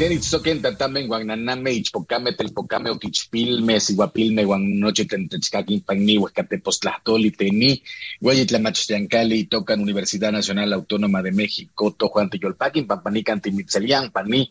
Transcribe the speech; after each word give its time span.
Kenitzoken 0.00 0.62
tatame 0.64 1.04
guananame 1.04 1.70
ichpocame 1.76 2.32
telpocame 2.32 2.88
oquichpilme 2.88 3.74
siguapilme 3.86 4.42
guan 4.48 4.62
noche 4.80 5.04
tentechcaquin 5.04 5.84
pagni 5.88 6.14
huescatepostlahtoli 6.16 7.30
teni 7.36 7.70
hueyitlamachtiancali 8.24 9.44
tocan 9.52 9.84
Universidad 9.86 10.32
Nacional 10.32 10.72
Autónoma 10.72 11.20
de 11.20 11.32
México 11.32 11.90
tojuan 11.92 12.30
tiyolpaquin 12.30 12.86
pampanican 12.86 13.42
timitzelian 13.44 14.08
pani 14.10 14.48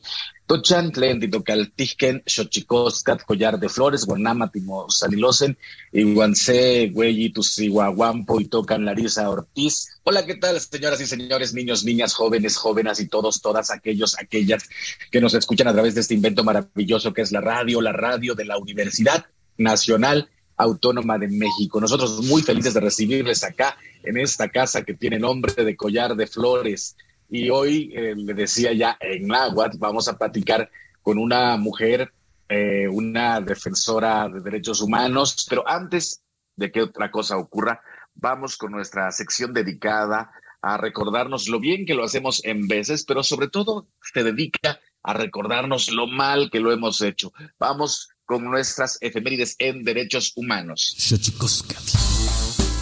Tochan, 0.49 0.87
tlen 0.91 1.19
titocaltijken, 1.21 2.23
xochicoscat, 2.25 3.21
collar 3.21 3.59
de 3.59 3.69
flores, 3.69 4.07
guanama, 4.09 4.49
salilosen, 4.89 5.55
iguanse, 5.93 6.89
güey, 6.91 7.29
tusihuahuampo 7.29 8.41
y 8.41 8.45
tocan 8.45 8.83
Larisa 8.83 9.29
Ortiz. 9.29 9.98
Hola, 10.11 10.25
¿qué 10.25 10.33
tal, 10.33 10.59
señoras 10.59 10.99
y 11.01 11.05
señores, 11.05 11.53
niños, 11.53 11.85
niñas, 11.85 12.15
jóvenes, 12.15 12.57
jóvenes 12.57 12.99
y 12.99 13.07
todos, 13.07 13.43
todas 13.43 13.69
aquellos, 13.69 14.17
aquellas 14.17 14.67
que 15.11 15.21
nos 15.21 15.35
escuchan 15.35 15.67
a 15.67 15.71
través 15.71 15.93
de 15.93 16.01
este 16.01 16.15
invento 16.15 16.43
maravilloso 16.43 17.13
que 17.13 17.21
es 17.21 17.31
la 17.31 17.41
radio, 17.41 17.79
la 17.79 17.91
radio 17.91 18.33
de 18.33 18.43
la 18.43 18.57
Universidad 18.57 19.27
Nacional 19.59 20.27
Autónoma 20.57 21.19
de 21.19 21.27
México. 21.27 21.79
Nosotros 21.79 22.25
muy 22.25 22.41
felices 22.41 22.73
de 22.73 22.79
recibirles 22.79 23.43
acá 23.43 23.77
en 24.01 24.17
esta 24.17 24.49
casa 24.49 24.81
que 24.81 24.95
tiene 24.95 25.19
nombre 25.19 25.63
de 25.63 25.77
collar 25.77 26.15
de 26.15 26.25
flores. 26.25 26.97
Y 27.29 27.51
hoy, 27.51 27.93
eh, 27.95 28.15
le 28.15 28.33
decía 28.33 28.73
ya 28.73 28.97
en 28.99 29.27
Náhuatl, 29.27 29.77
vamos 29.77 30.07
a 30.07 30.17
platicar 30.17 30.71
con 31.03 31.19
una 31.19 31.55
mujer, 31.57 32.11
eh, 32.47 32.87
una 32.87 33.41
defensora 33.41 34.27
de 34.27 34.41
derechos 34.41 34.81
humanos, 34.81 35.45
pero 35.47 35.69
antes 35.69 36.23
de 36.55 36.71
que 36.71 36.81
otra 36.81 37.11
cosa 37.11 37.37
ocurra, 37.37 37.79
vamos 38.21 38.57
con 38.57 38.71
nuestra 38.71 39.11
sección 39.11 39.53
dedicada 39.53 40.31
a 40.61 40.77
recordarnos 40.77 41.47
lo 41.47 41.59
bien 41.59 41.85
que 41.85 41.93
lo 41.93 42.03
hacemos 42.03 42.41
en 42.43 42.67
veces, 42.67 43.05
pero 43.05 43.23
sobre 43.23 43.47
todo 43.47 43.87
se 44.13 44.23
dedica 44.23 44.79
a 45.03 45.13
recordarnos 45.13 45.89
lo 45.91 46.07
mal 46.07 46.49
que 46.51 46.59
lo 46.59 46.71
hemos 46.71 47.01
hecho. 47.01 47.31
Vamos 47.57 48.09
con 48.25 48.43
nuestras 48.43 48.97
efemérides 49.01 49.55
en 49.59 49.83
derechos 49.83 50.33
humanos. 50.35 50.95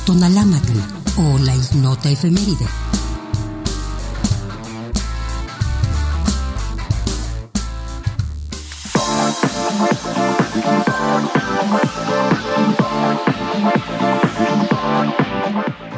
Tonalámatl 0.06 0.80
o 1.18 1.38
la 1.40 1.56
ignota 1.56 2.10
efeméride. 2.10 2.66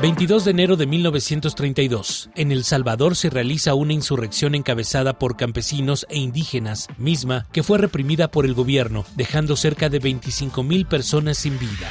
22 0.02 0.46
de 0.46 0.52
enero 0.52 0.78
de 0.78 0.88
1932. 0.88 2.30
En 2.36 2.54
El 2.54 2.64
Salvador 2.64 3.18
se 3.18 3.30
realiza 3.30 3.74
una 3.74 3.92
insurrección 3.92 4.56
encabezada 4.56 5.20
por 5.20 5.36
campesinos 5.36 6.08
e 6.10 6.20
indígenas, 6.20 6.88
misma 6.98 7.48
que 7.52 7.64
fue 7.64 7.80
reprimida 7.80 8.32
por 8.32 8.46
el 8.46 8.54
gobierno, 8.54 9.04
dejando 9.18 9.58
cerca 9.58 9.90
de 9.90 10.00
25.000 10.02 10.88
personas 10.88 11.38
sin 11.38 11.60
vida. 11.60 11.90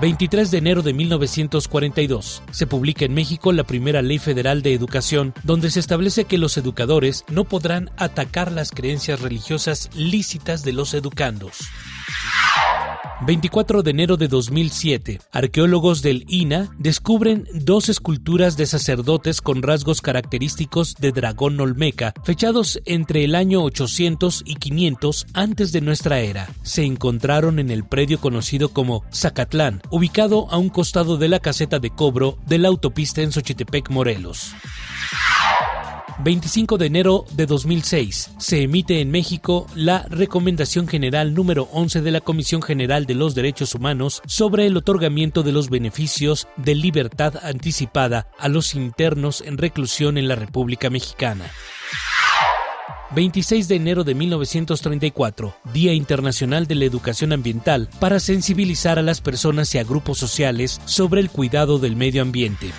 23 0.00 0.52
de 0.52 0.58
enero 0.58 0.82
de 0.82 0.92
1942. 0.92 2.42
Se 2.52 2.66
publica 2.68 3.04
en 3.04 3.14
México 3.14 3.50
la 3.50 3.64
primera 3.64 4.00
ley 4.00 4.20
federal 4.20 4.62
de 4.62 4.72
educación, 4.72 5.34
donde 5.42 5.72
se 5.72 5.80
establece 5.80 6.26
que 6.26 6.38
los 6.38 6.56
educadores 6.56 7.24
no 7.28 7.42
podrán 7.42 7.90
atacar 7.96 8.52
las 8.52 8.70
creencias 8.70 9.20
religiosas 9.20 9.90
lícitas 9.96 10.62
de 10.62 10.72
los 10.72 10.94
educandos. 10.94 11.58
24 13.26 13.82
de 13.82 13.90
enero 13.90 14.16
de 14.16 14.28
2007, 14.28 15.20
arqueólogos 15.32 16.02
del 16.02 16.24
INA 16.28 16.68
descubren 16.78 17.46
dos 17.54 17.88
esculturas 17.88 18.56
de 18.56 18.66
sacerdotes 18.66 19.40
con 19.40 19.62
rasgos 19.62 20.02
característicos 20.02 20.94
de 20.96 21.12
dragón 21.12 21.58
olmeca, 21.58 22.12
fechados 22.22 22.80
entre 22.84 23.24
el 23.24 23.34
año 23.34 23.62
800 23.62 24.42
y 24.44 24.56
500 24.56 25.26
antes 25.32 25.72
de 25.72 25.80
nuestra 25.80 26.20
era. 26.20 26.48
Se 26.62 26.84
encontraron 26.84 27.58
en 27.58 27.70
el 27.70 27.84
predio 27.84 28.20
conocido 28.20 28.70
como 28.70 29.04
Zacatlán, 29.12 29.80
ubicado 29.90 30.50
a 30.50 30.58
un 30.58 30.68
costado 30.68 31.16
de 31.16 31.28
la 31.28 31.40
caseta 31.40 31.78
de 31.78 31.90
cobro 31.90 32.36
de 32.46 32.58
la 32.58 32.68
autopista 32.68 33.22
en 33.22 33.32
Xochitepec, 33.32 33.90
Morelos. 33.90 34.54
25 36.20 36.78
de 36.78 36.86
enero 36.86 37.24
de 37.32 37.46
2006, 37.46 38.30
se 38.38 38.62
emite 38.62 39.00
en 39.00 39.10
México 39.10 39.66
la 39.74 40.06
Recomendación 40.08 40.86
General 40.86 41.34
número 41.34 41.68
11 41.72 42.02
de 42.02 42.10
la 42.12 42.20
Comisión 42.20 42.62
General 42.62 43.04
de 43.06 43.14
los 43.14 43.34
Derechos 43.34 43.74
Humanos 43.74 44.22
sobre 44.26 44.66
el 44.66 44.76
otorgamiento 44.76 45.42
de 45.42 45.52
los 45.52 45.70
beneficios 45.70 46.46
de 46.56 46.76
libertad 46.76 47.34
anticipada 47.42 48.28
a 48.38 48.48
los 48.48 48.74
internos 48.74 49.40
en 49.40 49.58
reclusión 49.58 50.16
en 50.16 50.28
la 50.28 50.36
República 50.36 50.88
Mexicana. 50.88 51.50
26 53.14 53.68
de 53.68 53.76
enero 53.76 54.04
de 54.04 54.14
1934, 54.14 55.54
Día 55.72 55.92
Internacional 55.92 56.66
de 56.66 56.74
la 56.74 56.84
Educación 56.84 57.32
Ambiental, 57.32 57.88
para 58.00 58.18
sensibilizar 58.18 58.98
a 58.98 59.02
las 59.02 59.20
personas 59.20 59.74
y 59.74 59.78
a 59.78 59.84
grupos 59.84 60.18
sociales 60.18 60.80
sobre 60.84 61.20
el 61.20 61.30
cuidado 61.30 61.78
del 61.78 61.96
medio 61.96 62.22
ambiente. 62.22 62.72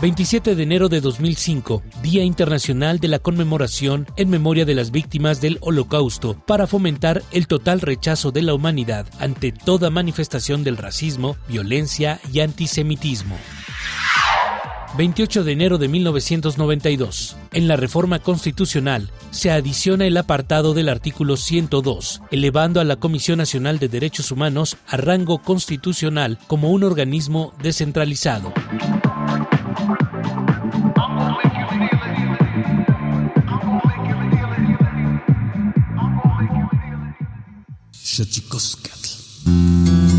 27 0.00 0.54
de 0.54 0.62
enero 0.62 0.88
de 0.88 1.00
2005, 1.00 1.82
Día 2.02 2.22
Internacional 2.22 3.00
de 3.00 3.08
la 3.08 3.18
Conmemoración 3.18 4.06
en 4.16 4.30
memoria 4.30 4.64
de 4.64 4.76
las 4.76 4.92
víctimas 4.92 5.40
del 5.40 5.58
Holocausto, 5.60 6.40
para 6.46 6.68
fomentar 6.68 7.24
el 7.32 7.48
total 7.48 7.80
rechazo 7.80 8.30
de 8.30 8.42
la 8.42 8.54
humanidad 8.54 9.06
ante 9.18 9.50
toda 9.50 9.90
manifestación 9.90 10.62
del 10.62 10.76
racismo, 10.76 11.36
violencia 11.48 12.20
y 12.32 12.40
antisemitismo. 12.40 13.36
28 14.96 15.42
de 15.42 15.52
enero 15.52 15.78
de 15.78 15.88
1992. 15.88 17.36
En 17.52 17.66
la 17.66 17.76
reforma 17.76 18.20
constitucional 18.20 19.10
se 19.32 19.50
adiciona 19.50 20.06
el 20.06 20.16
apartado 20.16 20.74
del 20.74 20.88
artículo 20.88 21.36
102, 21.36 22.22
elevando 22.30 22.80
a 22.80 22.84
la 22.84 22.96
Comisión 22.96 23.38
Nacional 23.38 23.80
de 23.80 23.88
Derechos 23.88 24.30
Humanos 24.30 24.76
a 24.86 24.96
rango 24.96 25.38
constitucional 25.38 26.38
como 26.46 26.70
un 26.70 26.84
organismo 26.84 27.52
descentralizado. 27.62 28.52
Xochicoscatl. 38.18 40.17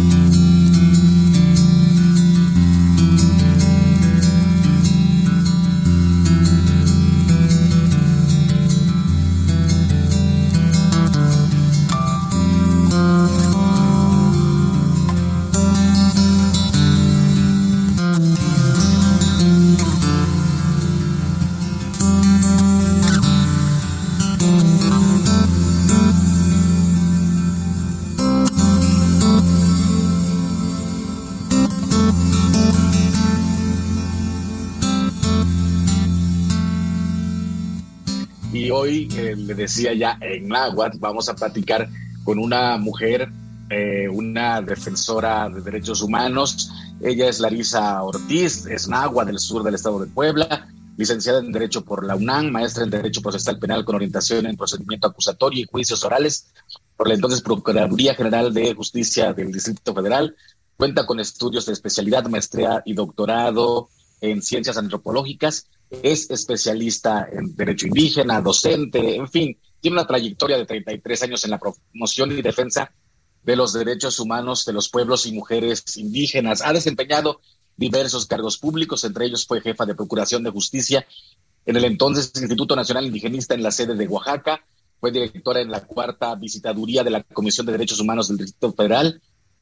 Le 38.85 39.53
decía 39.53 39.93
ya 39.93 40.17
en 40.21 40.47
náhuatl, 40.47 40.97
vamos 40.99 41.29
a 41.29 41.35
platicar 41.35 41.89
con 42.23 42.39
una 42.39 42.77
mujer, 42.77 43.29
eh, 43.69 44.07
una 44.09 44.61
defensora 44.61 45.49
de 45.49 45.61
derechos 45.61 46.01
humanos. 46.01 46.71
Ella 47.01 47.29
es 47.29 47.39
Larisa 47.39 48.01
Ortiz, 48.03 48.65
es 48.65 48.87
náhuatl 48.87 49.27
del 49.27 49.39
sur 49.39 49.63
del 49.63 49.75
estado 49.75 49.99
de 49.99 50.07
Puebla, 50.07 50.67
licenciada 50.97 51.39
en 51.39 51.51
Derecho 51.51 51.85
por 51.85 52.05
la 52.05 52.15
UNAM, 52.15 52.51
maestra 52.51 52.83
en 52.83 52.89
Derecho 52.89 53.21
Procesal 53.21 53.57
Penal 53.57 53.85
con 53.85 53.95
orientación 53.95 54.45
en 54.45 54.57
procedimiento 54.57 55.07
acusatorio 55.07 55.61
y 55.61 55.67
juicios 55.69 56.03
orales 56.03 56.47
por 56.97 57.07
la 57.07 57.13
entonces 57.13 57.41
Procuraduría 57.41 58.15
General 58.15 58.53
de 58.53 58.73
Justicia 58.75 59.31
del 59.33 59.51
Distrito 59.51 59.93
Federal. 59.93 60.35
Cuenta 60.75 61.05
con 61.05 61.19
estudios 61.19 61.65
de 61.65 61.73
especialidad, 61.73 62.25
maestría 62.27 62.81
y 62.85 62.93
doctorado 62.93 63.89
en 64.21 64.41
ciencias 64.41 64.77
antropológicas 64.77 65.67
es 65.89 66.29
especialista 66.29 67.27
en 67.31 67.55
derecho 67.55 67.87
indígena, 67.87 68.41
docente, 68.41 69.15
en 69.15 69.27
fin, 69.27 69.57
tiene 69.79 69.95
una 69.95 70.07
trayectoria 70.07 70.57
de 70.57 70.65
33 70.65 71.23
años 71.23 71.43
en 71.45 71.51
la 71.51 71.59
promoción 71.59 72.31
y 72.31 72.41
defensa 72.41 72.91
de 73.43 73.55
los 73.55 73.73
derechos 73.73 74.19
humanos 74.19 74.65
de 74.65 74.73
los 74.73 74.89
pueblos 74.89 75.25
y 75.25 75.31
mujeres 75.31 75.83
indígenas. 75.97 76.61
Ha 76.61 76.73
desempeñado 76.73 77.41
diversos 77.77 78.25
cargos 78.25 78.57
públicos, 78.57 79.03
entre 79.03 79.25
ellos 79.25 79.45
fue 79.47 79.61
jefa 79.61 79.85
de 79.85 79.95
Procuración 79.95 80.43
de 80.43 80.51
Justicia 80.51 81.05
en 81.65 81.75
el 81.75 81.85
entonces 81.85 82.31
Instituto 82.35 82.75
Nacional 82.75 83.05
Indigenista 83.05 83.53
en 83.53 83.63
la 83.63 83.71
sede 83.71 83.95
de 83.95 84.07
Oaxaca, 84.07 84.63
fue 84.99 85.11
directora 85.11 85.61
en 85.61 85.71
la 85.71 85.85
cuarta 85.85 86.35
visitaduría 86.35 87.03
de 87.03 87.11
la 87.11 87.23
Comisión 87.23 87.65
de 87.65 87.71
Derechos 87.71 87.99
Humanos 87.99 88.27
del 88.27 88.37
Distrito 88.37 88.73
Federal, 88.73 89.21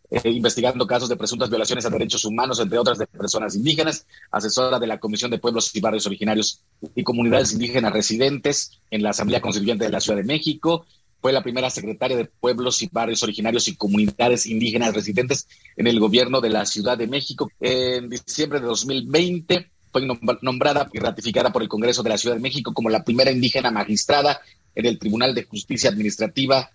eh, 0.10 0.30
investigando 0.30 0.88
casos 0.88 1.10
de 1.10 1.18
presuntas 1.18 1.50
violaciones 1.50 1.86
a 1.86 1.90
derechos 1.90 2.24
humanos, 2.24 2.60
entre 2.62 2.78
otras 2.78 2.98
de 2.98 3.08
personas 3.08 3.56
indígenas, 3.56 4.06
asesora 4.32 4.80
de 4.80 4.88
la 4.88 5.00
Comisión 5.00 5.30
de 5.32 5.38
Pueblos 5.38 5.76
y 5.76 5.82
Barrios 5.82 6.06
Originarios 6.06 6.62
y 6.96 7.04
Comunidades 7.04 7.52
Indígenas 7.52 7.92
Residentes 7.92 8.80
en 8.90 9.04
la 9.04 9.10
Asamblea 9.10 9.42
Constituyente 9.42 9.84
de 9.84 9.92
la 9.92 10.00
Ciudad 10.00 10.18
de 10.18 10.24
México. 10.24 10.86
Fue 11.20 11.34
la 11.34 11.44
primera 11.44 11.70
secretaria 11.70 12.16
de 12.16 12.26
Pueblos 12.26 12.82
y 12.82 12.90
Barrios 12.90 13.22
Originarios 13.24 13.68
y 13.68 13.76
Comunidades 13.76 14.46
Indígenas 14.46 14.94
Residentes 14.94 15.48
en 15.76 15.88
el 15.88 16.00
gobierno 16.00 16.40
de 16.40 16.52
la 16.52 16.66
Ciudad 16.66 16.98
de 16.98 17.08
México. 17.08 17.52
En 17.60 18.10
diciembre 18.10 18.62
de 18.62 18.68
2020 18.68 19.72
fue 19.92 20.08
nombrada 20.42 20.90
y 20.94 21.00
ratificada 21.00 21.52
por 21.52 21.64
el 21.64 21.68
Congreso 21.68 22.04
de 22.04 22.10
la 22.12 22.18
Ciudad 22.18 22.36
de 22.36 22.42
México 22.42 22.74
como 22.74 22.90
la 22.90 23.04
primera 23.04 23.32
indígena 23.32 23.72
magistrada 23.72 24.40
en 24.74 24.86
el 24.86 25.00
Tribunal 25.00 25.34
de 25.34 25.44
Justicia 25.44 25.90
Administrativa 25.90 26.70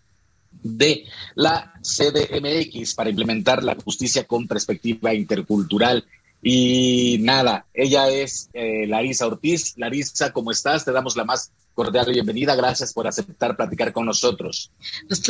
de 0.63 1.05
la 1.35 1.75
CDMX 1.83 2.95
para 2.95 3.11
implementar 3.11 3.63
la 3.63 3.77
justicia 3.77 4.25
con 4.25 4.47
perspectiva 4.47 5.15
intercultural. 5.15 6.05
Y 6.43 7.19
nada, 7.21 7.67
ella 7.73 8.09
es 8.09 8.51
eh, 8.53 8.87
Larisa 8.87 9.27
Ortiz. 9.27 9.75
Larisa, 9.77 10.33
¿cómo 10.33 10.51
estás? 10.51 10.85
Te 10.85 10.93
damos 10.93 11.17
la 11.17 11.25
más 11.25 11.53
cordial 11.75 12.07
bienvenida. 12.13 12.55
Gracias 12.55 12.93
por 12.93 13.07
aceptar 13.07 13.57
platicar 13.57 13.93
con 13.93 14.07
nosotros. 14.07 14.71
Pues 15.09 15.23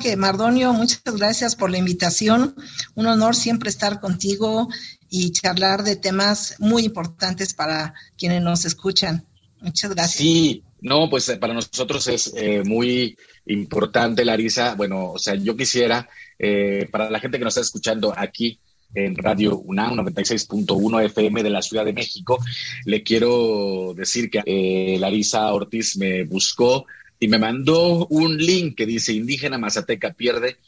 que 0.00 0.16
Mardonio, 0.16 0.72
muchas 0.72 1.02
gracias 1.04 1.56
por 1.56 1.70
la 1.70 1.78
invitación. 1.78 2.56
Un 2.94 3.06
honor 3.06 3.36
siempre 3.36 3.68
estar 3.68 4.00
contigo 4.00 4.68
y 5.10 5.30
charlar 5.32 5.84
de 5.84 5.96
temas 5.96 6.56
muy 6.58 6.84
importantes 6.84 7.54
para 7.54 7.94
quienes 8.16 8.42
nos 8.42 8.64
escuchan. 8.64 9.24
Muchas 9.60 9.90
gracias. 9.90 10.18
Sí, 10.18 10.62
no, 10.84 11.08
pues 11.08 11.30
eh, 11.30 11.38
para 11.38 11.54
nosotros 11.54 12.06
es 12.08 12.32
eh, 12.36 12.62
muy 12.62 13.16
importante, 13.46 14.22
Larisa. 14.22 14.74
Bueno, 14.74 15.12
o 15.12 15.18
sea, 15.18 15.34
yo 15.34 15.56
quisiera, 15.56 16.06
eh, 16.38 16.86
para 16.90 17.08
la 17.08 17.20
gente 17.20 17.38
que 17.38 17.44
nos 17.44 17.54
está 17.54 17.62
escuchando 17.62 18.12
aquí 18.14 18.58
en 18.94 19.16
Radio 19.16 19.56
UNAM 19.56 19.94
96.1 19.96 21.04
FM 21.06 21.42
de 21.42 21.48
la 21.48 21.62
Ciudad 21.62 21.86
de 21.86 21.94
México, 21.94 22.38
le 22.84 23.02
quiero 23.02 23.94
decir 23.96 24.28
que 24.30 24.42
eh, 24.44 24.98
Larisa 24.98 25.50
Ortiz 25.54 25.96
me 25.96 26.24
buscó 26.24 26.84
y 27.18 27.28
me 27.28 27.38
mandó 27.38 28.06
un 28.08 28.36
link 28.36 28.76
que 28.76 28.84
dice 28.84 29.14
Indígena 29.14 29.56
Mazateca 29.56 30.12
pierde 30.12 30.58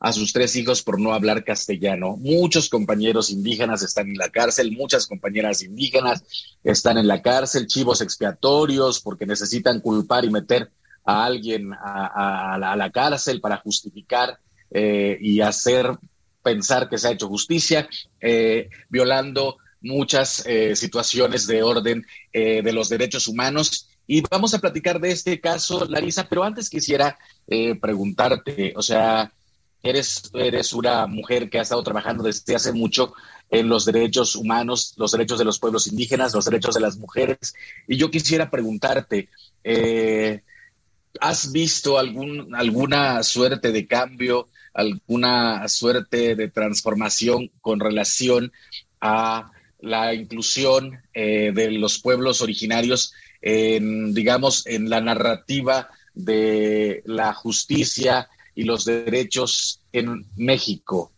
a 0.00 0.12
sus 0.12 0.32
tres 0.32 0.56
hijos 0.56 0.82
por 0.82 1.00
no 1.00 1.12
hablar 1.12 1.44
castellano. 1.44 2.16
Muchos 2.16 2.68
compañeros 2.68 3.30
indígenas 3.30 3.82
están 3.82 4.08
en 4.08 4.18
la 4.18 4.28
cárcel, 4.28 4.72
muchas 4.72 5.06
compañeras 5.06 5.62
indígenas 5.62 6.24
están 6.62 6.98
en 6.98 7.06
la 7.06 7.22
cárcel, 7.22 7.66
chivos 7.66 8.00
expiatorios 8.00 9.00
porque 9.00 9.26
necesitan 9.26 9.80
culpar 9.80 10.24
y 10.24 10.30
meter 10.30 10.70
a 11.04 11.24
alguien 11.24 11.72
a, 11.72 12.74
la, 12.76 12.90
cárcel 12.90 13.40
para 13.40 13.58
justificar 13.58 14.38
eh, 14.70 15.16
y 15.20 15.40
hacer 15.40 15.96
pensar 16.42 16.88
que 16.88 16.98
se 16.98 17.08
ha 17.08 17.12
hecho 17.12 17.28
justicia, 17.28 17.88
eh, 18.20 18.68
violando 18.88 19.56
muchas 19.80 20.44
eh, 20.46 20.74
situaciones 20.74 21.46
de 21.46 21.62
orden 21.62 22.04
de 22.32 22.72
los 22.72 22.88
derechos 22.88 23.28
humanos. 23.28 23.88
Y 24.06 24.20
vamos 24.30 24.52
a 24.52 24.58
platicar 24.58 25.00
de 25.00 25.10
este 25.10 25.40
caso, 25.40 25.84
Larisa, 25.86 26.28
pero 26.28 26.44
antes 26.44 26.68
quisiera 26.68 27.18
preguntarte, 27.80 28.74
o 28.76 28.82
sea, 28.82 29.32
eres, 29.88 30.30
eres 30.34 30.72
una 30.72 31.06
mujer 31.06 31.48
que 31.48 31.58
ha 31.58 31.62
estado 31.62 31.82
trabajando 31.82 32.24
desde 32.24 32.54
hace 32.54 32.72
mucho 32.72 33.14
en 33.50 33.68
los 33.68 33.84
derechos 33.84 34.34
humanos, 34.34 34.94
los 34.96 35.12
derechos 35.12 35.38
de 35.38 35.44
los 35.44 35.58
pueblos 35.58 35.86
indígenas, 35.86 36.34
los 36.34 36.44
derechos 36.44 36.74
de 36.74 36.80
las 36.80 36.96
mujeres. 36.96 37.54
Y 37.86 37.96
yo 37.96 38.10
quisiera 38.10 38.50
preguntarte, 38.50 39.28
eh, 39.62 40.42
¿has 41.20 41.52
visto 41.52 41.98
algún, 41.98 42.54
alguna 42.54 43.22
suerte 43.22 43.72
de 43.72 43.86
cambio, 43.86 44.48
alguna 44.74 45.66
suerte 45.68 46.34
de 46.34 46.48
transformación 46.48 47.50
con 47.60 47.80
relación 47.80 48.52
a 49.00 49.50
la 49.80 50.14
inclusión 50.14 51.00
eh, 51.14 51.52
de 51.54 51.70
los 51.70 51.98
pueblos 51.98 52.42
originarios 52.42 53.12
en, 53.40 54.12
digamos, 54.12 54.66
en 54.66 54.90
la 54.90 55.00
narrativa 55.00 55.88
de 56.14 57.02
la 57.04 57.32
justicia 57.34 58.28
y 58.56 58.64
los 58.64 58.84
derechos 58.84 59.82
en 59.92 60.26
México? 60.34 61.12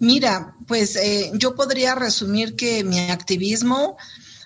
Mira, 0.00 0.56
pues 0.66 0.96
eh, 0.96 1.30
yo 1.34 1.54
podría 1.54 1.94
resumir 1.94 2.56
que 2.56 2.82
mi 2.82 2.98
activismo 2.98 3.96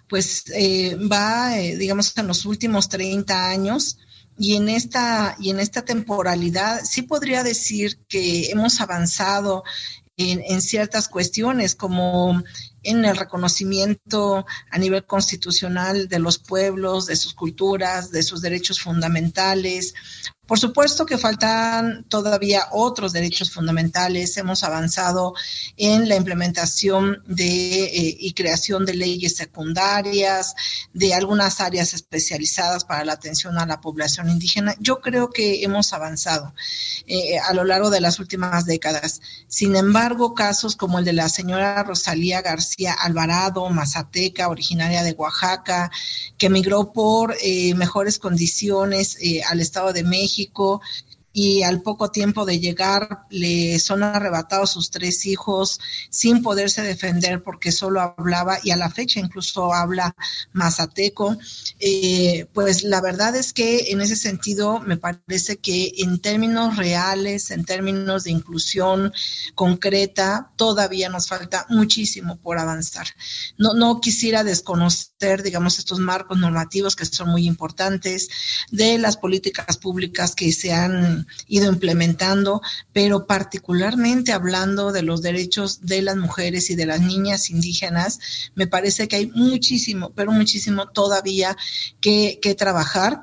pues 0.08 0.44
eh, 0.52 0.96
va, 0.96 1.58
eh, 1.58 1.76
digamos, 1.76 2.16
en 2.18 2.26
los 2.26 2.44
últimos 2.44 2.88
30 2.88 3.48
años 3.48 3.98
y 4.36 4.56
en 4.56 4.68
esta 4.68 5.36
y 5.38 5.50
en 5.50 5.60
esta 5.60 5.82
temporalidad 5.84 6.80
sí 6.84 7.02
podría 7.02 7.44
decir 7.44 8.00
que 8.08 8.50
hemos 8.50 8.80
avanzado 8.80 9.62
en, 10.16 10.42
en 10.44 10.60
ciertas 10.60 11.08
cuestiones 11.08 11.76
como 11.76 12.42
en 12.82 13.04
el 13.04 13.16
reconocimiento 13.16 14.46
a 14.70 14.78
nivel 14.78 15.04
constitucional 15.04 16.08
de 16.08 16.18
los 16.18 16.38
pueblos, 16.38 17.06
de 17.06 17.16
sus 17.16 17.34
culturas, 17.34 18.10
de 18.10 18.22
sus 18.22 18.40
derechos 18.40 18.80
fundamentales, 18.80 19.94
por 20.50 20.58
supuesto 20.58 21.06
que 21.06 21.16
faltan 21.16 22.02
todavía 22.08 22.66
otros 22.72 23.12
derechos 23.12 23.52
fundamentales. 23.52 24.36
Hemos 24.36 24.64
avanzado 24.64 25.32
en 25.76 26.08
la 26.08 26.16
implementación 26.16 27.22
de 27.24 27.84
eh, 27.84 28.16
y 28.18 28.32
creación 28.32 28.84
de 28.84 28.94
leyes 28.94 29.36
secundarias, 29.36 30.56
de 30.92 31.14
algunas 31.14 31.60
áreas 31.60 31.94
especializadas 31.94 32.84
para 32.84 33.04
la 33.04 33.12
atención 33.12 33.58
a 33.58 33.66
la 33.66 33.80
población 33.80 34.28
indígena. 34.28 34.74
Yo 34.80 35.00
creo 35.00 35.30
que 35.30 35.62
hemos 35.62 35.92
avanzado 35.92 36.52
eh, 37.06 37.38
a 37.38 37.54
lo 37.54 37.62
largo 37.62 37.88
de 37.88 38.00
las 38.00 38.18
últimas 38.18 38.66
décadas. 38.66 39.20
Sin 39.46 39.76
embargo, 39.76 40.34
casos 40.34 40.74
como 40.74 40.98
el 40.98 41.04
de 41.04 41.12
la 41.12 41.28
señora 41.28 41.80
Rosalía 41.84 42.42
García 42.42 42.69
Alvarado, 43.00 43.68
mazateca, 43.70 44.48
originaria 44.48 45.02
de 45.02 45.12
Oaxaca, 45.12 45.90
que 46.38 46.46
emigró 46.46 46.92
por 46.92 47.34
eh, 47.42 47.74
mejores 47.74 48.18
condiciones 48.18 49.18
al 49.48 49.60
Estado 49.60 49.92
de 49.92 50.02
México 50.02 50.80
y 51.32 51.62
al 51.62 51.82
poco 51.82 52.10
tiempo 52.10 52.44
de 52.44 52.58
llegar 52.58 53.26
le 53.30 53.78
son 53.78 54.02
arrebatados 54.02 54.70
sus 54.70 54.90
tres 54.90 55.26
hijos 55.26 55.80
sin 56.10 56.42
poderse 56.42 56.82
defender 56.82 57.42
porque 57.42 57.70
solo 57.70 58.00
hablaba 58.00 58.58
y 58.64 58.72
a 58.72 58.76
la 58.76 58.90
fecha 58.90 59.20
incluso 59.20 59.72
habla 59.72 60.14
mazateco. 60.52 61.36
Eh, 61.78 62.46
pues 62.52 62.82
la 62.82 63.00
verdad 63.00 63.36
es 63.36 63.52
que 63.52 63.90
en 63.92 64.00
ese 64.00 64.16
sentido 64.16 64.80
me 64.80 64.96
parece 64.96 65.58
que 65.58 65.92
en 65.98 66.20
términos 66.20 66.76
reales, 66.76 67.50
en 67.50 67.64
términos 67.64 68.24
de 68.24 68.32
inclusión 68.32 69.12
concreta, 69.54 70.50
todavía 70.56 71.08
nos 71.08 71.28
falta 71.28 71.66
muchísimo 71.68 72.36
por 72.36 72.58
avanzar. 72.58 73.06
No, 73.56 73.74
no 73.74 74.00
quisiera 74.00 74.42
desconocer, 74.42 75.42
digamos, 75.42 75.78
estos 75.78 76.00
marcos 76.00 76.38
normativos 76.38 76.96
que 76.96 77.04
son 77.04 77.28
muy 77.28 77.46
importantes, 77.46 78.28
de 78.70 78.98
las 78.98 79.16
políticas 79.16 79.76
públicas 79.76 80.34
que 80.34 80.52
se 80.52 80.72
han 80.72 81.19
ido 81.48 81.70
implementando, 81.70 82.62
pero 82.92 83.26
particularmente 83.26 84.32
hablando 84.32 84.92
de 84.92 85.02
los 85.02 85.22
derechos 85.22 85.80
de 85.82 86.02
las 86.02 86.16
mujeres 86.16 86.70
y 86.70 86.76
de 86.76 86.86
las 86.86 87.00
niñas 87.00 87.50
indígenas, 87.50 88.18
me 88.54 88.66
parece 88.66 89.08
que 89.08 89.16
hay 89.16 89.26
muchísimo, 89.28 90.12
pero 90.14 90.32
muchísimo 90.32 90.88
todavía 90.88 91.56
que, 92.00 92.38
trabajar. 92.58 93.22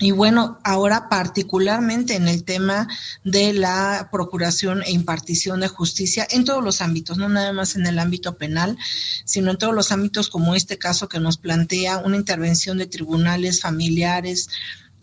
Y 0.00 0.12
bueno, 0.12 0.60
ahora 0.62 1.08
particularmente 1.08 2.14
en 2.14 2.28
el 2.28 2.44
tema 2.44 2.86
de 3.24 3.52
la 3.52 4.08
procuración 4.12 4.82
e 4.82 4.92
impartición 4.92 5.58
de 5.60 5.68
justicia 5.68 6.26
en 6.30 6.44
todos 6.44 6.62
los 6.62 6.80
ámbitos, 6.80 7.18
no 7.18 7.28
nada 7.28 7.52
más 7.52 7.74
en 7.74 7.84
el 7.84 7.98
ámbito 7.98 8.36
penal, 8.36 8.78
sino 9.24 9.50
en 9.50 9.58
todos 9.58 9.74
los 9.74 9.90
ámbitos 9.90 10.28
como 10.28 10.54
este 10.54 10.78
caso 10.78 11.08
que 11.08 11.18
nos 11.18 11.36
plantea 11.36 11.98
una 11.98 12.16
intervención 12.16 12.78
de 12.78 12.86
tribunales 12.86 13.60
familiares, 13.60 14.48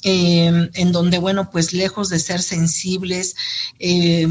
eh, 0.07 0.69
en 0.75 0.91
donde, 0.91 1.17
bueno, 1.17 1.49
pues 1.49 1.73
lejos 1.73 2.09
de 2.09 2.19
ser 2.19 2.43
sensibles, 2.43 3.35
eh, 3.79 4.27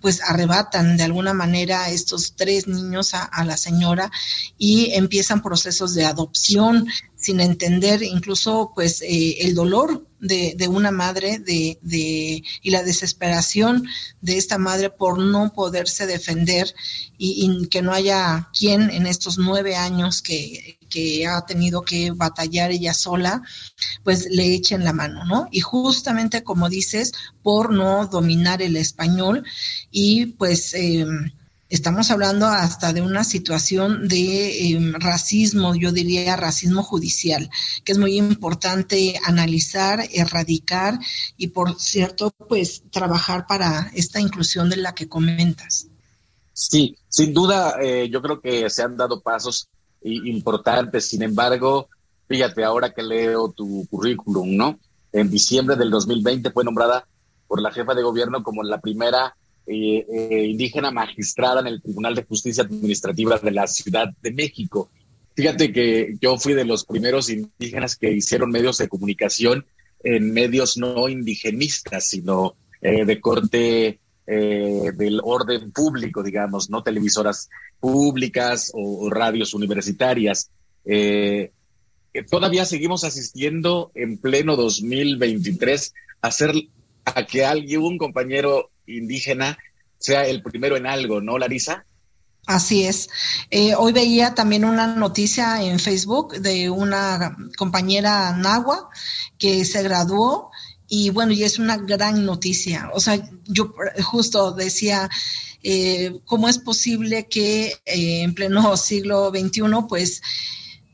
pues 0.00 0.20
arrebatan 0.20 0.96
de 0.96 1.04
alguna 1.04 1.32
manera 1.32 1.90
estos 1.90 2.34
tres 2.34 2.66
niños 2.66 3.14
a, 3.14 3.44
la 3.44 3.56
señora 3.56 4.10
y 4.58 4.90
empiezan 4.94 5.40
procesos 5.40 5.94
de 5.94 6.06
adopción 6.06 6.88
sin 7.22 7.40
entender 7.40 8.02
incluso 8.02 8.72
pues 8.74 9.00
eh, 9.02 9.36
el 9.40 9.54
dolor 9.54 10.04
de, 10.18 10.54
de 10.56 10.68
una 10.68 10.90
madre 10.90 11.38
de, 11.38 11.78
de, 11.82 12.42
y 12.62 12.70
la 12.70 12.82
desesperación 12.82 13.86
de 14.20 14.38
esta 14.38 14.58
madre 14.58 14.90
por 14.90 15.18
no 15.18 15.52
poderse 15.52 16.06
defender 16.06 16.74
y, 17.16 17.68
que 17.68 17.80
no 17.80 17.92
haya 17.92 18.48
quien 18.56 18.90
en 18.90 19.06
estos 19.06 19.38
nueve 19.38 19.76
años 19.76 20.20
que, 20.20 20.78
que 20.90 21.26
ha 21.26 21.46
tenido 21.46 21.82
que 21.82 22.10
batallar 22.10 22.72
ella 22.72 22.92
sola, 22.92 23.42
pues 24.02 24.26
le 24.30 24.52
echen 24.54 24.84
la 24.84 24.92
mano, 24.92 25.24
¿no? 25.24 25.48
Y 25.52 25.60
justamente 25.60 26.42
como 26.42 26.68
dices, 26.68 27.12
por 27.42 27.72
no 27.72 28.06
dominar 28.06 28.62
el 28.62 28.76
español 28.76 29.44
y 29.90 30.26
pues... 30.26 30.74
Eh, 30.74 31.06
estamos 31.72 32.10
hablando 32.10 32.46
hasta 32.46 32.92
de 32.92 33.00
una 33.00 33.24
situación 33.24 34.06
de 34.06 34.72
eh, 34.72 34.92
racismo, 34.98 35.74
yo 35.74 35.90
diría 35.90 36.36
racismo 36.36 36.82
judicial, 36.82 37.48
que 37.82 37.92
es 37.92 37.98
muy 37.98 38.18
importante 38.18 39.18
analizar, 39.24 40.06
erradicar 40.12 40.98
y, 41.38 41.48
por 41.48 41.80
cierto, 41.80 42.30
pues 42.30 42.82
trabajar 42.90 43.46
para 43.46 43.90
esta 43.94 44.20
inclusión 44.20 44.68
de 44.68 44.76
la 44.76 44.94
que 44.94 45.08
comentas. 45.08 45.86
Sí, 46.52 46.94
sin 47.08 47.32
duda, 47.32 47.76
eh, 47.80 48.10
yo 48.10 48.20
creo 48.20 48.38
que 48.38 48.68
se 48.68 48.82
han 48.82 48.98
dado 48.98 49.22
pasos 49.22 49.68
importantes. 50.02 51.06
Sin 51.08 51.22
embargo, 51.22 51.88
fíjate, 52.28 52.64
ahora 52.64 52.92
que 52.92 53.02
leo 53.02 53.50
tu 53.50 53.86
currículum, 53.88 54.54
¿no? 54.54 54.78
En 55.10 55.30
diciembre 55.30 55.76
del 55.76 55.90
2020 55.90 56.50
fue 56.50 56.64
nombrada 56.64 57.06
por 57.48 57.62
la 57.62 57.72
jefa 57.72 57.94
de 57.94 58.02
gobierno 58.02 58.42
como 58.42 58.62
la 58.62 58.78
primera 58.78 59.34
eh, 59.64 60.04
eh, 60.08 60.46
indígena 60.46 60.90
magistrada 60.90 61.60
en 61.60 61.68
el 61.68 61.80
Tribunal 61.80 62.16
de 62.16 62.24
Justicia 62.24 62.64
Administrativa 62.64 63.38
de 63.38 63.52
la 63.52 63.68
Ciudad 63.68 64.08
de 64.20 64.32
México. 64.32 64.90
Fíjate 65.36 65.72
que 65.72 66.16
yo 66.20 66.36
fui 66.36 66.54
de 66.54 66.64
los 66.64 66.84
primeros 66.84 67.30
indígenas 67.30 67.96
que 67.96 68.10
hicieron 68.10 68.50
medios 68.50 68.78
de 68.78 68.88
comunicación 68.88 69.64
en 70.02 70.32
medios 70.32 70.76
no 70.76 71.08
indigenistas, 71.08 72.08
sino 72.08 72.56
eh, 72.80 73.04
de 73.04 73.20
corte 73.20 73.98
del 74.24 75.20
orden 75.24 75.72
público, 75.72 76.22
digamos, 76.22 76.70
no 76.70 76.82
televisoras 76.82 77.50
públicas 77.80 78.70
o, 78.72 79.10
radios 79.10 79.52
universitarias. 79.52 80.50
Todavía 82.30 82.64
seguimos 82.64 83.04
asistiendo 83.04 83.90
en 83.94 84.16
pleno 84.18 84.56
2023 84.56 85.92
a 86.22 86.28
hacer 86.28 86.54
a 87.04 87.26
que 87.26 87.44
alguien, 87.44 87.82
un 87.82 87.98
compañero 87.98 88.71
indígena 88.86 89.58
sea 89.98 90.26
el 90.26 90.42
primero 90.42 90.76
en 90.76 90.86
algo, 90.86 91.20
¿no, 91.20 91.38
Larisa? 91.38 91.84
Así 92.46 92.84
es. 92.84 93.08
Eh, 93.50 93.74
hoy 93.76 93.92
veía 93.92 94.34
también 94.34 94.64
una 94.64 94.88
noticia 94.88 95.62
en 95.62 95.78
Facebook 95.78 96.40
de 96.40 96.68
una 96.70 97.36
compañera 97.56 98.32
nagua 98.36 98.90
que 99.38 99.64
se 99.64 99.82
graduó 99.82 100.50
y 100.88 101.10
bueno, 101.10 101.32
y 101.32 101.44
es 101.44 101.58
una 101.58 101.76
gran 101.76 102.26
noticia. 102.26 102.90
O 102.94 103.00
sea, 103.00 103.16
yo 103.46 103.72
justo 104.02 104.52
decía, 104.52 105.08
eh, 105.62 106.18
¿cómo 106.24 106.48
es 106.48 106.58
posible 106.58 107.28
que 107.28 107.68
eh, 107.86 108.22
en 108.22 108.34
pleno 108.34 108.76
siglo 108.76 109.30
XXI, 109.30 109.62
pues, 109.88 110.20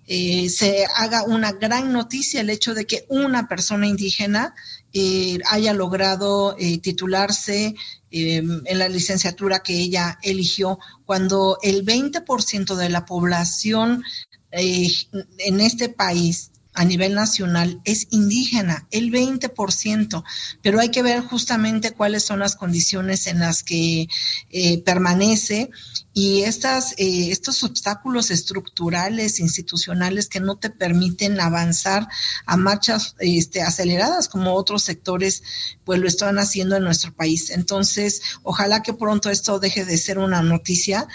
se 0.06 0.86
haga 0.96 1.24
una 1.24 1.52
gran 1.52 1.92
noticia 1.92 2.40
el 2.40 2.48
hecho 2.48 2.72
de 2.72 2.86
que 2.86 3.04
una 3.08 3.46
persona 3.46 3.86
indígena 3.86 4.54
eh, 4.92 5.38
haya 5.50 5.74
logrado 5.74 6.56
eh, 6.58 6.78
titularse 6.78 7.74
eh, 8.10 8.36
en 8.38 8.78
la 8.78 8.88
licenciatura 8.88 9.60
que 9.60 9.78
ella 9.78 10.18
eligió, 10.22 10.78
cuando 11.04 11.58
el 11.62 11.84
20% 11.84 12.74
de 12.74 12.88
la 12.88 13.04
población 13.04 14.02
en 14.50 15.60
este 15.60 15.90
país 15.90 16.52
a 16.78 16.84
nivel 16.84 17.12
nacional 17.12 17.80
es 17.84 18.06
indígena, 18.10 18.86
el 18.92 19.10
20%, 19.10 20.22
pero 20.62 20.78
hay 20.78 20.90
que 20.90 21.02
ver 21.02 21.22
justamente 21.22 21.90
cuáles 21.90 22.22
son 22.22 22.38
las 22.38 22.54
condiciones 22.54 23.26
en 23.26 23.40
las 23.40 23.64
que 23.64 24.06
eh, 24.50 24.82
permanece 24.84 25.70
y 26.14 26.42
estas, 26.42 26.92
eh, 26.92 27.32
estos 27.32 27.64
obstáculos 27.64 28.30
estructurales, 28.30 29.40
institucionales 29.40 30.28
que 30.28 30.38
no 30.38 30.56
te 30.56 30.70
permiten 30.70 31.40
avanzar 31.40 32.06
a 32.46 32.56
marchas 32.56 33.16
este, 33.18 33.62
aceleradas 33.62 34.28
como 34.28 34.54
otros 34.54 34.84
sectores 34.84 35.42
pues 35.84 35.98
lo 35.98 36.06
están 36.06 36.38
haciendo 36.38 36.76
en 36.76 36.84
nuestro 36.84 37.12
país. 37.12 37.50
Entonces, 37.50 38.22
ojalá 38.44 38.82
que 38.82 38.94
pronto 38.94 39.30
esto 39.30 39.58
deje 39.58 39.84
de 39.84 39.98
ser 39.98 40.18
una 40.18 40.42
noticia 40.42 41.08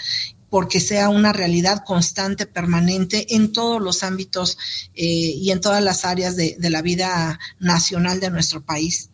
porque 0.54 0.78
sea 0.78 1.08
una 1.08 1.32
realidad 1.32 1.82
constante, 1.84 2.46
permanente 2.46 3.34
en 3.34 3.52
todos 3.52 3.82
los 3.82 4.04
ámbitos 4.04 4.56
eh, 4.94 5.02
y 5.02 5.50
en 5.50 5.60
todas 5.60 5.82
las 5.82 6.04
áreas 6.04 6.36
de, 6.36 6.56
la 6.60 6.80
vida 6.80 7.40
nacional 7.58 8.20
de 8.20 8.30
nuestro 8.30 8.62
país. 8.62 9.10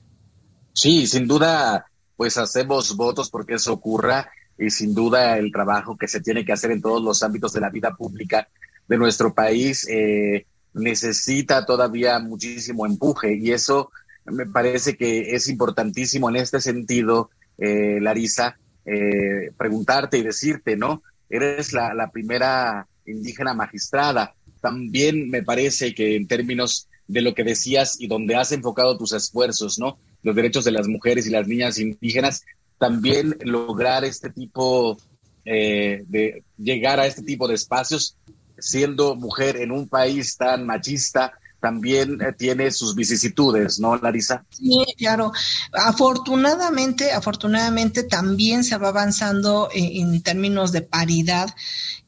Sí, 0.75 1.07
sin 1.07 1.27
duda, 1.27 1.87
pues 2.15 2.37
hacemos 2.37 2.95
votos 2.95 3.31
porque 3.31 3.55
eso 3.55 3.73
ocurra 3.73 4.31
y 4.59 4.69
sin 4.69 4.95
duda 4.95 5.39
el 5.39 5.51
trabajo 5.51 5.97
que 5.97 6.09
se 6.09 6.21
tiene 6.21 6.45
que 6.45 6.53
hacer 6.53 6.73
en 6.73 6.83
todos 6.83 7.03
los 7.03 7.23
ámbitos 7.23 7.55
de 7.55 7.61
la 7.61 7.71
vida 7.71 7.97
pública 7.97 8.47
de 8.87 8.99
nuestro 8.99 9.33
país 9.33 9.89
eh, 9.89 10.45
necesita 10.75 11.65
todavía 11.65 12.19
muchísimo 12.19 12.85
empuje 12.85 13.35
y 13.41 13.51
eso 13.53 13.91
me 14.27 14.45
parece 14.45 14.95
que 14.95 15.35
es 15.35 15.49
importantísimo 15.49 16.29
en 16.29 16.37
este 16.37 16.61
sentido, 16.61 17.31
eh, 17.57 17.99
Larisa, 17.99 18.59
preguntarte 19.57 20.19
y 20.19 20.23
decirte, 20.23 20.77
¿no? 20.77 21.03
Eres 21.31 21.73
la, 21.73 22.11
primera 22.13 22.87
indígena 23.07 23.55
magistrada. 23.55 24.35
También 24.61 25.31
me 25.31 25.43
parece 25.43 25.95
que 25.95 26.17
en 26.17 26.27
términos 26.27 26.89
de 27.07 27.23
lo 27.23 27.35
que 27.35 27.45
decías 27.45 28.01
y 28.01 28.09
donde 28.09 28.35
has 28.35 28.53
enfocado 28.53 28.99
tus 28.99 29.13
esfuerzos, 29.13 29.79
¿no? 29.79 29.99
Los 30.23 30.37
derechos 30.37 30.65
de 30.65 30.73
las 30.73 30.87
mujeres 30.87 31.27
y 31.27 31.31
las 31.31 31.47
niñas 31.47 31.79
indígenas, 31.79 32.45
también 32.79 33.37
lograr 33.43 34.05
este 34.05 34.31
tipo 34.31 34.99
eh, 35.45 36.05
de 36.09 36.45
llegar 36.59 37.01
a 37.01 37.07
este 37.07 37.23
tipo 37.23 37.49
de 37.49 37.55
espacios, 37.55 38.17
siendo 38.59 39.15
mujer 39.15 39.57
en 39.57 39.73
un 39.73 39.89
país 39.89 40.37
tan 40.37 40.67
machista, 40.67 41.33
también 41.61 42.21
eh, 42.21 42.33
tiene 42.37 42.71
sus 42.71 42.95
vicisitudes, 42.95 43.79
¿no, 43.79 43.97
Larisa? 43.97 44.45
Sí, 44.50 44.85
claro. 44.97 45.33
Afortunadamente, 45.73 47.12
afortunadamente 47.12 48.02
también 48.02 48.64
se 48.64 48.76
va 48.76 48.88
avanzando 48.88 49.69
en 49.73 50.23
términos 50.23 50.73
de 50.73 50.83
paridad 50.83 51.55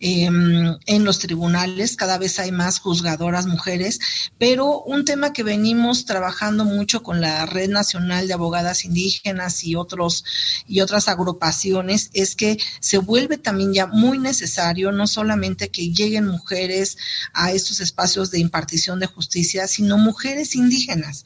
Em, 0.05 0.79
en 0.87 1.05
los 1.05 1.21
tribunales, 1.21 1.95
cada 1.95 2.19
vez 2.19 2.41
hay 2.41 2.51
más 2.51 2.81
juzgadoras 2.81 3.47
mujeres, 3.47 4.01
pero 4.37 4.83
un 4.83 5.05
tema 5.05 5.33
que 5.33 5.45
venimos 5.45 6.07
trabajando 6.07 6.65
mucho 6.65 7.05
con 7.05 7.21
la 7.21 7.47
Red 7.47 7.71
Nacional 7.71 8.27
de 8.27 8.35
Abogadas 8.35 8.85
Indígenas 8.85 9.63
y 9.63 9.77
otros 9.77 10.25
y 10.67 10.81
otras 10.81 11.07
agrupaciones 11.07 12.11
es 12.15 12.35
que 12.35 12.59
se 12.81 12.99
vuelve 12.99 13.39
también 13.39 13.75
ya 13.75 13.87
muy 13.87 14.19
necesario 14.19 14.91
no 14.91 15.07
solamente 15.07 15.69
que 15.69 15.93
lleguen 15.93 16.27
mujeres 16.27 16.99
a 17.33 17.53
estos 17.53 17.81
espacios 17.81 18.33
de 18.33 18.41
impartición 18.41 18.99
de 18.99 19.07
justicia, 19.07 19.42
sino 19.43 19.99
mujeres 19.99 20.55
indígenas 20.55 21.25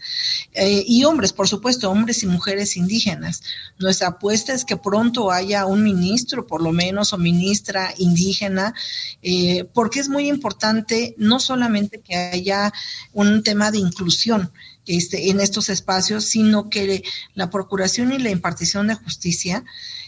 eh, 0.52 0.85
y 0.87 1.04
hombres, 1.04 1.32
por 1.32 1.49
supuesto, 1.49 1.90
hombres 1.90 2.23
y 2.23 2.26
mujeres 2.26 2.76
indígenas. 2.76 3.42
Nuestra 3.78 4.08
apuesta 4.08 4.52
es 4.52 4.64
que 4.64 4.76
pronto 4.76 5.30
haya 5.30 5.66
un 5.66 5.82
ministro, 5.82 6.46
por 6.46 6.62
lo 6.62 6.73
menos, 6.73 7.12
o 7.12 7.18
ministra 7.18 7.94
indígena 7.99 8.75
eh, 9.23 9.64
porque 9.75 10.00
es 10.00 10.08
muy 10.08 10.28
importante 10.28 11.14
no 11.18 11.40
solamente 11.40 12.00
que 12.00 12.14
haya 12.14 12.73
un 13.12 13.42
tema 13.42 13.70
de 13.70 13.78
inclusión, 13.78 14.50
este, 14.87 15.30
en 15.30 15.40
estos 15.40 15.68
espacios, 15.68 16.26
sino 16.26 16.70
que 16.70 17.02
la 17.35 17.50
procuración 17.50 18.12
y 18.12 18.18
la 18.18 18.30
impartición 18.30 18.87
de 18.87 18.94
justicia 18.94 19.64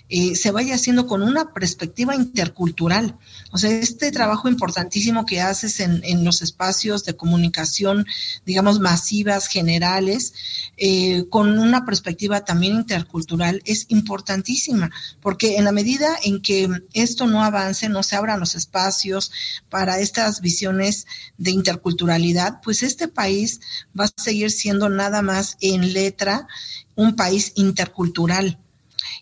eh, 0.08 0.34
se 0.36 0.50
vaya 0.50 0.74
haciendo 0.74 1.06
con 1.06 1.22
una 1.22 1.52
perspectiva 1.52 2.14
intercultural. 2.14 3.18
O 3.52 3.58
sea, 3.58 3.70
este 3.70 4.10
trabajo 4.10 4.48
importantísimo 4.48 5.26
que 5.26 5.40
haces 5.40 5.80
en, 5.80 6.00
en 6.04 6.24
los 6.24 6.42
espacios 6.42 7.04
de 7.04 7.16
comunicación, 7.16 8.06
digamos, 8.46 8.80
masivas, 8.80 9.48
generales, 9.48 10.32
eh, 10.76 11.24
con 11.28 11.58
una 11.58 11.84
perspectiva 11.84 12.44
también 12.44 12.74
intercultural, 12.74 13.62
es 13.64 13.86
importantísima, 13.88 14.90
porque 15.20 15.56
en 15.56 15.64
la 15.64 15.72
medida 15.72 16.16
en 16.22 16.40
que 16.40 16.68
esto 16.92 17.26
no 17.26 17.42
avance, 17.44 17.88
no 17.88 18.02
se 18.02 18.16
abran 18.16 18.40
los 18.40 18.54
espacios 18.54 19.30
para 19.68 19.98
estas 19.98 20.40
visiones 20.40 21.06
de 21.36 21.50
interculturalidad, 21.50 22.60
pues 22.62 22.82
este 22.82 23.08
país 23.08 23.60
va 23.98 24.04
a 24.04 24.22
seguir 24.22 24.50
siendo 24.50 24.88
nada 24.88 25.20
más 25.22 25.56
en 25.60 25.92
letra 25.92 26.47
un 26.94 27.14
país 27.16 27.52
intercultural 27.56 28.58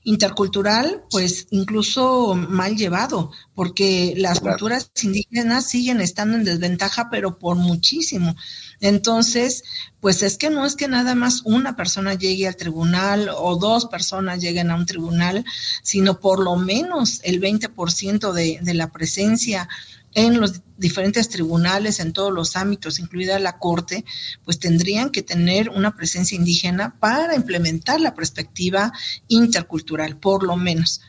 intercultural, 0.06 1.02
pues 1.10 1.48
incluso 1.50 2.36
mal 2.36 2.76
llevado, 2.76 3.32
porque 3.56 4.14
las 4.16 4.38
culturas 4.38 4.92
indígenas 5.02 5.68
siguen 5.68 6.00
estando 6.00 6.36
en 6.36 6.44
desventaja, 6.44 7.10
pero 7.10 7.40
por 7.40 7.56
muchísimo. 7.56 8.36
Entonces, 8.80 9.64
pues 10.00 10.22
es 10.22 10.38
que 10.38 10.48
no 10.48 10.64
es 10.64 10.76
que 10.76 10.86
nada 10.86 11.16
más 11.16 11.42
una 11.44 11.74
persona 11.74 12.14
llegue 12.14 12.46
al 12.46 12.54
tribunal 12.54 13.30
o 13.36 13.56
dos 13.56 13.86
personas 13.86 14.38
lleguen 14.40 14.70
a 14.70 14.76
un 14.76 14.86
tribunal, 14.86 15.44
sino 15.82 16.20
por 16.20 16.38
lo 16.38 16.54
menos 16.54 17.20
el 17.24 17.40
20% 17.40 18.32
de, 18.32 18.60
de 18.62 18.74
la 18.74 18.92
presencia 18.92 19.68
en 20.16 20.40
los 20.40 20.62
diferentes 20.78 21.28
tribunales, 21.28 22.00
en 22.00 22.14
todos 22.14 22.32
los 22.32 22.56
ámbitos, 22.56 22.98
incluida 22.98 23.38
la 23.38 23.58
Corte, 23.58 24.04
pues 24.46 24.58
tendrían 24.58 25.10
que 25.10 25.22
tener 25.22 25.68
una 25.68 25.94
presencia 25.94 26.34
indígena 26.34 26.96
para 26.98 27.36
implementar 27.36 28.00
la 28.00 28.14
perspectiva 28.14 28.92
intercultural, 29.28 30.16
por 30.16 30.42
lo 30.42 30.56
menos. 30.56 31.02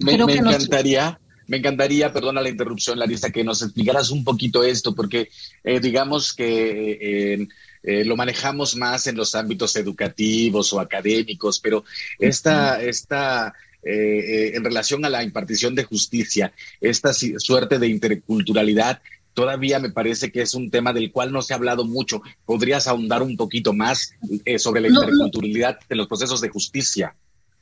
Me, 0.00 0.14
encantaría, 0.14 1.20
me 1.46 1.58
encantaría, 1.58 2.12
perdona 2.12 2.40
la 2.40 2.48
interrupción, 2.48 2.98
Larisa, 2.98 3.30
que 3.30 3.44
nos 3.44 3.62
explicaras 3.62 4.10
un 4.10 4.24
poquito 4.24 4.64
esto, 4.64 4.96
porque 4.96 5.28
eh, 5.62 5.78
digamos 5.78 6.34
que 6.34 6.90
eh, 7.34 7.48
eh, 7.84 8.04
lo 8.04 8.16
manejamos 8.16 8.74
más 8.74 9.06
en 9.06 9.16
los 9.16 9.36
ámbitos 9.36 9.76
educativos 9.76 10.72
o 10.72 10.80
académicos, 10.80 11.60
pero 11.60 11.84
esta, 12.18 12.82
esta 12.82 13.54
eh, 13.84 14.18
eh, 14.18 14.52
en 14.54 14.64
relación 14.64 15.04
a 15.04 15.10
la 15.10 15.22
impartición 15.22 15.74
de 15.74 15.84
justicia, 15.84 16.52
esta 16.80 17.12
suerte 17.12 17.78
de 17.78 17.88
interculturalidad, 17.88 19.02
todavía 19.34 19.78
me 19.78 19.90
parece 19.90 20.30
que 20.30 20.42
es 20.42 20.54
un 20.54 20.70
tema 20.70 20.92
del 20.92 21.12
cual 21.12 21.32
no 21.32 21.42
se 21.42 21.52
ha 21.52 21.56
hablado 21.56 21.84
mucho. 21.84 22.22
¿Podrías 22.46 22.86
ahondar 22.86 23.22
un 23.22 23.36
poquito 23.36 23.72
más 23.72 24.12
eh, 24.44 24.58
sobre 24.58 24.80
la 24.80 24.88
interculturalidad 24.88 25.78
en 25.88 25.98
los 25.98 26.06
procesos 26.06 26.40
de 26.40 26.48
justicia? 26.48 27.14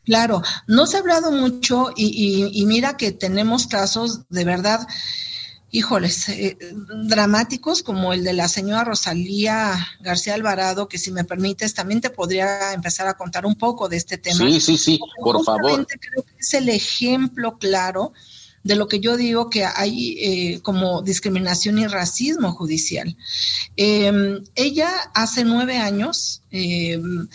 Claro, 0.05 0.43
no 0.67 0.87
se 0.87 0.97
ha 0.97 1.01
hablado 1.01 1.31
mucho 1.31 1.93
y 1.97 2.65
mira 2.67 2.97
que 2.97 3.13
tenemos 3.13 3.69
casos 3.69 4.23
de 4.31 4.45
verdad 4.45 4.81
híjoles, 5.73 6.29
eh, 6.29 6.59
dramáticos 7.05 7.83
como 7.83 8.13
el 8.13 8.23
de 8.23 8.35
la 8.35 8.47
señora 8.47 8.85
Rosalía 8.85 9.75
García 10.01 10.35
Alvarado, 10.35 10.87
que 10.87 10.99
si 10.99 11.11
me 11.11 11.25
permites 11.25 11.73
también 11.73 12.03
te 12.03 12.11
podría 12.11 12.75
empezar 12.75 13.09
a 13.09 13.15
contar 13.15 13.47
un 13.47 13.57
poco 13.57 13.89
de 13.89 13.97
este 13.97 14.19
tema. 14.19 14.37
Sí, 14.37 14.61
sí, 14.61 14.77
sí, 14.77 15.01
por 15.17 15.43
favor. 15.43 15.87
Creo 15.87 16.25
que 16.25 16.35
es 16.39 16.55
el 16.55 16.69
ejemplo 16.69 17.59
claro 17.59 18.13
de 18.63 18.77
lo 18.77 18.87
que 18.87 19.01
yo 19.01 19.17
digo 19.17 19.49
que 19.49 19.65
hay 19.65 20.17
eh, 20.21 20.61
como 20.61 21.01
discriminación 21.01 21.79
y 21.79 21.87
racismo 21.87 22.53
judicial. 22.53 23.17
Em, 23.77 24.45
ella 24.55 24.91
hace 25.15 25.43
nueve 25.43 25.79
años, 25.79 26.43
em, 26.51 27.29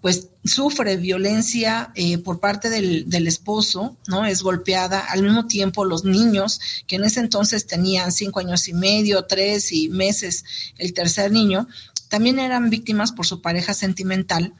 pues 0.00 0.28
sufre 0.44 0.96
violencia 0.96 1.90
eh, 1.94 2.18
por 2.18 2.38
parte 2.38 2.70
del, 2.70 3.08
del, 3.08 3.26
esposo, 3.26 3.96
¿no? 4.06 4.24
Es 4.24 4.42
golpeada. 4.42 5.00
Al 5.00 5.22
mismo 5.22 5.46
tiempo, 5.46 5.84
los 5.84 6.04
niños, 6.04 6.60
que 6.86 6.96
en 6.96 7.04
ese 7.04 7.20
entonces 7.20 7.66
tenían 7.66 8.12
cinco 8.12 8.40
años 8.40 8.68
y 8.68 8.74
medio, 8.74 9.24
tres 9.24 9.72
y 9.72 9.88
meses, 9.88 10.44
el 10.78 10.92
tercer 10.92 11.32
niño, 11.32 11.66
también 12.08 12.38
eran 12.38 12.70
víctimas 12.70 13.12
por 13.12 13.26
su 13.26 13.40
pareja 13.40 13.74
sentimental. 13.74 14.54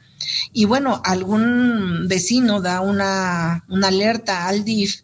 Y 0.51 0.65
bueno, 0.65 1.01
algún 1.05 2.07
vecino 2.07 2.61
da 2.61 2.81
una, 2.81 3.63
una 3.69 3.87
alerta 3.87 4.47
al 4.47 4.65
DIF 4.65 5.01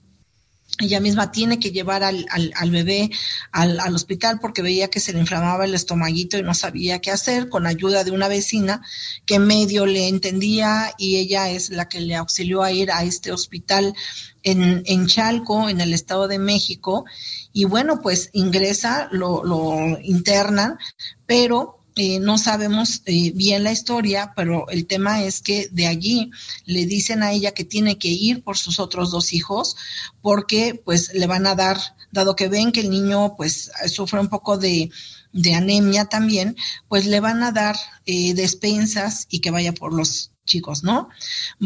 ella 0.83 0.99
misma 0.99 1.31
tiene 1.31 1.59
que 1.59 1.71
llevar 1.71 2.03
al, 2.03 2.25
al, 2.29 2.71
bebé 2.71 3.09
al, 3.51 3.79
al, 3.79 3.95
hospital 3.95 4.39
porque 4.39 4.61
veía 4.61 4.89
que 4.89 4.99
se 4.99 5.13
le 5.13 5.19
inflamaba 5.19 5.65
el 5.65 5.73
estomaguito 5.73 6.37
y 6.37 6.43
no 6.43 6.53
sabía 6.53 6.99
qué 6.99 7.11
hacer, 7.11 7.49
con 7.49 7.65
ayuda 7.65 8.03
de 8.03 8.11
una 8.11 8.27
vecina 8.27 8.81
que 9.25 9.39
medio 9.39 9.85
le 9.85 10.07
entendía 10.07 10.93
y 10.97 11.17
ella 11.17 11.49
es 11.49 11.69
la 11.69 11.89
que 11.89 12.01
le 12.01 12.15
auxilió 12.15 12.63
a 12.63 12.71
ir 12.71 12.91
a 12.91 13.03
este 13.03 13.31
hospital 13.31 13.95
en, 14.43 14.83
en 14.85 15.07
Chalco, 15.07 15.69
en 15.69 15.81
el 15.81 15.93
Estado 15.93 16.27
de 16.27 16.39
México. 16.39 17.05
Y 17.51 17.65
bueno, 17.65 18.01
pues 18.01 18.29
ingresa, 18.33 19.07
lo, 19.11 19.43
lo 19.43 19.99
internan, 20.01 20.77
pero 21.25 21.82
eh, 21.95 22.19
no 22.19 22.39
sabemos 22.39 23.03
eh, 23.05 23.31
bien 23.35 23.63
la 23.63 23.71
historia, 23.71 24.33
pero 24.35 24.67
el 24.69 24.87
tema 24.87 25.23
es 25.23 25.41
que 25.41 25.69
de 25.71 25.85
allí 25.85 26.31
le 26.65 26.87
dicen 26.87 27.21
a 27.21 27.31
ella 27.31 27.53
que 27.53 27.65
tiene 27.65 27.99
que 27.99 28.07
ir 28.07 28.43
por 28.43 28.57
sus 28.57 28.79
otros 28.79 29.11
dos 29.11 29.31
hijos 29.31 29.75
porque 30.21 30.81
pues 30.83 31.13
le 31.13 31.27
van 31.27 31.45
a 31.45 31.53
dar, 31.53 31.77
dado 32.11 32.35
que 32.35 32.47
ven 32.47 32.71
que 32.71 32.79
el 32.79 32.89
niño 32.89 33.35
pues 33.37 33.71
sufre 33.87 34.19
un 34.19 34.29
poco 34.29 34.57
de, 34.57 34.89
de 35.33 35.53
anemia 35.53 36.05
también, 36.05 36.55
pues 36.87 37.05
le 37.05 37.19
van 37.19 37.43
a 37.43 37.51
dar 37.51 37.75
eh, 38.07 38.33
despensas 38.33 39.27
y 39.29 39.39
que 39.39 39.51
vaya 39.51 39.73
por 39.73 39.93
los 39.93 40.31
chicos, 40.45 40.83
¿no? 40.83 41.09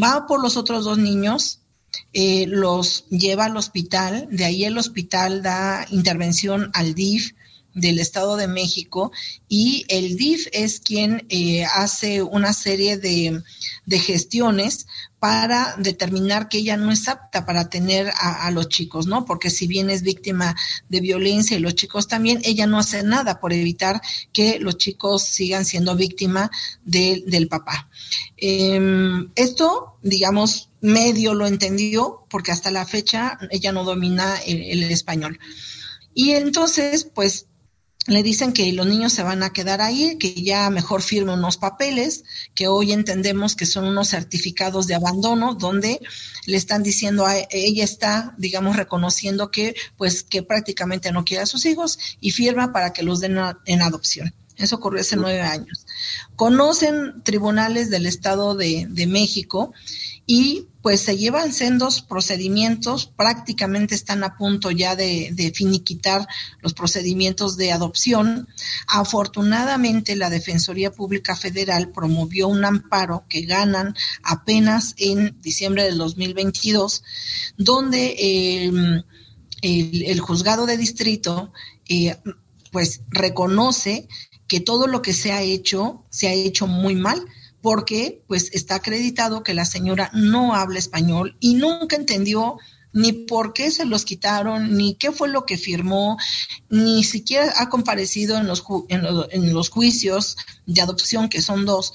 Va 0.00 0.26
por 0.26 0.42
los 0.42 0.58
otros 0.58 0.84
dos 0.84 0.98
niños, 0.98 1.60
los 2.12 3.06
lleva 3.08 3.46
al 3.46 3.56
hospital, 3.56 4.28
de 4.30 4.44
ahí 4.44 4.64
el 4.64 4.76
hospital 4.76 5.42
da 5.42 5.86
intervención 5.90 6.70
al 6.74 6.94
DIF 6.94 7.32
del 7.78 7.98
Estado 7.98 8.36
de 8.36 8.48
México 8.48 9.12
y 9.48 9.84
el 9.88 10.16
DIF 10.16 10.48
es 10.52 10.80
quien 10.80 11.26
eh, 11.28 11.64
hace 11.64 12.22
una 12.22 12.52
serie 12.52 12.98
de, 12.98 13.42
de, 13.86 13.98
gestiones 13.98 14.86
para 15.18 15.74
determinar 15.78 16.48
que 16.48 16.58
ella 16.58 16.76
no 16.76 16.92
es 16.92 17.08
apta 17.08 17.44
para 17.44 17.68
tener 17.68 18.10
a, 18.20 18.50
los 18.50 18.68
chicos, 18.68 19.06
¿no? 19.06 19.24
Porque 19.24 19.50
si 19.50 19.66
bien 19.66 19.90
es 19.90 20.02
víctima 20.02 20.54
de 20.88 21.00
violencia 21.00 21.56
y 21.56 21.60
los 21.60 21.74
chicos 21.74 22.06
también, 22.06 22.40
ella 22.44 22.66
no 22.66 22.78
hace 22.78 23.02
nada 23.02 23.40
por 23.40 23.52
evitar 23.52 24.00
que 24.32 24.58
los 24.60 24.76
chicos 24.76 25.24
sigan 25.24 25.64
siendo 25.64 25.96
víctima 25.96 26.50
del 26.84 27.48
papá. 27.48 27.88
Em, 28.36 29.30
esto, 29.34 29.96
digamos, 30.02 30.70
medio 30.80 31.34
lo 31.34 31.46
entendió 31.46 32.24
porque 32.30 32.52
hasta 32.52 32.70
la 32.70 32.86
fecha 32.86 33.38
ella 33.50 33.72
no 33.72 33.82
domina 33.82 34.36
el 34.46 34.84
español. 34.84 35.38
Y 36.14 36.32
entonces, 36.32 37.04
pues 37.04 37.46
le 38.08 38.22
dicen 38.22 38.52
que 38.52 38.72
los 38.72 38.86
niños 38.86 39.12
se 39.12 39.22
van 39.22 39.42
a 39.42 39.52
quedar 39.52 39.82
ahí, 39.82 40.16
que 40.18 40.32
ya 40.32 40.70
mejor 40.70 41.02
firme 41.02 41.34
unos 41.34 41.58
papeles, 41.58 42.24
que 42.54 42.66
hoy 42.66 42.92
entendemos 42.92 43.54
que 43.54 43.66
son 43.66 43.84
unos 43.84 44.08
certificados 44.08 44.86
de 44.86 44.94
abandono, 44.94 45.54
donde 45.54 46.00
le 46.46 46.56
están 46.56 46.82
diciendo 46.82 47.26
a 47.26 47.36
ella 47.50 47.84
está, 47.84 48.34
digamos, 48.38 48.76
reconociendo 48.76 49.50
que, 49.50 49.74
pues, 49.98 50.22
que 50.22 50.42
prácticamente 50.42 51.12
no 51.12 51.24
quiere 51.24 51.42
a 51.42 51.46
sus 51.46 51.66
hijos 51.66 51.98
y 52.20 52.30
firma 52.30 52.72
para 52.72 52.94
que 52.94 53.02
los 53.02 53.20
den 53.20 53.38
en 53.66 53.82
adopción. 53.82 54.34
Eso 54.56 54.76
ocurrió 54.76 55.02
hace 55.02 55.16
nueve 55.16 55.42
años. 55.42 55.86
Conocen 56.34 57.22
tribunales 57.22 57.90
del 57.90 58.06
Estado 58.06 58.54
de, 58.54 58.86
de 58.88 59.06
México 59.06 59.72
y 60.26 60.66
pues 60.88 61.02
se 61.02 61.18
llevan 61.18 61.52
sendos 61.52 62.00
procedimientos, 62.00 63.12
prácticamente 63.14 63.94
están 63.94 64.24
a 64.24 64.38
punto 64.38 64.70
ya 64.70 64.96
de, 64.96 65.52
finiquitar 65.54 66.26
los 66.62 66.72
procedimientos 66.72 67.58
de 67.58 67.72
adopción. 67.72 68.48
Afortunadamente 68.86 70.16
la 70.16 70.30
Defensoría 70.30 70.90
Pública 70.90 71.36
Federal 71.36 71.90
promovió 71.90 72.48
un 72.48 72.64
amparo 72.64 73.26
que 73.28 73.42
ganan 73.42 73.94
apenas 74.22 74.94
en 74.96 75.38
diciembre 75.42 75.82
del 75.82 75.98
2022, 75.98 77.02
donde 77.58 78.14
em, 78.16 79.02
el, 79.60 80.20
juzgado 80.20 80.64
de 80.64 80.78
distrito 80.78 81.52
eh, 81.86 82.16
pues 82.72 83.02
reconoce 83.10 84.08
que 84.46 84.60
todo 84.60 84.86
lo 84.86 85.02
que 85.02 85.12
se 85.12 85.32
ha 85.32 85.42
hecho 85.42 86.06
se 86.08 86.28
ha 86.28 86.32
hecho 86.32 86.66
muy 86.66 86.94
mal 86.94 87.26
porque 87.60 88.22
pues 88.28 88.50
está 88.52 88.76
acreditado 88.76 89.42
que 89.42 89.54
la 89.54 89.64
señora 89.64 90.10
no 90.12 90.54
habla 90.54 90.78
español 90.78 91.36
y 91.40 91.54
nunca 91.54 91.96
entendió 91.96 92.58
ni 92.92 93.12
por 93.12 93.52
qué 93.52 93.70
se 93.70 93.84
los 93.84 94.04
quitaron, 94.04 94.76
ni 94.76 94.94
qué 94.94 95.12
fue 95.12 95.28
lo 95.28 95.44
que 95.44 95.58
firmó, 95.58 96.16
ni 96.70 97.04
siquiera 97.04 97.52
ha 97.56 97.68
comparecido 97.68 98.38
en 98.38 98.46
los, 98.46 98.64
en, 98.88 99.52
los 99.52 99.68
juicios 99.68 100.36
de 100.66 100.80
adopción, 100.80 101.28
que 101.28 101.42
son 101.42 101.66
dos, 101.66 101.92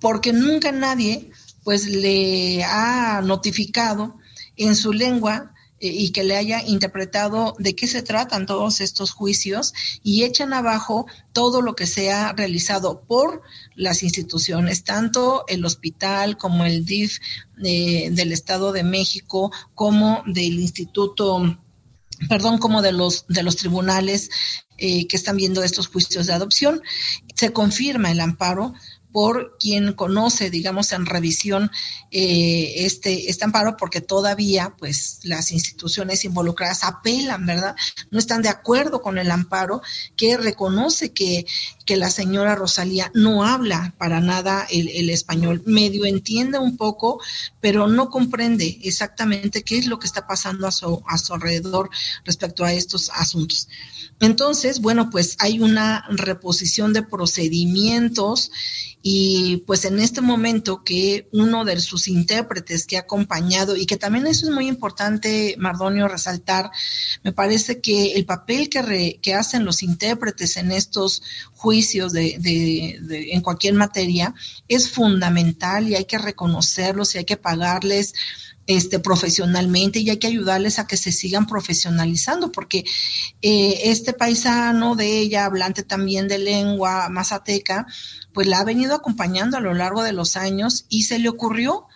porque 0.00 0.32
nunca 0.32 0.72
nadie 0.72 1.30
pues 1.62 1.86
le 1.86 2.64
ha 2.64 3.20
notificado 3.22 4.16
en 4.56 4.74
su 4.74 4.92
lengua 4.92 5.51
y 5.84 6.10
que 6.10 6.22
le 6.22 6.36
haya 6.36 6.62
interpretado 6.64 7.56
de 7.58 7.74
qué 7.74 7.88
se 7.88 8.02
tratan 8.02 8.46
todos 8.46 8.80
estos 8.80 9.10
juicios 9.10 9.74
y 10.04 10.22
echan 10.22 10.52
abajo 10.52 11.06
todo 11.32 11.60
lo 11.60 11.74
que 11.74 11.88
se 11.88 12.12
ha 12.12 12.32
realizado 12.32 13.00
por 13.00 13.42
las 13.74 14.04
instituciones, 14.04 14.84
tanto 14.84 15.44
el 15.48 15.64
hospital 15.64 16.38
como 16.38 16.64
el 16.64 16.84
DIF 16.84 17.18
eh, 17.64 18.10
del 18.12 18.32
Estado 18.32 18.70
de 18.70 18.84
México, 18.84 19.50
como 19.74 20.22
del 20.26 20.60
Instituto 20.60 21.58
perdón, 22.28 22.58
como 22.58 22.82
de 22.82 22.92
los, 22.92 23.26
de 23.26 23.42
los 23.42 23.56
tribunales 23.56 24.30
eh, 24.78 25.06
que 25.06 25.16
están 25.16 25.36
viendo 25.36 25.62
estos 25.62 25.88
juicios 25.88 26.26
de 26.26 26.32
adopción. 26.32 26.82
Se 27.34 27.52
confirma 27.52 28.10
el 28.10 28.20
amparo, 28.20 28.74
por 29.12 29.56
quien 29.58 29.92
conoce, 29.92 30.50
digamos, 30.50 30.92
en 30.92 31.06
revisión 31.06 31.70
eh, 32.10 32.72
este, 32.84 33.30
este 33.30 33.44
amparo, 33.44 33.76
porque 33.76 34.00
todavía, 34.00 34.74
pues, 34.78 35.20
las 35.22 35.52
instituciones 35.52 36.24
involucradas 36.24 36.82
apelan, 36.82 37.46
¿verdad? 37.46 37.76
No 38.10 38.18
están 38.18 38.42
de 38.42 38.48
acuerdo 38.48 39.02
con 39.02 39.18
el 39.18 39.30
amparo 39.30 39.82
que 40.16 40.36
reconoce 40.36 41.12
que, 41.12 41.46
que 41.84 41.96
la 41.96 42.10
señora 42.10 42.54
Rosalía 42.54 43.10
no 43.14 43.44
habla 43.44 43.94
para 43.98 44.20
nada 44.20 44.66
el, 44.70 45.10
español. 45.10 45.62
Medio 45.66 46.04
entiende 46.04 46.58
un 46.58 46.76
poco, 46.76 47.20
pero 47.60 47.86
no 47.86 48.10
comprende 48.10 48.80
exactamente 48.82 49.62
qué 49.62 49.78
es 49.78 49.86
lo 49.86 49.98
que 49.98 50.06
está 50.06 50.26
pasando 50.26 50.66
a 50.66 50.72
su, 50.72 51.02
a 51.06 51.18
su 51.18 51.34
alrededor 51.34 51.90
respecto 52.24 52.64
a 52.64 52.72
estos 52.72 53.10
asuntos. 53.10 53.68
Entonces, 54.20 54.80
bueno, 54.80 55.10
pues 55.10 55.36
hay 55.40 55.58
una 55.60 56.06
reposición 56.08 56.92
de 56.92 57.02
procedimientos 57.02 58.50
y 59.04 59.64
pues 59.66 59.84
en 59.84 59.98
este 59.98 60.20
momento 60.20 60.84
que 60.84 61.28
uno 61.32 61.64
de 61.64 61.80
sus 61.80 62.06
intérpretes 62.06 62.86
que 62.86 62.96
ha 62.96 63.00
acompañado 63.00 63.76
y 63.76 63.84
que 63.84 63.96
también 63.96 64.28
eso 64.28 64.46
es 64.46 64.54
muy 64.54 64.68
importante, 64.68 65.56
Mardonio, 65.58 66.06
resaltar, 66.06 66.70
me 67.24 67.32
parece 67.32 67.80
que 67.80 68.12
el 68.12 68.24
papel 68.24 68.68
que, 68.68 69.18
que 69.20 69.34
hacen 69.34 69.64
los 69.64 69.82
intérpretes 69.82 70.56
en 70.56 70.70
estos 70.70 71.24
juicios 71.52 71.71
de, 72.12 72.36
de, 72.38 73.32
en 73.32 73.40
cualquier 73.40 73.74
materia 73.74 74.34
es 74.68 74.90
fundamental 74.90 75.88
y 75.88 75.94
hay 75.94 76.04
que 76.04 76.18
reconocerlos 76.18 77.14
y 77.14 77.18
hay 77.18 77.24
que 77.24 77.36
pagarles 77.36 78.14
este, 78.66 79.00
profesionalmente 79.00 79.98
y 79.98 80.10
hay 80.10 80.18
que 80.18 80.28
ayudarles 80.28 80.78
a 80.78 80.86
que 80.86 80.96
se 80.96 81.12
sigan 81.12 81.46
profesionalizando, 81.46 82.52
porque 82.52 82.84
eh, 83.40 83.80
este 83.84 84.12
paisano 84.12 84.94
de 84.94 85.18
ella, 85.18 85.44
hablante 85.44 85.82
también 85.82 86.28
de 86.28 86.38
lengua 86.38 87.08
mazateca, 87.08 87.86
pues 88.32 88.46
la 88.46 88.60
ha 88.60 88.64
venido 88.64 88.94
acompañando 88.94 89.56
a 89.56 89.60
lo 89.60 89.74
largo 89.74 90.02
de 90.02 90.12
los 90.12 90.36
años 90.36 90.86
y 90.88 91.04
se 91.04 91.18
le 91.18 91.28
ocurrió. 91.28 91.86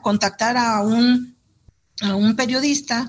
Contactar 0.00 0.56
a 0.56 0.80
un 0.80 1.35
a 2.02 2.14
un 2.14 2.36
periodista 2.36 3.08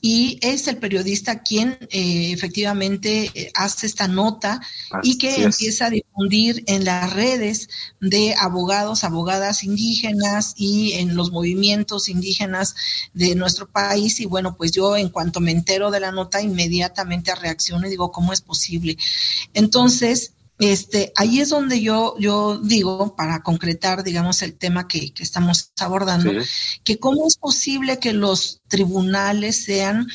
y 0.00 0.38
es 0.42 0.68
el 0.68 0.76
periodista 0.76 1.42
quien 1.42 1.78
eh, 1.90 2.32
efectivamente 2.32 3.30
eh, 3.34 3.50
hace 3.54 3.86
esta 3.86 4.08
nota 4.08 4.60
y 5.02 5.16
que 5.16 5.42
empieza 5.42 5.86
a 5.86 5.90
difundir 5.90 6.62
en 6.66 6.84
las 6.84 7.12
redes 7.14 7.68
de 8.00 8.34
abogados, 8.38 9.04
abogadas 9.04 9.64
indígenas 9.64 10.54
y 10.56 10.92
en 10.92 11.16
los 11.16 11.32
movimientos 11.32 12.08
indígenas 12.08 12.74
de 13.14 13.34
nuestro 13.34 13.66
país. 13.68 14.20
Y 14.20 14.26
bueno, 14.26 14.54
pues 14.56 14.70
yo 14.70 14.96
en 14.96 15.08
cuanto 15.08 15.40
me 15.40 15.50
entero 15.50 15.90
de 15.90 16.00
la 16.00 16.12
nota, 16.12 16.42
inmediatamente 16.42 17.34
reacciono 17.34 17.86
y 17.86 17.90
digo, 17.90 18.12
¿cómo 18.12 18.32
es 18.32 18.42
posible? 18.42 18.98
Entonces, 19.54 20.34
este, 20.58 21.12
ahí 21.16 21.40
es 21.40 21.50
donde 21.50 21.82
yo, 21.82 22.14
yo 22.18 22.58
digo, 22.58 23.14
para 23.14 23.42
concretar, 23.42 24.02
digamos, 24.02 24.40
el 24.42 24.54
tema 24.54 24.88
que, 24.88 25.12
estamos 25.18 25.72
abordando, 25.78 26.32
que 26.82 26.98
cómo 26.98 27.26
es 27.26 27.36
posible 27.36 27.98
que 27.98 28.12
los 28.12 28.62
tribunales 28.68 29.64
sean, 29.64 30.06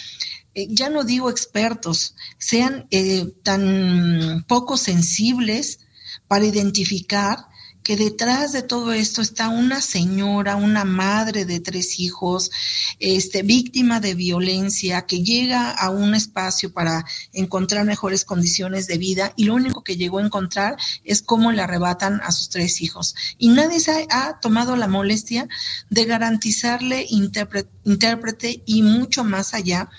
eh, 0.55 0.67
ya 0.69 0.89
no 0.89 1.03
digo 1.03 1.29
expertos, 1.29 2.15
sean 2.39 2.87
eh, 2.89 3.31
tan 3.43 4.43
poco 4.47 4.77
sensibles 4.77 5.79
para 6.27 6.45
identificar 6.45 7.50
que 7.83 7.95
detrás 7.95 8.51
de 8.51 8.61
todo 8.61 8.93
esto 8.93 9.21
está 9.21 9.49
una 9.49 9.81
señora, 9.81 10.55
una 10.55 10.85
madre 10.85 11.45
de 11.45 11.59
tres 11.59 11.99
hijos, 11.99 12.51
este, 12.99 13.41
víctima 13.43 13.99
de 13.99 14.13
violencia, 14.13 15.05
que 15.05 15.23
llega 15.23 15.71
a 15.71 15.89
un 15.89 16.13
espacio 16.13 16.71
para 16.71 17.05
encontrar 17.33 17.85
mejores 17.85 18.25
condiciones 18.25 18.87
de 18.87 18.97
vida 18.97 19.33
y 19.35 19.45
lo 19.45 19.55
único 19.55 19.83
que 19.83 19.97
llegó 19.97 20.19
a 20.19 20.25
encontrar 20.25 20.77
es 21.03 21.21
cómo 21.21 21.51
le 21.51 21.61
arrebatan 21.61 22.21
a 22.21 22.31
sus 22.31 22.49
tres 22.49 22.81
hijos. 22.81 23.15
Y 23.37 23.49
nadie 23.49 23.79
se 23.79 24.07
ha, 24.09 24.39
tomado 24.39 24.75
la 24.75 24.87
molestia 24.87 25.47
de 25.89 26.05
garantizarle 26.05 27.05
intérprete 27.09 28.63
y 28.65 28.83
mucho 28.83 29.23
más 29.23 29.53
allá. 29.53 29.89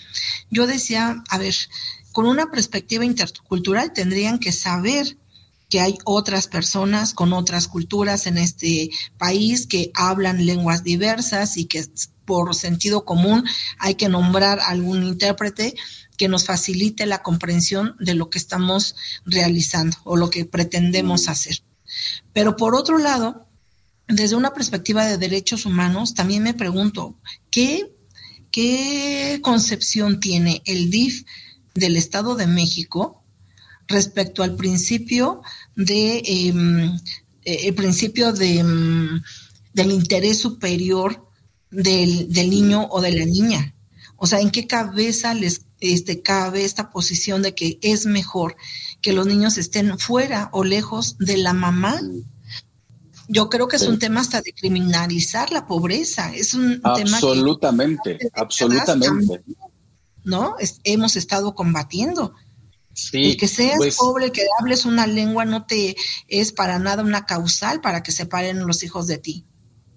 Yo 0.50 0.66
decía, 0.66 1.22
a 1.28 1.38
ver, 1.38 1.54
con 2.12 2.26
una 2.26 2.50
perspectiva 2.50 3.04
intercultural 3.04 3.92
tendrían 3.92 4.38
que 4.38 4.52
saber 4.52 5.16
que 5.72 5.80
hay 5.80 5.96
otras 6.04 6.48
personas 6.48 7.14
con 7.14 7.32
otras 7.32 7.66
culturas 7.66 8.26
en 8.26 8.36
este 8.36 8.90
país 9.16 9.66
que 9.66 9.90
hablan 9.94 10.44
lenguas 10.44 10.84
diversas 10.84 11.56
y 11.56 11.64
que 11.64 11.82
por 12.26 12.54
sentido 12.54 13.06
común 13.06 13.48
hay 13.78 13.94
que 13.94 14.10
nombrar 14.10 14.60
algún 14.60 15.02
intérprete 15.02 15.74
que 16.18 16.28
nos 16.28 16.44
facilite 16.44 17.06
la 17.06 17.22
comprensión 17.22 17.96
de 17.98 18.12
lo 18.12 18.28
que 18.28 18.36
estamos 18.36 18.96
realizando 19.24 19.96
o 20.04 20.16
lo 20.16 20.28
que 20.28 20.44
pretendemos 20.44 21.26
hacer. 21.30 21.62
Pero 22.34 22.54
por 22.56 22.74
otro 22.74 22.98
lado, 22.98 23.48
desde 24.08 24.36
una 24.36 24.52
perspectiva 24.52 25.06
de 25.06 25.16
derechos 25.16 25.64
humanos, 25.64 26.12
también 26.12 26.42
me 26.42 26.52
pregunto, 26.52 27.16
¿qué, 27.50 27.96
qué 28.50 29.40
concepción 29.42 30.20
tiene 30.20 30.60
el 30.66 30.90
DIF 30.90 31.24
del 31.72 31.96
Estado 31.96 32.34
de 32.34 32.46
México 32.46 33.22
respecto 33.92 34.42
al 34.42 34.56
principio 34.56 35.42
de 35.76 36.22
em, 36.24 36.96
eh, 37.44 37.68
el 37.68 37.74
principio 37.74 38.32
de, 38.32 38.58
em, 38.58 39.22
del 39.72 39.90
interés 39.90 40.38
superior 40.38 41.26
del, 41.70 42.28
niño 42.50 42.86
o 42.90 43.00
de 43.00 43.12
la 43.12 43.24
niña. 43.24 43.74
O 44.16 44.26
sea, 44.26 44.40
¿en 44.40 44.50
qué 44.50 44.66
cabeza 44.66 45.34
les 45.34 45.62
este, 45.80 46.22
cabe 46.22 46.64
esta 46.64 46.90
posición 46.90 47.42
de 47.42 47.54
que 47.54 47.78
es 47.82 48.06
mejor 48.06 48.56
que 49.00 49.12
los 49.12 49.26
niños 49.26 49.58
estén 49.58 49.98
fuera 49.98 50.48
o 50.52 50.62
lejos 50.62 51.16
de 51.18 51.38
la 51.38 51.54
mamá? 51.54 52.00
Yo 53.28 53.48
creo 53.48 53.66
que 53.66 53.76
es 53.76 53.86
un 53.86 53.98
tema 53.98 54.20
hasta 54.20 54.42
de 54.42 54.52
criminalizar 54.52 55.50
la 55.50 55.66
pobreza. 55.66 56.32
Es 56.34 56.54
un 56.54 56.80
tema 56.82 57.16
absolutamente, 57.16 58.18
absolutamente. 58.34 59.42
¿No? 60.24 60.54
hemos 60.84 61.16
estado 61.16 61.54
combatiendo. 61.54 62.34
Sí, 62.94 63.36
que 63.36 63.48
seas 63.48 63.78
pues 63.78 63.96
pobre, 63.96 64.32
que 64.32 64.42
hables 64.60 64.84
una 64.84 65.06
lengua 65.06 65.44
no 65.44 65.64
te 65.64 65.96
es 66.28 66.52
para 66.52 66.78
nada 66.78 67.02
una 67.02 67.24
causal 67.24 67.80
para 67.80 68.02
que 68.02 68.12
se 68.12 68.26
paren 68.26 68.66
los 68.66 68.82
hijos 68.82 69.06
de 69.06 69.18
ti. 69.18 69.46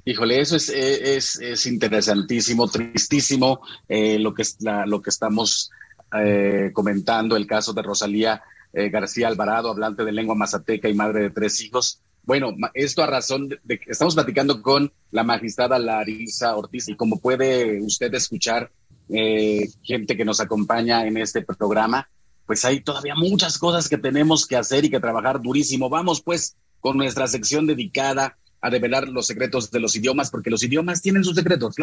Híjole, 0.08 0.39
eso 0.39 0.55
es, 0.55 0.69
es, 0.69 1.39
es 1.41 1.65
interesantísimo, 1.65 2.69
tristísimo 2.69 3.62
eh, 3.89 4.19
lo, 4.19 4.36
que, 4.36 4.43
la, 4.60 4.86
lo 4.86 5.01
que 5.01 5.10
estamos 5.10 5.71
eh, 6.15 6.69
comentando, 6.73 7.36
el 7.36 7.47
caso 7.47 7.73
de 7.73 7.81
Rosalía 7.81 8.43
eh, 8.71 8.89
García 8.89 9.27
Alvarado, 9.27 9.71
hablante 9.71 10.05
de 10.05 10.12
lengua 10.12 10.36
mazateca 10.36 10.88
y 10.88 10.93
madre 10.93 11.23
de 11.23 11.29
tres 11.31 11.60
hijos. 11.62 12.01
Bueno, 12.23 12.55
esto 12.75 13.01
a 13.01 13.08
razón 13.08 13.49
de, 13.49 13.79
que 13.79 13.91
estamos 13.91 14.13
platicando 14.13 14.62
con 14.62 14.93
la 15.10 15.23
magistrada 15.23 15.79
Larisa 15.79 16.55
Ortiz 16.55 16.88
y 16.88 16.95
como 16.95 17.19
puede 17.19 17.81
usted 17.81 18.13
escuchar, 18.13 18.71
gente 19.08 20.17
que 20.17 20.25
nos 20.25 20.39
acompaña 20.39 21.05
en 21.05 21.17
este 21.17 21.43
programa, 21.43 22.10
pues 22.45 22.63
hay 22.65 22.81
todavía 22.81 23.15
muchas 23.15 23.58
cosas 23.58 23.89
que 23.89 23.97
tenemos 23.97 24.45
que 24.45 24.55
hacer 24.55 24.86
y 24.86 24.89
que 24.89 24.99
trabajar 24.99 25.41
durísimo. 25.41 25.89
Vamos 25.89 26.21
pues 26.21 26.55
con 26.79 26.97
nuestra 26.97 27.27
sección 27.27 27.65
dedicada 27.65 28.38
a 28.62 28.69
develar 28.69 29.08
los 29.08 29.27
secretos 29.27 29.71
de 29.71 29.79
los 29.79 29.95
idiomas, 29.95 30.31
porque 30.31 30.49
los 30.49 30.63
idiomas 30.63 31.01
tienen 31.01 31.23
sus 31.23 31.36
secretos. 31.36 31.75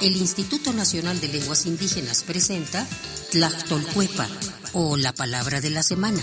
El 0.00 0.16
Instituto 0.16 0.72
Nacional 0.72 1.20
de 1.20 1.28
Lenguas 1.28 1.66
Indígenas 1.66 2.22
presenta 2.24 2.86
Tlachtolcuepa, 3.30 4.28
o 4.72 4.96
la 4.96 5.12
palabra 5.12 5.60
de 5.60 5.70
la 5.70 5.82
semana. 5.82 6.22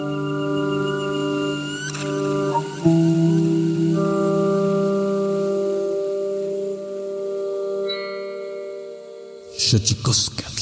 Xochicoscatl. 9.71 10.60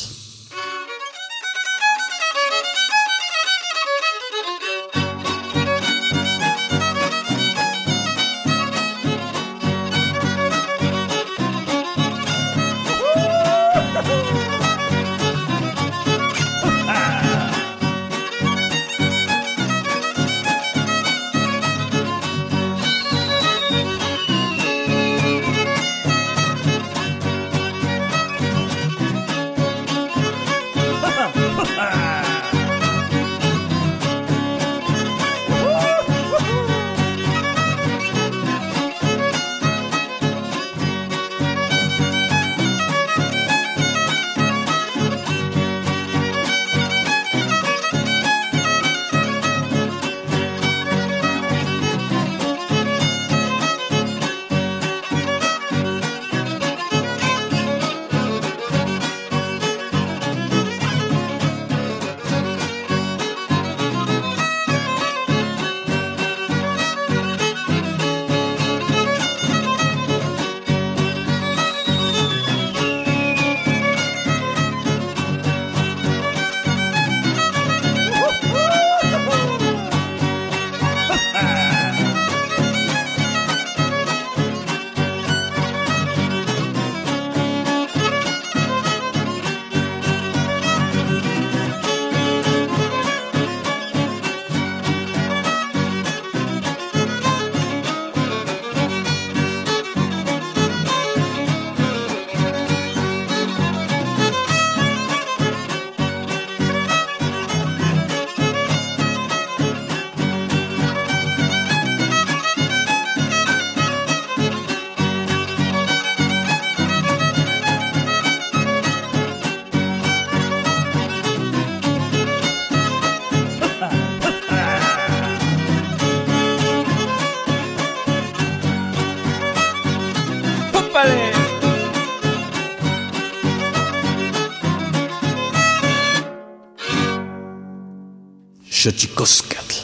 Xochicoscatl. 138.99 139.75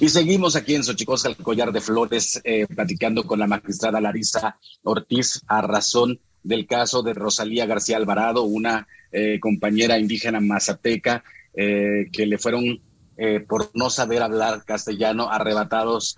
Y 0.00 0.08
seguimos 0.08 0.56
aquí 0.56 0.74
en 0.74 0.82
Xochicoscatl, 0.82 1.36
el 1.38 1.44
collar 1.44 1.70
de 1.70 1.82
flores, 1.82 2.40
eh, 2.42 2.66
platicando 2.66 3.24
con 3.24 3.38
la 3.38 3.46
magistrada 3.46 4.00
Larisa 4.00 4.58
Ortiz 4.84 5.42
a 5.46 5.60
razón 5.60 6.18
del 6.42 6.66
caso 6.66 7.02
de 7.02 7.12
Rosalía 7.12 7.66
García 7.66 7.98
Alvarado, 7.98 8.44
una 8.44 8.88
eh, 9.12 9.38
compañera 9.38 9.98
indígena 9.98 10.40
mazateca 10.40 11.24
eh, 11.52 12.08
que 12.10 12.24
le 12.24 12.38
fueron, 12.38 12.80
eh, 13.18 13.40
por 13.40 13.70
no 13.74 13.90
saber 13.90 14.22
hablar 14.22 14.64
castellano, 14.64 15.30
arrebatados 15.30 16.16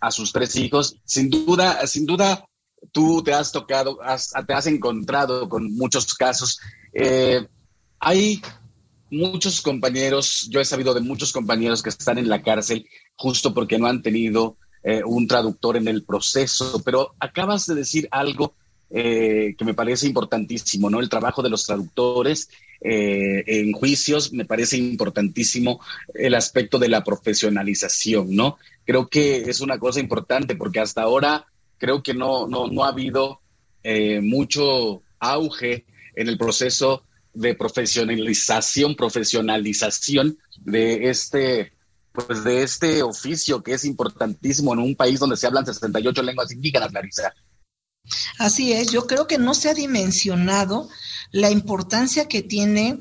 a 0.00 0.10
sus 0.10 0.32
tres 0.32 0.56
hijos. 0.56 0.96
Sin 1.04 1.28
duda, 1.28 1.86
sin 1.86 2.06
duda, 2.06 2.42
tú 2.90 3.22
te 3.22 3.34
has 3.34 3.52
tocado, 3.52 3.98
te 4.46 4.54
has 4.54 4.66
encontrado 4.66 5.46
con 5.50 5.74
muchos 5.76 6.14
casos. 6.14 6.58
hay 8.00 8.40
muchos 9.12 9.60
compañeros, 9.60 10.48
yo 10.50 10.60
he 10.60 10.64
sabido 10.64 10.92
de 10.94 11.00
muchos 11.00 11.32
compañeros 11.32 11.82
que 11.82 11.90
están 11.90 12.18
en 12.18 12.28
la 12.28 12.42
cárcel 12.42 12.86
justo 13.14 13.54
porque 13.54 13.78
no 13.78 13.86
han 13.86 14.02
tenido 14.02 14.56
un 15.06 15.28
traductor 15.28 15.76
en 15.76 15.86
el 15.86 16.02
proceso, 16.02 16.82
pero 16.84 17.14
acabas 17.20 17.66
de 17.66 17.76
decir 17.76 18.08
algo 18.10 18.56
eh, 18.94 19.54
que 19.56 19.64
me 19.64 19.72
parece 19.72 20.06
importantísimo, 20.06 20.90
¿no? 20.90 21.00
El 21.00 21.08
trabajo 21.08 21.42
de 21.42 21.48
los 21.48 21.64
traductores 21.64 22.50
eh, 22.82 23.42
en 23.46 23.72
juicios, 23.72 24.34
me 24.34 24.44
parece 24.44 24.76
importantísimo 24.76 25.80
el 26.12 26.34
aspecto 26.34 26.78
de 26.78 26.90
la 26.90 27.02
profesionalización, 27.02 28.36
¿no? 28.36 28.58
Creo 28.84 29.08
que 29.08 29.48
es 29.48 29.62
una 29.62 29.78
cosa 29.78 29.98
importante 29.98 30.56
porque 30.56 30.80
hasta 30.80 31.00
ahora 31.00 31.46
creo 31.78 32.02
que 32.02 32.12
no, 32.12 32.46
no, 32.46 32.66
no 32.66 32.84
ha 32.84 32.88
habido 32.88 33.40
eh, 33.82 34.20
mucho 34.20 35.00
auge 35.20 35.86
en 36.14 36.28
el 36.28 36.36
proceso 36.36 37.04
de 37.34 37.54
profesionalización, 37.54 38.94
profesionalización 38.94 40.38
de 40.58 41.08
este, 41.08 41.72
pues 42.12 42.44
de 42.44 42.62
este 42.62 43.02
oficio 43.02 43.62
que 43.62 43.74
es 43.74 43.84
importantísimo 43.84 44.72
en 44.72 44.80
un 44.80 44.96
país 44.96 45.18
donde 45.18 45.36
se 45.36 45.46
hablan 45.46 45.66
68 45.66 46.22
lenguas 46.22 46.52
indígenas, 46.52 46.92
Larisa. 46.92 47.34
Así 48.38 48.72
es, 48.72 48.90
yo 48.90 49.06
creo 49.06 49.26
que 49.26 49.38
no 49.38 49.54
se 49.54 49.70
ha 49.70 49.74
dimensionado 49.74 50.88
la 51.30 51.50
importancia 51.50 52.26
que 52.28 52.42
tiene 52.42 52.98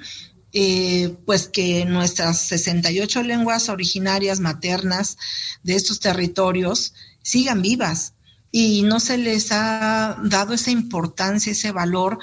eh, 0.54 1.15
pues 1.26 1.48
que 1.48 1.86
nuestras 1.86 2.39
68 2.39 3.24
lenguas 3.24 3.70
originarias 3.70 4.41
maternas 4.41 5.17
de 5.63 5.76
estos 5.76 6.02
territorios 6.02 6.94
sigan 7.24 7.62
vivas 7.62 8.15
y 8.52 8.82
no 8.82 9.00
se 9.00 9.17
les 9.17 9.52
ha 9.54 10.17
dado 10.24 10.54
esa 10.54 10.72
importancia, 10.72 11.54
ese 11.54 11.72
valor 11.72 12.20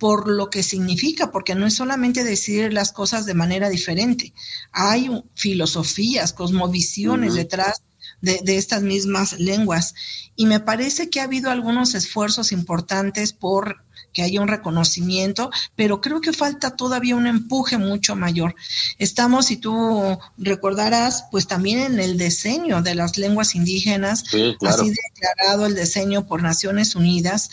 por 0.00 0.30
lo 0.30 0.48
que 0.48 0.62
significa, 0.62 1.30
porque 1.30 1.54
no 1.54 1.66
es 1.66 1.74
solamente 1.74 2.24
decir 2.24 2.72
las 2.72 2.90
cosas 2.90 3.26
de 3.26 3.34
manera 3.34 3.68
diferente, 3.68 4.32
hay 4.72 5.10
filosofías, 5.34 6.32
cosmovisiones 6.32 7.34
detrás 7.34 7.82
de, 8.22 8.40
de, 8.42 8.56
estas 8.56 8.82
mismas 8.82 9.38
lenguas. 9.38 9.94
Y 10.36 10.46
me 10.46 10.58
parece 10.58 11.10
que 11.10 11.20
ha 11.20 11.24
habido 11.24 11.50
algunos 11.50 11.94
esfuerzos 11.94 12.50
importantes 12.50 13.34
por 13.34 13.84
que 14.12 14.22
haya 14.22 14.40
un 14.40 14.48
reconocimiento, 14.48 15.50
pero 15.76 16.00
creo 16.00 16.20
que 16.20 16.32
falta 16.32 16.76
todavía 16.76 17.16
un 17.16 17.26
empuje 17.26 17.78
mucho 17.78 18.16
mayor. 18.16 18.54
Estamos, 18.98 19.46
si 19.46 19.56
tú 19.56 20.18
recordarás, 20.38 21.24
pues 21.30 21.46
también 21.46 21.80
en 21.80 22.00
el 22.00 22.18
diseño 22.18 22.82
de 22.82 22.94
las 22.94 23.16
lenguas 23.16 23.54
indígenas, 23.54 24.24
así 24.24 24.90
declarado 24.90 25.66
el 25.66 25.74
diseño 25.74 26.26
por 26.26 26.42
Naciones 26.42 26.94
Unidas 26.94 27.50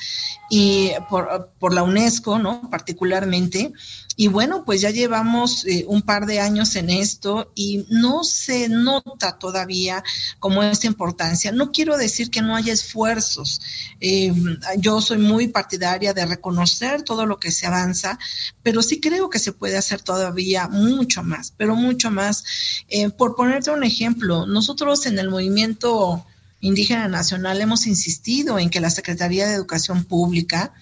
y 0.50 0.92
por, 1.10 1.52
por 1.60 1.74
la 1.74 1.84
UNESCO, 1.84 2.40
¿no? 2.40 2.70
Particularmente. 2.70 3.74
Y 4.20 4.30
bueno, 4.30 4.66
pues 4.66 4.82
ya 4.82 4.90
llevamos 4.90 5.64
eh, 5.66 5.86
un 5.88 6.02
par 6.02 6.26
de 6.26 6.40
años 6.40 6.76
en 6.76 6.90
esto 6.90 7.52
y 7.54 7.86
no 7.92 8.24
se 8.24 8.68
nota 8.68 9.38
todavía 9.38 10.04
como 10.40 10.64
esta 10.64 10.88
importancia. 10.88 11.52
No 11.52 11.72
quiero 11.72 11.96
decir 11.98 12.32
que 12.32 12.42
no 12.42 12.56
haya 12.56 12.74
esfuerzos. 12.74 13.62
Eh, 14.02 14.34
yo 14.80 15.02
soy 15.02 15.20
muy 15.20 15.50
partidaria 15.50 16.16
de 16.16 16.26
reconocer 16.26 17.04
todo 17.04 17.28
lo 17.28 17.40
que 17.40 17.52
se 17.52 17.68
avanza, 17.68 18.18
pero 18.64 18.82
sí 18.82 19.00
creo 19.00 19.30
que 19.30 19.38
se 19.38 19.52
puede 19.52 19.78
hacer 19.78 20.02
todavía 20.02 20.68
mucho 20.68 21.22
más, 21.22 21.54
pero 21.56 21.76
mucho 21.76 22.10
más. 22.10 22.44
Eh, 22.88 23.12
por 23.12 23.36
ponerte 23.36 23.70
un 23.70 23.84
ejemplo, 23.84 24.48
nosotros 24.48 25.06
en 25.06 25.20
el 25.20 25.30
movimiento 25.30 26.26
indígena 26.60 27.08
nacional 27.08 27.62
hemos 27.62 27.86
insistido 27.86 28.58
en 28.58 28.72
que 28.72 28.80
la 28.80 28.90
Secretaría 28.90 29.48
de 29.48 29.54
Educación 29.54 30.06
Pública 30.06 30.74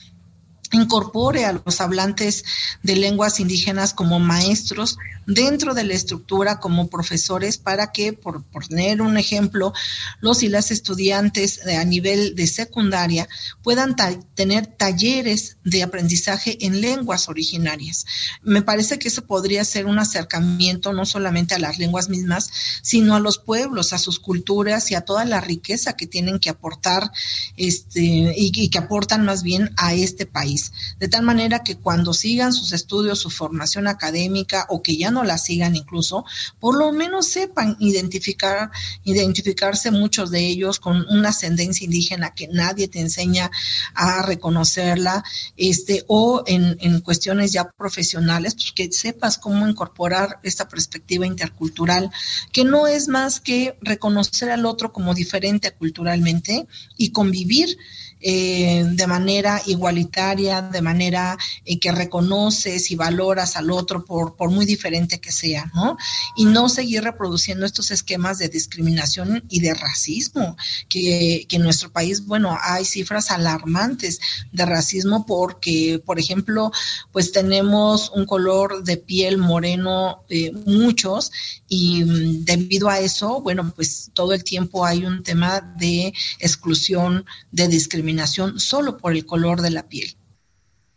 incorpore 0.71 1.45
a 1.45 1.53
los 1.53 1.81
hablantes 1.81 2.43
de 2.83 2.95
lenguas 2.95 3.39
indígenas 3.39 3.93
como 3.93 4.19
maestros 4.19 4.97
dentro 5.25 5.73
de 5.73 5.83
la 5.83 5.93
estructura 5.93 6.59
como 6.59 6.89
profesores 6.89 7.57
para 7.57 7.91
que, 7.91 8.13
por, 8.13 8.43
poner 8.43 9.01
un 9.01 9.17
ejemplo, 9.17 9.73
los 10.21 10.43
y 10.43 10.49
las 10.49 10.71
estudiantes 10.71 11.65
a 11.65 11.83
nivel 11.83 12.35
de 12.35 12.47
secundaria 12.47 13.27
puedan 13.63 13.95
tener 14.35 14.67
talleres 14.67 15.57
de 15.63 15.83
aprendizaje 15.83 16.65
en 16.65 16.81
lenguas 16.81 17.27
originarias. 17.29 18.05
Me 18.43 18.61
parece 18.61 18.99
que 18.99 19.07
eso 19.07 19.25
podría 19.25 19.65
ser 19.65 19.85
un 19.85 19.99
acercamiento 19.99 20.93
no 20.93 21.05
solamente 21.05 21.55
a 21.55 21.59
las 21.59 21.79
lenguas 21.79 22.09
mismas, 22.09 22.49
sino 22.81 23.15
a 23.15 23.19
los 23.19 23.37
pueblos, 23.37 23.93
a 23.93 23.97
sus 23.97 24.19
culturas 24.19 24.91
y 24.91 24.95
a 24.95 25.01
toda 25.01 25.25
la 25.25 25.41
riqueza 25.41 25.95
que 25.95 26.07
tienen 26.07 26.39
que 26.39 26.49
aportar 26.49 27.11
este, 27.57 28.01
y, 28.01 28.51
y 28.53 28.69
que 28.69 28.77
aportan 28.77 29.25
más 29.25 29.43
bien 29.43 29.71
a 29.77 29.93
este 29.93 30.25
país. 30.25 30.54
De 30.99 31.07
tal 31.07 31.23
manera 31.23 31.63
que 31.63 31.77
cuando 31.77 32.13
sigan 32.13 32.53
sus 32.53 32.71
estudios, 32.71 33.19
su 33.19 33.29
formación 33.29 33.87
académica 33.87 34.65
o 34.69 34.81
que 34.81 34.97
ya 34.97 35.11
no 35.11 35.23
la 35.23 35.37
sigan 35.37 35.75
incluso, 35.75 36.25
por 36.59 36.77
lo 36.77 36.91
menos 36.91 37.27
sepan 37.27 37.75
identificar, 37.79 38.71
identificarse 39.03 39.91
muchos 39.91 40.31
de 40.31 40.45
ellos 40.45 40.79
con 40.79 41.05
una 41.09 41.29
ascendencia 41.29 41.85
indígena 41.85 42.33
que 42.33 42.47
nadie 42.47 42.87
te 42.87 42.99
enseña 42.99 43.51
a 43.93 44.21
reconocerla, 44.23 45.23
este, 45.57 46.03
o 46.07 46.43
en, 46.47 46.77
en 46.79 47.01
cuestiones 47.01 47.51
ya 47.51 47.69
profesionales, 47.71 48.55
pues 48.55 48.71
que 48.71 48.91
sepas 48.91 49.37
cómo 49.37 49.67
incorporar 49.67 50.39
esta 50.43 50.67
perspectiva 50.67 51.25
intercultural, 51.25 52.11
que 52.51 52.63
no 52.63 52.87
es 52.87 53.07
más 53.07 53.39
que 53.39 53.77
reconocer 53.81 54.49
al 54.49 54.65
otro 54.65 54.91
como 54.91 55.13
diferente 55.13 55.71
culturalmente 55.71 56.67
y 56.97 57.11
convivir 57.11 57.77
eh, 58.21 58.85
de 58.87 59.07
manera 59.07 59.61
igualitaria, 59.65 60.61
de 60.61 60.81
manera 60.81 61.37
eh, 61.65 61.79
que 61.79 61.91
reconoces 61.91 62.89
y 62.89 62.95
valoras 62.95 63.57
al 63.57 63.69
otro 63.69 64.05
por, 64.05 64.35
por 64.35 64.49
muy 64.51 64.65
diferente 64.65 65.19
que 65.19 65.31
sea, 65.31 65.69
¿no? 65.75 65.97
Y 66.37 66.45
no 66.45 66.69
seguir 66.69 67.03
reproduciendo 67.03 67.65
estos 67.65 67.91
esquemas 67.91 68.37
de 68.37 68.47
discriminación 68.47 69.43
y 69.49 69.59
de 69.59 69.73
racismo, 69.73 70.55
que, 70.87 71.45
que 71.49 71.57
en 71.57 71.63
nuestro 71.63 71.91
país, 71.91 72.25
bueno, 72.25 72.57
hay 72.61 72.85
cifras 72.85 73.31
alarmantes 73.31 74.19
de 74.51 74.65
racismo 74.65 75.25
porque, 75.25 76.01
por 76.05 76.17
ejemplo, 76.17 76.71
pues 77.11 77.31
tenemos 77.31 78.11
un 78.15 78.25
color 78.25 78.83
de 78.83 78.97
piel 78.97 79.37
moreno, 79.37 80.23
eh, 80.29 80.51
muchos, 80.65 81.31
y 81.67 82.03
mm, 82.03 82.45
debido 82.45 82.89
a 82.89 82.99
eso, 82.99 83.41
bueno, 83.41 83.73
pues 83.75 84.09
todo 84.13 84.33
el 84.33 84.43
tiempo 84.43 84.85
hay 84.85 85.05
un 85.05 85.21
tema 85.21 85.59
de 85.77 86.13
exclusión, 86.39 87.25
de 87.51 87.67
discriminación 87.67 88.04
solo 88.57 88.97
por 88.97 89.13
el 89.13 89.25
color 89.25 89.61
de 89.61 89.71
la 89.71 89.87
piel. 89.87 90.15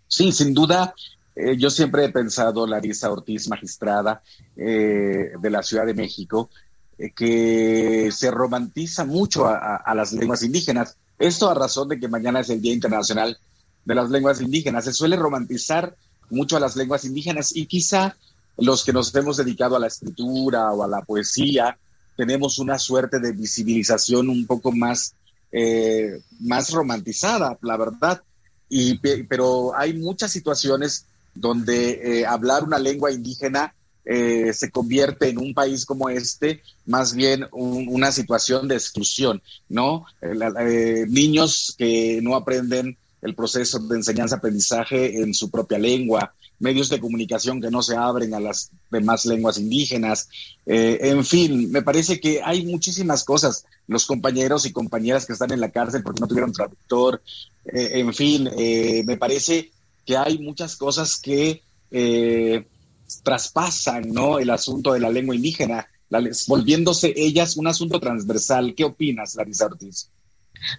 Sí, 0.07 0.33
sin 0.33 0.55
duda. 0.55 0.95
Eh, 1.35 1.57
yo 1.57 1.71
siempre 1.71 2.05
he 2.05 2.09
pensado, 2.09 2.67
Larisa 2.67 3.11
Ortiz, 3.11 3.49
magistrada 3.49 4.23
eh, 4.57 5.33
de 5.41 5.51
la 5.51 5.63
Ciudad 5.63 5.87
de 5.87 5.95
México, 5.95 6.51
eh, 6.99 7.13
que 7.15 8.11
se 8.13 8.31
romantiza 8.31 9.05
mucho 9.05 9.47
a, 9.47 9.95
las 9.95 10.13
lenguas 10.13 10.43
indígenas. 10.43 10.97
Esto 11.19 11.49
a 11.49 11.55
razón 11.55 11.89
de 11.89 12.01
que 12.01 12.09
mañana 12.09 12.41
es 12.41 12.51
el 12.51 12.61
Día 12.61 12.73
Internacional 12.73 13.39
de 13.85 13.95
las 13.95 14.11
Lenguas 14.11 14.41
Indígenas. 14.41 14.85
Se 14.85 14.93
suele 14.93 15.17
romantizar 15.17 15.97
mucho 16.31 16.57
a 16.57 16.61
las 16.61 16.77
lenguas 16.77 17.05
indígenas 17.05 17.55
y 17.55 17.67
quizá 17.67 18.17
los 18.57 18.85
que 18.85 18.93
nos 18.93 19.15
hemos 19.15 19.37
dedicado 19.37 19.77
a 19.77 19.79
la 19.79 19.87
escritura 19.87 20.73
o 20.73 20.83
a 20.83 20.89
la 20.89 21.03
poesía 21.03 21.79
tenemos 22.19 22.59
una 22.59 22.81
suerte 22.81 23.21
de 23.21 23.31
visibilización 23.31 24.29
un 24.29 24.45
poco 24.45 24.73
más 24.73 25.15
eh, 25.53 26.21
más 26.41 26.71
romantizada, 26.71 27.59
la 27.63 27.77
verdad. 27.77 28.23
Y, 28.69 28.99
pero 29.25 29.77
hay 29.77 29.95
muchas 29.95 30.31
situaciones 30.31 31.07
donde 31.35 32.21
eh, 32.21 32.27
hablar 32.27 32.65
una 32.65 32.79
lengua 32.79 33.11
indígena 33.13 33.75
eh, 34.05 34.53
se 34.55 34.71
convierte 34.71 35.29
en 35.29 35.39
un 35.39 35.53
país 35.53 35.85
como 35.85 36.09
este 36.09 36.63
más 36.87 37.15
bien 37.15 37.47
una 37.53 38.11
situación 38.11 38.67
de 38.67 38.75
exclusión, 38.75 39.43
¿no? 39.69 40.07
niños 41.09 41.75
que 41.77 42.21
no 42.23 42.35
aprenden 42.35 42.97
el 43.21 43.35
proceso 43.35 43.79
de 43.81 43.97
enseñanza-aprendizaje 43.97 45.21
en 45.21 45.35
su 45.35 45.51
propia 45.51 45.79
lengua, 45.79 46.33
medios 46.59 46.89
de 46.89 47.01
comunicación 47.01 47.61
que 47.61 47.71
no 47.71 47.83
se 47.83 47.97
abren 47.97 48.35
a 48.35 48.41
las 48.41 48.71
demás 48.91 49.25
lenguas 49.25 49.59
indígenas. 49.59 50.29
Eh, 50.67 50.99
en 51.03 51.25
fin, 51.25 51.71
me 51.71 51.83
parece 51.83 52.21
que 52.21 52.43
hay 52.43 52.65
muchísimas 52.67 53.25
cosas. 53.25 53.65
Los 53.87 54.07
compañeros 54.07 54.67
y 54.67 54.73
compañeras 54.73 55.27
que 55.27 55.33
están 55.33 55.53
en 55.53 55.61
la 55.61 55.71
cárcel 55.71 56.03
porque 56.03 56.21
no 56.21 56.29
tuvieron 56.29 56.53
traductor. 56.53 57.23
Eh, 57.65 58.01
en 58.01 58.13
fin, 58.13 58.49
eh, 58.59 59.03
me 59.07 59.17
parece 59.17 59.71
que 60.05 60.17
hay 60.17 60.39
muchas 60.39 60.77
cosas 60.77 61.19
que 61.19 61.63
traspasan 63.23 64.13
¿no? 64.13 64.39
el 64.39 64.51
asunto 64.51 64.93
de 64.93 65.01
la 65.01 65.11
lengua 65.11 65.35
indígena, 65.35 65.87
volviéndose 66.47 67.15
ellas 67.17 67.57
un 67.57 67.67
asunto 67.67 67.99
transversal. 67.99 68.75
¿Qué 68.75 68.85
opinas, 68.85 69.37
Larisa 69.37 69.67
Ortiz? 69.67 70.11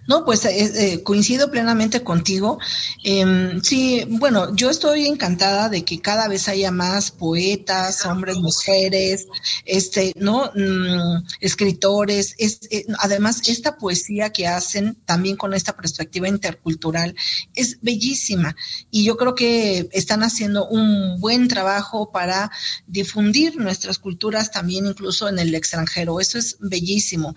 No, 0.06 0.24
pues 0.24 0.44
eh, 0.44 0.70
eh, 0.74 1.02
coincido 1.02 1.50
plenamente 1.50 2.02
contigo. 2.02 2.58
Em, 3.04 3.60
sí, 3.62 4.04
bueno, 4.08 4.54
yo 4.54 4.70
estoy 4.70 5.06
encantada 5.06 5.68
de 5.68 5.84
que 5.84 6.00
cada 6.00 6.28
vez 6.28 6.48
haya 6.48 6.70
más 6.70 7.10
poetas, 7.10 8.04
hombres, 8.06 8.36
mujeres, 8.36 9.26
este, 9.64 10.12
¿no? 10.16 10.50
Mm, 10.54 11.24
escritores. 11.40 12.34
Es, 12.38 12.60
eh, 12.70 12.86
además, 12.98 13.48
esta 13.48 13.76
poesía 13.76 14.30
que 14.30 14.46
hacen 14.46 14.96
también 15.04 15.36
con 15.36 15.54
esta 15.54 15.76
perspectiva 15.76 16.28
intercultural 16.28 17.14
es 17.54 17.78
bellísima. 17.80 18.56
Y 18.90 19.04
yo 19.04 19.16
creo 19.16 19.34
que 19.34 19.88
están 19.92 20.22
haciendo 20.22 20.66
un 20.68 21.20
buen 21.20 21.48
trabajo 21.48 22.10
para 22.10 22.50
difundir 22.86 23.56
nuestras 23.56 23.98
culturas 23.98 24.50
también 24.50 24.86
incluso 24.86 25.28
en 25.28 25.38
el 25.38 25.54
extranjero. 25.54 26.20
Eso 26.20 26.38
es 26.38 26.56
bellísimo. 26.60 27.34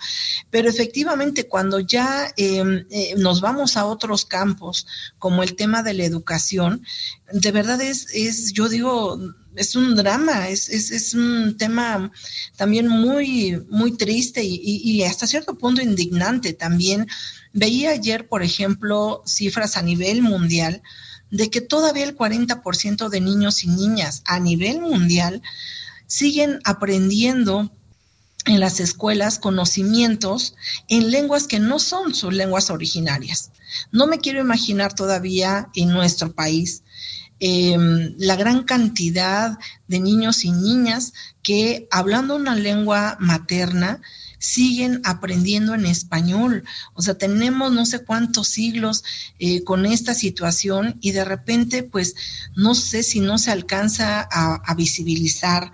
Pero 0.50 0.70
efectivamente, 0.70 1.48
cuando 1.48 1.80
ya 1.80 2.33
Em, 2.38 2.86
eh, 2.90 3.16
nos 3.18 3.42
vamos 3.42 3.78
a 3.78 3.86
otros 3.86 4.26
campos, 4.26 4.88
como 5.20 5.44
el 5.44 5.56
tema 5.56 5.84
de 5.84 5.94
la 5.94 6.06
educación, 6.06 6.86
de 7.32 7.52
verdad 7.52 7.82
es, 7.82 8.08
es 8.14 8.54
yo 8.54 8.70
digo, 8.70 9.20
es 9.56 9.76
un 9.76 9.96
drama, 9.96 10.50
es, 10.50 10.70
es, 10.70 10.92
es 10.92 11.14
un 11.14 11.58
tema 11.58 12.12
también 12.56 12.88
muy, 12.88 13.62
muy 13.70 13.96
triste 13.98 14.44
y, 14.44 14.60
y, 14.64 15.04
hasta 15.04 15.28
cierto 15.28 15.58
punto 15.58 15.82
indignante 15.82 16.54
también. 16.54 17.08
Veía 17.54 17.92
ayer, 17.92 18.28
por 18.28 18.44
ejemplo, 18.44 19.24
cifras 19.26 19.78
a 19.78 19.82
nivel 19.82 20.22
mundial 20.22 20.82
de 21.30 21.50
que 21.50 21.62
todavía 21.62 22.04
el 22.04 22.16
40% 22.16 23.10
de 23.10 23.22
niños 23.22 23.64
y 23.64 23.68
niñas 23.68 24.22
a 24.26 24.40
nivel 24.40 24.82
mundial 24.82 25.42
siguen 26.08 26.60
aprendiendo 26.64 27.72
en 28.46 28.60
las 28.60 28.80
escuelas 28.80 29.40
conocimientos 29.40 30.56
en 30.90 31.12
lenguas 31.12 31.48
que 31.48 31.60
no 31.60 31.80
son 31.80 32.14
sus 32.14 32.34
lenguas 32.34 32.70
originarias. 32.70 33.52
No 33.92 34.08
me 34.08 34.20
quiero 34.20 34.40
imaginar 34.40 34.94
todavía 34.94 35.70
en 35.76 35.90
nuestro 35.90 36.34
país 36.34 36.84
em, 37.40 38.16
la 38.18 38.36
gran 38.36 38.64
cantidad 38.64 39.58
de 39.88 40.00
niños 40.00 40.46
y 40.46 40.52
niñas 40.52 41.14
que 41.42 41.88
hablando 41.92 42.36
una 42.36 42.56
lengua 42.56 43.18
materna 43.20 44.02
siguen 44.44 45.00
aprendiendo 45.06 45.74
en 45.74 45.86
español. 45.86 46.66
O 46.94 47.02
sea, 47.02 47.18
tenemos 47.18 47.72
no 47.72 47.86
sé 47.86 48.04
cuántos 48.04 48.50
siglos 48.50 49.06
eh, 49.40 49.64
con 49.64 49.86
esta 49.86 50.14
situación 50.14 50.98
y 51.00 51.12
de 51.12 51.24
repente, 51.24 51.82
pues, 51.84 52.16
no 52.54 52.76
sé 52.76 53.04
si 53.04 53.22
no 53.22 53.38
se 53.38 53.52
alcanza 53.52 54.28
a, 54.30 54.56
a 54.56 54.76
visibilizar 54.76 55.72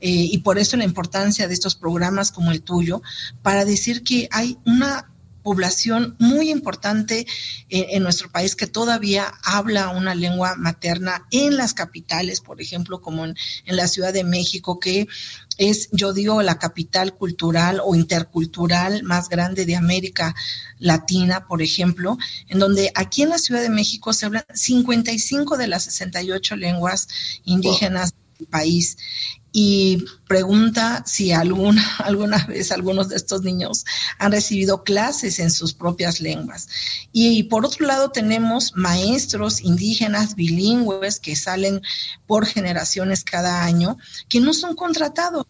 eh, 0.00 0.10
y 0.10 0.38
por 0.38 0.58
eso 0.58 0.76
la 0.76 0.84
importancia 0.84 1.48
de 1.48 1.54
estos 1.54 1.74
programas 1.74 2.32
como 2.32 2.52
el 2.52 2.62
tuyo, 2.62 3.02
para 3.42 3.64
decir 3.64 4.02
que 4.02 4.28
hay 4.30 4.58
una 4.64 5.10
población 5.46 6.16
muy 6.18 6.50
importante 6.50 7.24
en 7.68 8.02
nuestro 8.02 8.28
país 8.32 8.56
que 8.56 8.66
todavía 8.66 9.32
habla 9.44 9.90
una 9.90 10.12
lengua 10.12 10.56
materna 10.56 11.24
en 11.30 11.56
las 11.56 11.72
capitales, 11.72 12.40
por 12.40 12.60
ejemplo, 12.60 13.00
como 13.00 13.24
en, 13.24 13.36
la 13.66 13.86
Ciudad 13.86 14.12
de 14.12 14.24
México, 14.24 14.80
que 14.80 15.06
es, 15.56 15.88
yo 15.92 16.12
digo, 16.12 16.42
la 16.42 16.58
capital 16.58 17.14
cultural 17.14 17.80
o 17.84 17.94
intercultural 17.94 19.04
más 19.04 19.28
grande 19.28 19.66
de 19.66 19.76
América 19.76 20.34
Latina, 20.80 21.46
por 21.46 21.62
ejemplo, 21.62 22.18
en 22.48 22.58
donde 22.58 22.90
aquí 22.96 23.22
en 23.22 23.28
la 23.28 23.38
Ciudad 23.38 23.62
de 23.62 23.70
México 23.70 24.12
se 24.12 24.26
hablan 24.26 24.44
55 24.52 25.56
de 25.56 25.68
las 25.68 25.84
68 25.84 26.56
lenguas 26.56 27.06
indígenas 27.44 28.14
del 28.36 28.48
país 28.48 28.96
y 29.58 30.04
pregunta 30.28 31.02
si 31.06 31.32
alguna, 31.32 31.82
alguna 32.04 32.44
vez 32.44 32.70
algunos 32.70 33.08
de 33.08 33.16
estos 33.16 33.40
niños 33.40 33.86
han 34.18 34.32
recibido 34.32 34.84
clases 34.84 35.38
en 35.38 35.50
sus 35.50 35.72
propias 35.72 36.20
lenguas. 36.20 36.68
Y, 37.10 37.44
por 37.44 37.64
otro 37.64 37.86
lado 37.86 38.10
tenemos 38.10 38.72
maestros 38.74 39.62
indígenas 39.62 40.34
bilingües 40.34 41.20
que 41.20 41.36
salen 41.36 41.80
por 42.26 42.44
generaciones 42.44 43.24
cada 43.24 43.64
año 43.64 43.96
que 44.28 44.40
no 44.40 44.52
son 44.52 44.76
contratados 44.76 45.46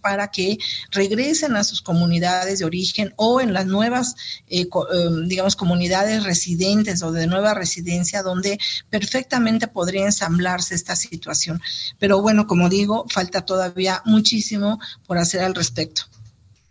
para 0.00 0.28
que 0.30 0.58
regresen 0.90 1.56
a 1.56 1.64
sus 1.64 1.82
comunidades 1.82 2.58
de 2.58 2.64
origen 2.64 3.12
o 3.16 3.40
en 3.40 3.52
las 3.52 3.66
nuevas, 3.66 4.14
eh, 4.48 4.66
em, 4.92 5.28
digamos, 5.28 5.56
comunidades 5.56 6.24
residentes 6.24 7.02
o 7.02 7.12
de 7.12 7.26
nueva 7.26 7.54
residencia 7.54 8.22
donde 8.22 8.58
perfectamente 8.90 9.68
podría 9.68 10.06
ensamblarse 10.06 10.74
esta 10.74 10.96
situación. 10.96 11.60
Pero 11.98 12.20
bueno, 12.20 12.46
como 12.46 12.68
digo, 12.68 13.06
falta 13.08 13.44
todavía 13.44 14.02
muchísimo 14.04 14.80
por 15.06 15.18
hacer 15.18 15.42
al 15.42 15.54
respecto. 15.54 16.02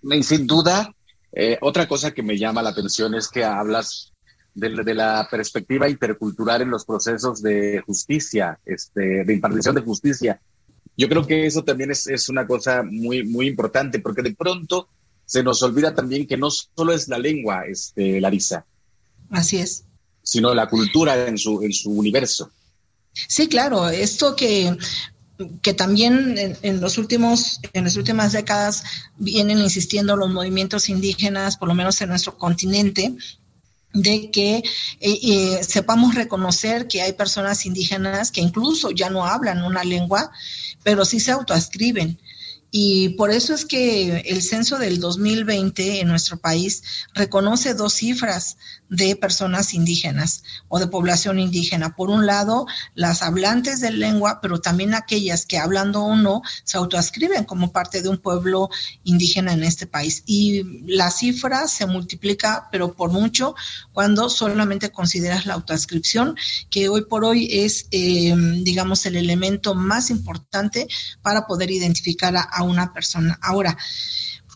Y 0.03 0.23
sin 0.23 0.47
duda, 0.47 0.93
eh, 1.31 1.57
otra 1.61 1.87
cosa 1.87 2.11
que 2.11 2.23
me 2.23 2.37
llama 2.37 2.61
la 2.61 2.71
atención 2.71 3.13
es 3.15 3.27
que 3.27 3.43
hablas 3.43 4.11
de, 4.53 4.93
la 4.93 5.27
perspectiva 5.29 5.87
intercultural 5.87 6.61
en 6.61 6.69
los 6.69 6.85
procesos 6.85 7.41
de 7.41 7.81
justicia, 7.85 8.59
este, 8.65 9.23
de 9.23 9.33
impartición 9.33 9.75
de 9.75 9.81
justicia. 9.81 10.41
Yo 11.01 11.09
creo 11.09 11.25
que 11.25 11.47
eso 11.47 11.63
también 11.63 11.89
es, 11.89 12.05
es 12.05 12.29
una 12.29 12.45
cosa 12.45 12.83
muy, 12.83 13.23
muy 13.23 13.47
importante, 13.47 13.97
porque 13.97 14.21
de 14.21 14.35
pronto 14.35 14.87
se 15.25 15.41
nos 15.41 15.63
olvida 15.63 15.95
también 15.95 16.27
que 16.27 16.37
no 16.37 16.51
solo 16.51 16.93
es 16.93 17.07
la 17.07 17.17
lengua, 17.17 17.63
este, 17.65 18.21
Larisa. 18.21 18.67
Así 19.31 19.57
es. 19.57 19.85
Sino 20.21 20.53
la 20.53 20.69
cultura 20.69 21.27
en 21.27 21.39
su, 21.39 21.63
en 21.63 21.73
su 21.73 21.89
universo. 21.89 22.51
Sí, 23.13 23.47
claro, 23.47 23.89
esto 23.89 24.35
que, 24.35 24.77
que 25.63 25.73
también 25.73 26.35
en, 26.61 26.79
los 26.79 26.99
últimos, 26.99 27.59
en 27.73 27.85
las 27.85 27.95
últimas 27.95 28.33
décadas 28.33 28.83
vienen 29.17 29.57
insistiendo 29.57 30.15
los 30.15 30.29
movimientos 30.29 30.87
indígenas, 30.87 31.57
por 31.57 31.67
lo 31.67 31.73
menos 31.73 31.99
en 32.01 32.09
nuestro 32.09 32.37
continente, 32.37 33.15
de 33.91 34.29
que 34.29 34.57
eh, 34.57 34.63
eh, 35.01 35.63
sepamos 35.63 36.13
reconocer 36.13 36.87
que 36.87 37.01
hay 37.01 37.13
personas 37.13 37.65
indígenas 37.65 38.31
que 38.31 38.41
incluso 38.41 38.91
ya 38.91 39.09
no 39.09 39.25
hablan 39.25 39.63
una 39.63 39.83
lengua 39.83 40.31
pero 40.83 41.05
sí 41.05 41.19
se 41.19 41.31
autoascriben. 41.31 42.17
Y 42.71 43.09
por 43.09 43.31
eso 43.31 43.53
es 43.53 43.65
que 43.65 44.19
el 44.27 44.41
censo 44.41 44.77
del 44.77 44.99
2020 44.99 45.99
en 45.99 46.07
nuestro 46.07 46.37
país 46.37 46.83
reconoce 47.13 47.73
dos 47.73 47.93
cifras 47.95 48.57
de 48.91 49.15
personas 49.15 49.73
indígenas 49.73 50.43
o 50.67 50.77
de 50.77 50.87
población 50.87 51.39
indígena. 51.39 51.95
Por 51.95 52.09
un 52.09 52.25
lado, 52.25 52.67
las 52.93 53.21
hablantes 53.23 53.79
de 53.79 53.89
lengua, 53.89 54.39
pero 54.41 54.59
también 54.59 54.93
aquellas 54.93 55.45
que 55.45 55.57
hablando 55.57 56.01
o 56.01 56.15
no 56.17 56.41
se 56.65 56.77
autoascriben 56.77 57.45
como 57.45 57.71
parte 57.71 58.01
de 58.01 58.09
un 58.09 58.17
pueblo 58.17 58.69
indígena 59.05 59.53
en 59.53 59.63
este 59.63 59.87
país. 59.87 60.23
Y 60.25 60.83
la 60.85 61.09
cifra 61.09 61.69
se 61.69 61.85
multiplica, 61.85 62.67
pero 62.69 62.93
por 62.93 63.11
mucho, 63.11 63.55
cuando 63.93 64.29
solamente 64.29 64.91
consideras 64.91 65.45
la 65.45 65.53
autoascripción, 65.53 66.35
que 66.69 66.89
hoy 66.89 67.05
por 67.05 67.23
hoy 67.23 67.47
es, 67.49 67.87
eh, 67.91 68.35
digamos, 68.61 69.05
el 69.05 69.15
elemento 69.15 69.73
más 69.73 70.09
importante 70.09 70.89
para 71.21 71.47
poder 71.47 71.71
identificar 71.71 72.35
a 72.35 72.63
una 72.63 72.91
persona. 72.91 73.39
Ahora, 73.41 73.77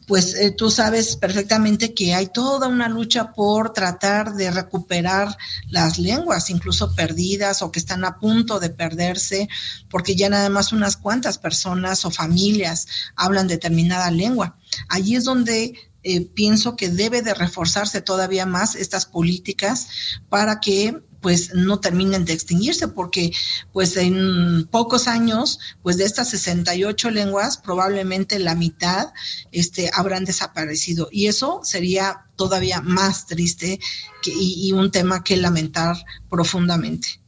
pues 0.07 0.35
eh, 0.35 0.51
tú 0.51 0.69
sabes 0.69 1.15
perfectamente 1.15 1.93
que 1.93 2.13
hay 2.13 2.27
toda 2.27 2.67
una 2.67 2.89
lucha 2.89 3.33
por 3.33 3.73
tratar 3.73 4.33
de 4.35 4.51
recuperar 4.51 5.35
las 5.69 5.97
lenguas, 5.97 6.49
incluso 6.49 6.93
perdidas 6.93 7.61
o 7.61 7.71
que 7.71 7.79
están 7.79 8.05
a 8.05 8.19
punto 8.19 8.59
de 8.59 8.69
perderse, 8.69 9.49
porque 9.89 10.15
ya 10.15 10.29
nada 10.29 10.49
más 10.49 10.71
unas 10.73 10.97
cuantas 10.97 11.37
personas 11.37 12.05
o 12.05 12.11
familias 12.11 12.87
hablan 13.15 13.47
determinada 13.47 14.11
lengua. 14.11 14.57
Allí 14.89 15.15
es 15.15 15.23
donde 15.23 15.73
eh, 16.03 16.21
pienso 16.21 16.75
que 16.75 16.89
debe 16.89 17.23
de 17.23 17.33
reforzarse 17.33 17.99
todavía 17.99 18.45
más 18.45 18.75
estas 18.75 19.07
políticas 19.07 19.87
para 20.29 20.59
que 20.59 21.01
pues 21.25 21.55
no 21.55 21.79
terminen 21.79 22.23
de 22.23 22.33
extinguirse 22.33 22.87
porque 22.87 23.31
pues 23.73 23.97
en 23.97 24.67
pocos 24.67 25.07
años 25.07 25.57
pues 25.81 25.97
de 25.97 26.03
estas 26.05 26.29
68 26.29 27.09
lenguas 27.09 27.57
probablemente 27.57 28.37
la 28.37 28.53
mitad 28.53 29.07
este 29.51 29.89
habrán 29.91 30.25
desaparecido 30.25 31.09
y 31.11 31.25
eso 31.25 31.61
sería 31.63 32.27
todavía 32.35 32.79
más 32.81 33.25
triste 33.25 33.79
y, 34.23 34.71
un 34.73 34.91
tema 34.91 35.23
que 35.23 35.35
lamentar 35.37 35.97
profundamente. 36.29 37.19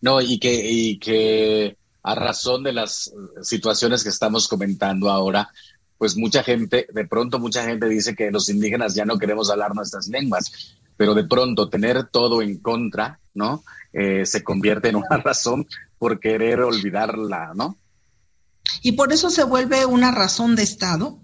No, 0.00 0.20
y 0.20 0.38
que, 0.38 0.70
y 0.70 1.00
que 1.00 1.76
a 2.04 2.14
razón 2.14 2.62
de 2.62 2.74
las 2.74 3.12
situaciones 3.42 4.04
que 4.04 4.10
estamos 4.10 4.46
comentando 4.46 5.10
ahora, 5.10 5.50
pues 5.98 6.16
mucha 6.16 6.44
gente, 6.44 6.86
de 6.92 7.06
pronto 7.08 7.40
mucha 7.40 7.64
gente 7.64 7.88
dice 7.88 8.14
que 8.14 8.30
los 8.30 8.48
indígenas 8.48 8.94
ya 8.94 9.04
no 9.04 9.18
queremos 9.18 9.50
hablar 9.50 9.74
nuestras 9.74 10.06
lenguas, 10.06 10.76
pero 10.96 11.14
de 11.14 11.24
pronto 11.24 11.68
tener 11.68 12.08
todo 12.08 12.42
en 12.42 12.58
contra, 12.58 13.20
¿no? 13.34 13.64
Eh, 13.92 14.24
se 14.26 14.42
convierte 14.42 14.88
en 14.88 14.96
una 14.96 15.16
razón 15.24 15.66
por 15.98 16.20
querer 16.20 16.60
olvidarla, 16.60 17.52
¿no? 17.54 17.78
Y 18.82 18.92
por 18.92 19.12
eso 19.12 19.30
se 19.30 19.44
vuelve 19.44 19.86
una 19.86 20.10
razón 20.10 20.56
de 20.56 20.62
Estado, 20.62 21.18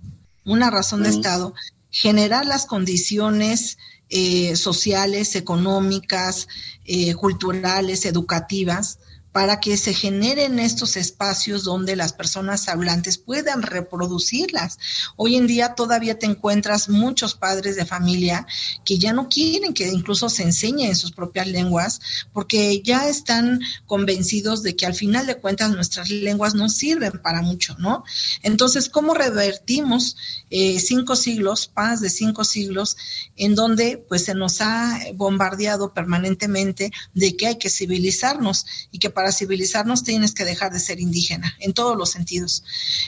una 0.45 0.71
razón 0.71 1.03
de 1.03 1.11
Estado, 1.11 1.55
generar 1.91 2.47
las 2.47 2.67
condiciones 2.67 3.79
eh, 4.11 4.57
sociales, 4.57 5.37
económicas, 5.37 6.49
eh, 6.85 7.15
culturales, 7.15 8.07
educativas, 8.07 8.99
para 9.39 9.61
que 9.61 9.77
se 9.77 9.95
generen 9.95 10.59
estos 10.59 10.97
espacios 10.97 11.63
donde 11.63 11.95
las 11.95 12.13
personas 12.13 12.69
hablantes 12.69 13.19
puedan 13.19 13.63
reproducirlas. 13.63 14.81
Hoy 15.15 15.37
en 15.37 15.47
día 15.47 15.77
todavía 15.77 16.19
te 16.19 16.27
encuentras 16.27 16.89
muchos 16.89 17.37
padres 17.37 17.77
de 17.77 17.87
familia 17.87 18.49
que 18.85 18.99
ya 18.99 19.13
no 19.13 19.29
quieren 19.29 19.75
que 19.75 19.87
incluso 19.87 20.29
se 20.29 20.43
enseñe 20.43 20.87
en 20.87 20.97
sus 20.97 21.13
propias 21.13 21.47
lenguas 21.47 22.01
porque 22.33 22.83
ya 22.83 23.09
están 23.09 23.61
convencidos 23.87 24.65
de 24.65 24.75
que 24.75 24.87
al 24.87 24.95
final 24.95 25.25
de 25.29 25.37
cuentas 25.37 25.71
nuestras 25.71 26.11
lenguas 26.11 26.57
no 26.57 26.69
sirven 26.69 27.23
para 27.23 27.41
mucho, 27.41 27.77
¿no? 27.79 28.03
Entonces, 28.43 28.89
¿cómo 28.89 29.15
revertimos 29.15 30.17
eh, 30.51 30.81
cinco 30.81 31.15
siglos, 31.15 31.71
más 31.77 32.01
de 32.01 32.11
cinco 32.11 32.43
siglos, 32.43 32.97
en 33.37 33.55
donde 33.55 34.05
pues 34.09 34.25
se 34.25 34.35
nos 34.35 34.61
ha 34.63 34.99
bombardeado 35.15 35.95
permanentemente 35.95 36.91
de 37.15 37.37
que 37.37 37.47
hay 37.47 37.59
que 37.59 37.71
civilizarnos 37.71 38.67
y 38.91 38.99
que 38.99 39.11
para 39.11 39.28
civilizarnos 39.33 40.05
tienes 40.05 40.35
que 40.35 40.45
dejar 40.45 40.73
de 40.73 40.81
ser 40.81 41.01
indígena 41.01 41.55
en 41.61 41.73
todos 41.73 41.97
los 41.97 42.11
sentidos. 42.11 42.65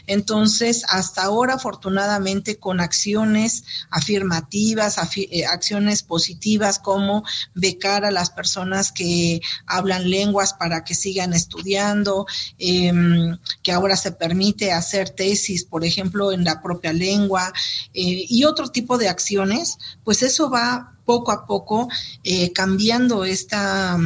Entonces, 0.06 0.84
hasta 0.88 1.22
ahora, 1.22 1.54
afortunadamente, 1.54 2.58
con 2.58 2.80
acciones 2.80 3.64
afirmativas, 3.90 4.96
eh, 5.16 5.46
acciones 5.46 6.02
positivas 6.02 6.78
como 6.78 7.24
becar 7.54 8.04
a 8.04 8.10
las 8.10 8.30
personas 8.30 8.92
que 8.92 9.40
hablan 9.66 10.10
lenguas 10.10 10.54
para 10.54 10.84
que 10.84 10.94
sigan 10.94 11.32
estudiando, 11.32 12.26
em, 12.58 13.38
que 13.62 13.72
ahora 13.72 13.96
se 13.96 14.12
permite 14.12 14.72
hacer 14.72 15.10
tesis, 15.10 15.64
por 15.64 15.84
ejemplo, 15.84 16.32
en 16.32 16.44
la 16.44 16.62
propia 16.62 16.92
lengua 16.92 17.52
eh, 17.94 18.26
y 18.28 18.44
otro 18.44 18.68
tipo 18.68 18.98
de 18.98 19.08
acciones, 19.08 19.78
pues 20.04 20.22
eso 20.22 20.50
va 20.50 20.96
poco 21.04 21.32
a 21.32 21.44
poco 21.44 21.88
eh, 22.22 22.52
cambiando 22.52 23.24
esta 23.24 23.98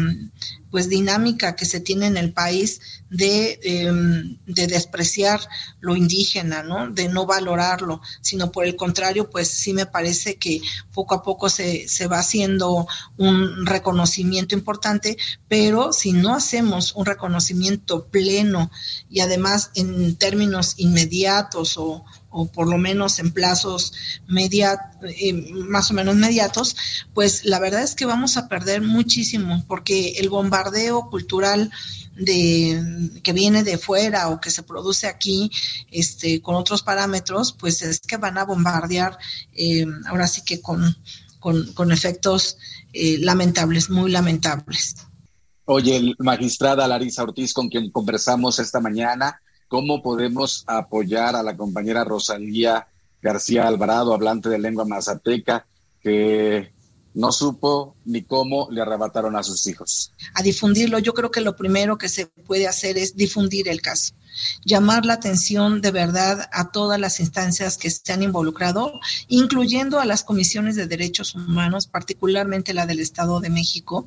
pues 0.75 0.89
dinámica 0.89 1.55
que 1.55 1.67
se 1.67 1.79
tiene 1.79 2.07
en 2.09 2.17
el 2.17 2.33
país 2.33 2.81
de, 3.09 3.61
em, 3.63 4.39
de, 4.45 4.67
despreciar 4.67 5.39
lo 5.79 5.95
indígena, 5.95 6.65
¿no? 6.65 6.91
De 6.91 7.09
no 7.09 7.27
valorarlo, 7.27 8.01
sino 8.21 8.51
por 8.51 8.65
el 8.65 8.75
contrario, 8.75 9.31
pues 9.31 9.49
sí 9.49 9.73
me 9.73 9.87
parece 9.87 10.35
que 10.35 10.61
poco 10.93 11.15
a 11.15 11.23
poco 11.23 11.49
se, 11.49 11.87
se 11.87 12.09
va 12.09 12.19
haciendo 12.19 12.89
un 13.17 13.65
reconocimiento 13.65 14.57
importante, 14.57 15.17
pero 15.47 15.93
si 15.93 16.11
no 16.11 16.35
hacemos 16.35 16.93
un 16.97 17.07
reconocimiento 17.07 18.09
pleno 18.09 18.73
y 19.09 19.21
además 19.21 19.71
en 19.77 20.17
términos 20.17 20.75
inmediatos 20.79 21.77
o, 21.79 22.05
o 22.37 22.51
por 22.51 22.69
lo 22.69 22.79
menos 22.79 23.21
en 23.21 23.33
plazos 23.33 23.93
media, 24.27 24.91
eh, 25.03 25.33
más 25.33 25.91
o 25.91 25.95
menos 25.95 26.17
mediatos, 26.17 26.77
pues 27.15 27.45
la 27.45 27.61
verdad 27.61 27.83
es 27.83 27.95
que 27.95 28.07
vamos 28.07 28.37
a 28.37 28.49
perder 28.49 28.83
muchísimo 28.83 29.65
porque 29.69 30.15
el 30.19 30.29
bombardeo 30.29 31.09
cultural 31.11 31.71
de 32.17 33.21
que 33.23 33.33
viene 33.33 33.63
de 33.63 33.79
fuera 33.79 34.29
o 34.29 34.41
que 34.41 34.51
se 34.51 34.63
produce 34.63 35.07
aquí 35.07 35.51
este 35.91 36.41
con 36.41 36.55
otros 36.55 36.83
parámetros 36.83 37.53
pues 37.53 37.83
es 37.83 37.99
que 38.01 38.17
van 38.17 38.39
a 38.39 38.45
bombardear 38.45 39.19
eh, 39.53 39.85
ahora 40.07 40.29
sí 40.29 40.43
que 40.45 40.61
con, 40.61 40.97
con, 41.41 41.93
efectos 41.93 42.57
eh, 42.93 43.19
lamentables 43.19 43.91
muy 43.91 44.11
lamentables. 44.11 44.97
Oye, 45.67 46.15
magistrada 46.19 46.87
Larisa 46.87 47.23
Ortiz, 47.23 47.53
con 47.53 47.69
quien 47.69 47.91
conversamos 47.91 48.59
esta 48.59 48.81
mañana, 48.81 49.41
cómo 49.69 50.03
podemos 50.03 50.65
apoyar 50.67 51.37
a 51.37 51.43
la 51.43 51.57
compañera 51.57 52.05
Rosalía 52.05 52.89
García 53.23 53.67
Alvarado, 53.67 54.13
hablante 54.13 54.49
de 54.49 54.59
lengua 54.59 54.85
mazateca, 54.85 55.67
que 56.03 56.75
no 57.15 57.31
supo 57.31 57.97
ni 58.05 58.23
cómo 58.23 58.69
le 58.71 58.83
arrebataron 58.83 59.37
a 59.37 59.43
sus 59.43 59.67
hijos. 59.67 60.13
A 60.35 60.43
difundirlo, 60.43 60.99
yo 60.99 61.15
creo 61.15 61.31
que 61.31 61.41
lo 61.41 61.57
primero 61.57 61.97
que 61.97 62.09
se 62.09 62.27
puede 62.27 62.67
hacer 62.67 62.99
es 62.99 63.17
difundir 63.17 63.69
el 63.69 63.81
caso, 63.81 64.15
llamar 64.65 65.07
la 65.07 65.15
atención 65.15 65.81
de 65.81 65.93
verdad 65.93 66.49
a 66.53 66.73
todas 66.73 66.99
las 66.99 67.21
instancias 67.21 67.79
que 67.79 67.89
se 67.89 68.13
han 68.13 68.25
involucrado, 68.25 68.93
incluyendo 69.29 70.01
a 70.01 70.05
las 70.05 70.25
comisiones 70.25 70.75
de 70.75 70.89
derechos 70.89 71.37
humanos, 71.37 71.87
particularmente 71.87 72.75
la 72.75 72.85
del 72.85 73.01
Estado 73.01 73.41
de 73.41 73.51
México, 73.51 74.07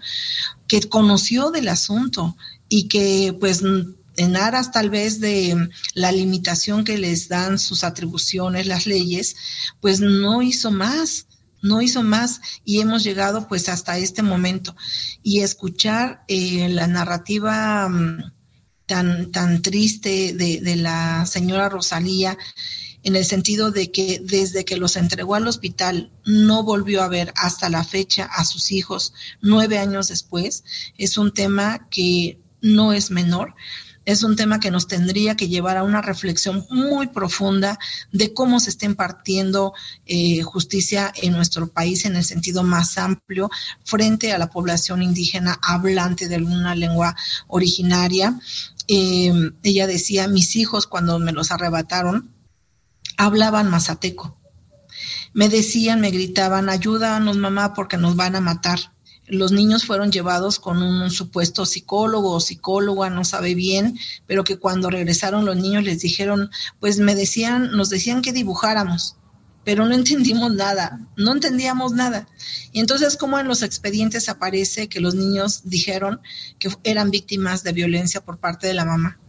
que 0.67 0.81
conoció 0.81 1.49
del 1.49 1.69
asunto 1.69 2.35
y 2.67 2.89
que 2.89 3.35
pues 3.39 3.63
en 4.17 4.35
aras 4.35 4.71
tal 4.71 4.89
vez 4.89 5.19
de 5.19 5.69
la 5.93 6.11
limitación 6.11 6.83
que 6.83 6.97
les 6.97 7.29
dan 7.29 7.59
sus 7.59 7.83
atribuciones, 7.83 8.67
las 8.67 8.85
leyes, 8.85 9.35
pues 9.79 9.99
no 10.01 10.41
hizo 10.41 10.71
más, 10.71 11.27
no 11.61 11.81
hizo 11.81 12.03
más 12.03 12.41
y 12.65 12.81
hemos 12.81 13.03
llegado 13.03 13.47
pues 13.47 13.69
hasta 13.69 13.97
este 13.97 14.23
momento. 14.23 14.75
Y 15.23 15.41
escuchar 15.41 16.23
eh, 16.27 16.67
la 16.69 16.87
narrativa 16.87 17.87
mm, 17.87 18.33
tan, 18.87 19.31
tan 19.31 19.61
triste 19.61 20.33
de, 20.33 20.61
de 20.61 20.75
la 20.75 21.25
señora 21.25 21.69
Rosalía, 21.69 22.37
en 23.03 23.15
el 23.15 23.23
sentido 23.23 23.71
de 23.71 23.91
que 23.91 24.19
desde 24.21 24.65
que 24.65 24.77
los 24.77 24.95
entregó 24.95 25.35
al 25.35 25.47
hospital 25.47 26.11
no 26.25 26.63
volvió 26.63 27.03
a 27.03 27.07
ver 27.07 27.31
hasta 27.37 27.69
la 27.69 27.83
fecha 27.83 28.25
a 28.25 28.43
sus 28.43 28.71
hijos 28.71 29.13
nueve 29.41 29.77
años 29.77 30.07
después, 30.07 30.63
es 30.97 31.17
un 31.17 31.33
tema 31.33 31.87
que 31.89 32.39
no 32.61 32.93
es 32.93 33.11
menor 33.11 33.53
es 34.07 34.23
un 34.23 34.37
tema 34.37 34.61
que 34.61 34.71
nos 34.71 34.87
tendría 34.87 35.35
que 35.35 35.49
llevar 35.49 35.75
a 35.75 35.83
una 35.83 36.01
reflexión 36.01 36.65
muy 36.69 37.07
profunda 37.07 37.77
de 38.13 38.33
cómo 38.33 38.61
se 38.61 38.69
está 38.69 38.85
impartiendo 38.85 39.73
eh, 40.05 40.41
justicia 40.43 41.11
en 41.21 41.33
nuestro 41.33 41.67
país 41.67 42.05
en 42.05 42.15
el 42.15 42.23
sentido 42.23 42.63
más 42.63 42.97
amplio 42.97 43.49
frente 43.83 44.31
a 44.31 44.37
la 44.37 44.49
población 44.49 45.03
indígena 45.03 45.59
hablante 45.61 46.29
de 46.29 46.35
alguna 46.35 46.73
lengua 46.73 47.17
originaria. 47.47 48.39
Eh, 48.87 49.51
ella 49.63 49.87
decía, 49.87 50.29
mis 50.29 50.55
hijos 50.55 50.87
cuando 50.87 51.19
me 51.19 51.33
los 51.33 51.51
arrebataron 51.51 52.33
hablaban 53.17 53.69
mazateco. 53.69 54.37
Me 55.33 55.49
decían, 55.49 55.99
me 55.99 56.11
gritaban, 56.11 56.69
ayúdanos 56.69 57.35
mamá 57.35 57.73
porque 57.73 57.97
nos 57.97 58.15
van 58.15 58.37
a 58.37 58.41
matar 58.41 58.79
los 59.27 59.51
niños 59.51 59.85
fueron 59.85 60.11
llevados 60.11 60.59
con 60.59 60.81
un 60.81 61.11
supuesto 61.11 61.65
psicólogo 61.65 62.31
o 62.31 62.39
psicóloga, 62.39 63.09
no 63.09 63.25
sabe 63.25 63.55
bien, 63.55 63.97
pero 64.25 64.43
que 64.43 64.57
cuando 64.57 64.89
regresaron 64.89 65.45
los 65.45 65.57
niños 65.57 65.83
les 65.83 65.99
dijeron, 65.99 66.49
pues 66.79 66.97
me 66.99 67.15
decían, 67.15 67.71
nos 67.71 67.89
decían 67.89 68.21
que 68.21 68.31
dibujáramos, 68.31 69.17
pero 69.65 69.85
no 69.85 69.93
entendimos 69.95 70.53
nada, 70.53 70.99
no 71.17 71.33
entendíamos 71.33 71.91
nada. 71.91 72.27
Y 72.71 72.79
entonces, 72.79 73.17
como 73.17 73.37
en 73.37 73.47
los 73.47 73.63
expedientes 73.63 74.29
aparece 74.29 74.87
que 74.87 75.01
los 75.01 75.13
niños 75.13 75.61
dijeron 75.65 76.21
que 76.57 76.69
eran 76.83 77.11
víctimas 77.11 77.63
de 77.63 77.73
violencia 77.73 78.21
por 78.21 78.39
parte 78.39 78.67
de 78.67 78.73
la 78.73 78.85
mamá. 78.85 79.19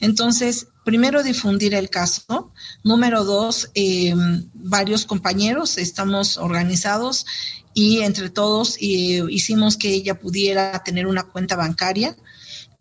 Entonces, 0.00 0.68
primero 0.84 1.22
difundir 1.22 1.74
el 1.74 1.90
caso. 1.90 2.52
Número 2.82 3.24
dos, 3.24 3.70
eh, 3.74 4.14
varios 4.54 5.04
compañeros 5.04 5.78
estamos 5.78 6.38
organizados 6.38 7.26
y 7.74 8.00
entre 8.00 8.30
todos 8.30 8.76
eh, 8.80 9.22
hicimos 9.30 9.76
que 9.76 9.90
ella 9.90 10.18
pudiera 10.18 10.82
tener 10.84 11.06
una 11.06 11.24
cuenta 11.24 11.56
bancaria 11.56 12.16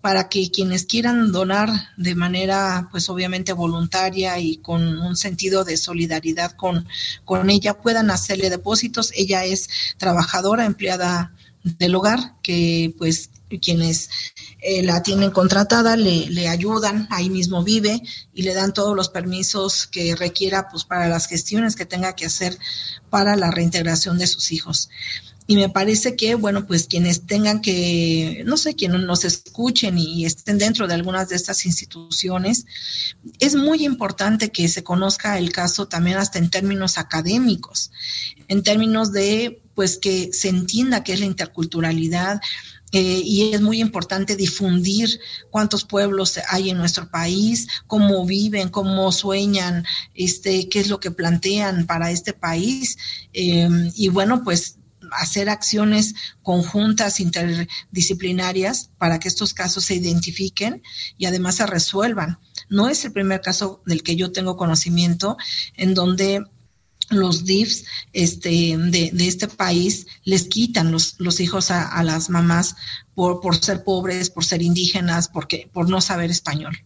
para 0.02 0.30
que 0.30 0.50
quienes 0.50 0.86
quieran 0.86 1.32
donar 1.32 1.70
de 1.96 2.16
manera, 2.16 2.90
pues 2.92 3.08
obviamente 3.10 3.54
voluntaria 3.54 4.40
y 4.40 4.58
con 4.58 5.00
un 5.00 5.16
sentido 5.16 5.64
de 5.64 5.78
solidaridad 5.78 6.54
con, 6.54 6.88
con 7.24 7.50
ella, 7.52 7.76
puedan 7.76 8.10
hacerle 8.10 8.50
depósitos. 8.50 9.12
Ella 9.16 9.46
es 9.46 9.70
trabajadora, 9.98 10.66
empleada 10.66 11.34
del 11.64 11.94
hogar, 11.94 12.34
que 12.42 12.96
pues 12.98 13.30
quienes 13.60 14.10
eh, 14.62 14.84
la 14.84 15.04
tienen 15.04 15.32
contratada 15.32 15.98
le, 15.98 16.30
le, 16.30 16.48
ayudan, 16.48 17.08
ahí 17.10 17.30
mismo 17.30 17.64
vive 17.64 18.02
y 18.34 18.44
le 18.44 18.54
dan 18.54 18.74
todos 18.74 18.96
los 18.96 19.10
permisos 19.10 19.88
que 19.88 20.16
requiera 20.16 20.70
pues 20.70 20.84
para 20.84 21.08
las 21.08 21.28
gestiones 21.28 21.76
que 21.76 21.86
tenga 21.86 22.16
que 22.16 22.26
hacer 22.26 22.58
para 23.10 23.36
la 23.36 23.52
reintegración 23.52 24.18
de 24.18 24.28
sus 24.28 24.52
hijos. 24.52 24.90
Y 25.52 25.58
me 25.58 25.68
parece 25.68 26.16
que, 26.16 26.36
bueno, 26.36 26.66
pues 26.66 26.88
quienes 26.88 27.26
tengan 27.26 27.62
que, 27.62 28.44
no 28.46 28.56
sé, 28.56 28.76
quienes 28.76 29.02
nos 29.02 29.26
escuchen 29.26 29.98
y 29.98 30.24
estén 30.26 30.58
dentro 30.58 30.88
de 30.88 30.94
algunas 30.94 31.28
de 31.28 31.36
estas 31.36 31.66
instituciones, 31.66 32.66
es 33.40 33.56
muy 33.56 33.84
importante 33.84 34.50
que 34.52 34.70
se 34.70 34.84
conozca 34.84 35.38
el 35.38 35.52
caso 35.52 35.90
también 35.90 36.18
hasta 36.18 36.40
en 36.40 36.50
términos 36.50 36.98
académicos, 36.98 37.92
en 38.48 38.64
términos 38.64 39.12
de, 39.12 39.62
pues, 39.76 39.98
que 39.98 40.32
se 40.32 40.48
entienda 40.48 41.04
qué 41.04 41.14
es 41.14 41.20
la 41.20 41.26
interculturalidad, 41.26 42.40
eh, 42.92 43.22
y 43.24 43.54
es 43.54 43.62
muy 43.62 43.80
importante 43.80 44.36
difundir 44.36 45.20
cuántos 45.50 45.86
pueblos 45.86 46.40
hay 46.50 46.70
en 46.70 46.78
nuestro 46.78 47.10
país, 47.10 47.68
cómo 47.88 48.26
viven, 48.26 48.70
cómo 48.70 49.12
sueñan, 49.12 49.86
este, 50.14 50.68
qué 50.70 50.80
es 50.80 50.90
lo 50.90 51.00
que 51.00 51.12
plantean 51.12 51.86
para 51.86 52.12
este 52.12 52.34
país. 52.34 52.98
Eh, 53.34 53.70
y 53.96 54.10
bueno, 54.10 54.44
pues 54.44 54.78
hacer 55.12 55.50
acciones 55.50 56.16
conjuntas 56.42 57.20
interdisciplinarias 57.20 58.92
para 58.98 59.20
que 59.20 59.28
estos 59.28 59.54
casos 59.54 59.86
se 59.86 59.96
identifiquen 59.96 60.82
y 61.18 61.26
además 61.26 61.56
se 61.56 61.68
resuelvan. 61.68 62.40
No 62.70 62.90
es 62.90 63.04
el 63.06 63.12
primer 63.12 63.42
caso 63.42 63.82
del 63.86 64.04
que 64.04 64.16
yo 64.16 64.32
tengo 64.32 64.56
conocimiento 64.56 65.38
en 65.76 65.94
donde 65.94 66.46
los 67.10 67.46
DIFs 67.46 67.86
este, 68.14 68.78
de, 68.78 69.12
este 69.20 69.48
país 69.48 70.08
les 70.24 70.48
quitan 70.48 70.92
los, 70.92 71.20
los 71.20 71.40
hijos 71.40 71.72
a, 71.72 72.02
las 72.04 72.30
mamás 72.30 72.76
por, 73.14 73.42
por 73.42 73.56
ser 73.56 73.84
pobres, 73.84 74.30
por 74.30 74.46
ser 74.46 74.62
indígenas, 74.62 75.28
porque, 75.28 75.70
por 75.72 75.90
no 75.90 76.02
saber 76.02 76.32
español. 76.32 76.78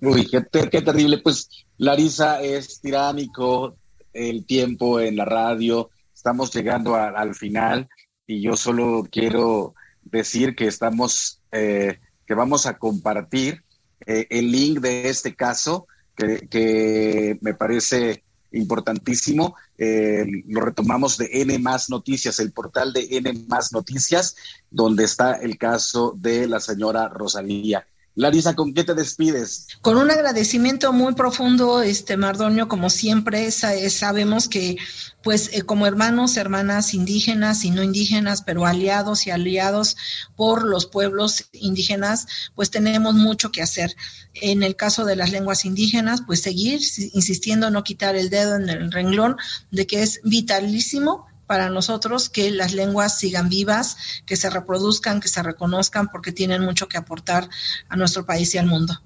Uy, 0.00 0.28
qué, 0.28 0.40
terrible. 0.42 1.18
Pues 1.18 1.48
Larisa 1.78 2.42
es 2.42 2.80
tiránico 2.80 3.76
el 4.12 4.44
tiempo 4.44 5.00
en 5.00 5.16
la 5.16 5.24
radio. 5.24 5.90
Estamos 6.14 6.54
llegando 6.54 6.94
al 6.94 7.34
final 7.34 7.88
y 8.26 8.40
yo 8.40 8.56
solo 8.56 9.06
quiero 9.10 9.74
decir 10.02 10.54
que 10.54 10.66
estamos, 10.66 11.40
eh, 11.52 11.98
que 12.26 12.34
vamos 12.34 12.66
a 12.66 12.78
compartir 12.78 13.62
eh, 14.06 14.26
el 14.30 14.50
link 14.50 14.80
de 14.80 15.08
este 15.08 15.34
caso 15.34 15.86
que 16.16 17.38
me 17.40 17.54
parece 17.54 18.23
importantísimo. 18.54 19.56
Eh, 19.78 20.24
lo 20.46 20.60
retomamos 20.60 21.18
de 21.18 21.28
N 21.32 21.58
más 21.58 21.90
Noticias, 21.90 22.38
el 22.40 22.52
portal 22.52 22.92
de 22.92 23.06
N 23.10 23.32
más 23.48 23.72
Noticias, 23.72 24.36
donde 24.70 25.04
está 25.04 25.34
el 25.34 25.58
caso 25.58 26.14
de 26.16 26.46
la 26.46 26.60
señora 26.60 27.08
Rosalía. 27.08 27.86
Larisa, 28.16 28.54
¿con 28.54 28.74
qué 28.74 28.84
te 28.84 28.94
despides? 28.94 29.66
Con 29.82 29.96
un 29.96 30.08
agradecimiento 30.08 30.92
muy 30.92 31.14
profundo, 31.14 31.82
este 31.82 32.16
Mardonio, 32.16 32.68
como 32.68 32.88
siempre, 32.88 33.50
sabemos 33.50 34.48
que, 34.48 34.76
pues, 35.22 35.50
eh, 35.52 35.62
como 35.62 35.86
hermanos, 35.86 36.36
hermanas 36.36 36.94
indígenas 36.94 37.64
y 37.64 37.70
no 37.70 37.82
indígenas, 37.82 38.42
pero 38.42 38.66
aliados 38.66 39.26
y 39.26 39.32
aliados 39.32 39.96
por 40.36 40.64
los 40.64 40.86
pueblos 40.86 41.46
indígenas, 41.52 42.28
pues 42.54 42.70
tenemos 42.70 43.14
mucho 43.14 43.50
que 43.50 43.62
hacer. 43.62 43.96
En 44.34 44.62
el 44.62 44.76
caso 44.76 45.04
de 45.04 45.16
las 45.16 45.32
lenguas 45.32 45.64
indígenas, 45.64 46.22
pues 46.24 46.40
seguir 46.40 46.80
insistiendo, 47.14 47.70
no 47.70 47.82
quitar 47.82 48.14
el 48.14 48.30
dedo 48.30 48.54
en 48.54 48.68
el 48.68 48.92
renglón 48.92 49.36
de 49.72 49.88
que 49.88 50.02
es 50.02 50.20
vitalísimo 50.22 51.26
para 51.46 51.70
nosotros 51.70 52.28
que 52.28 52.50
las 52.50 52.72
lenguas 52.72 53.18
sigan 53.18 53.48
vivas, 53.48 53.96
que 54.26 54.36
se 54.36 54.50
reproduzcan, 54.50 55.20
que 55.20 55.28
se 55.28 55.42
reconozcan, 55.42 56.08
porque 56.08 56.32
tienen 56.32 56.62
mucho 56.62 56.88
que 56.88 56.96
aportar 56.96 57.48
a 57.88 57.96
nuestro 57.96 58.24
país 58.24 58.54
y 58.54 58.58
al 58.58 58.66
mundo. 58.66 59.00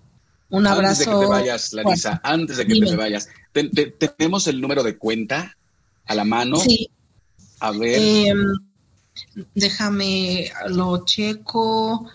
Un 0.50 0.66
abrazo. 0.66 1.02
Antes 1.02 1.06
de 1.06 1.14
que 1.14 1.20
te 1.20 1.26
vayas, 1.26 1.72
Larisa, 1.72 2.20
antes 2.22 2.56
de 2.56 2.66
que 2.66 2.80
te 2.80 2.96
vayas, 2.96 3.28
¿tenemos 3.98 4.46
el 4.46 4.60
número 4.60 4.82
de 4.82 4.96
cuenta 4.96 5.56
a 6.06 6.14
la 6.14 6.24
mano? 6.24 6.58
Sí. 6.58 6.90
A 7.60 7.72
ver. 7.72 7.98
Em, 8.00 8.46
déjame, 9.54 10.50
lo 10.68 11.04
checo. 11.04 12.08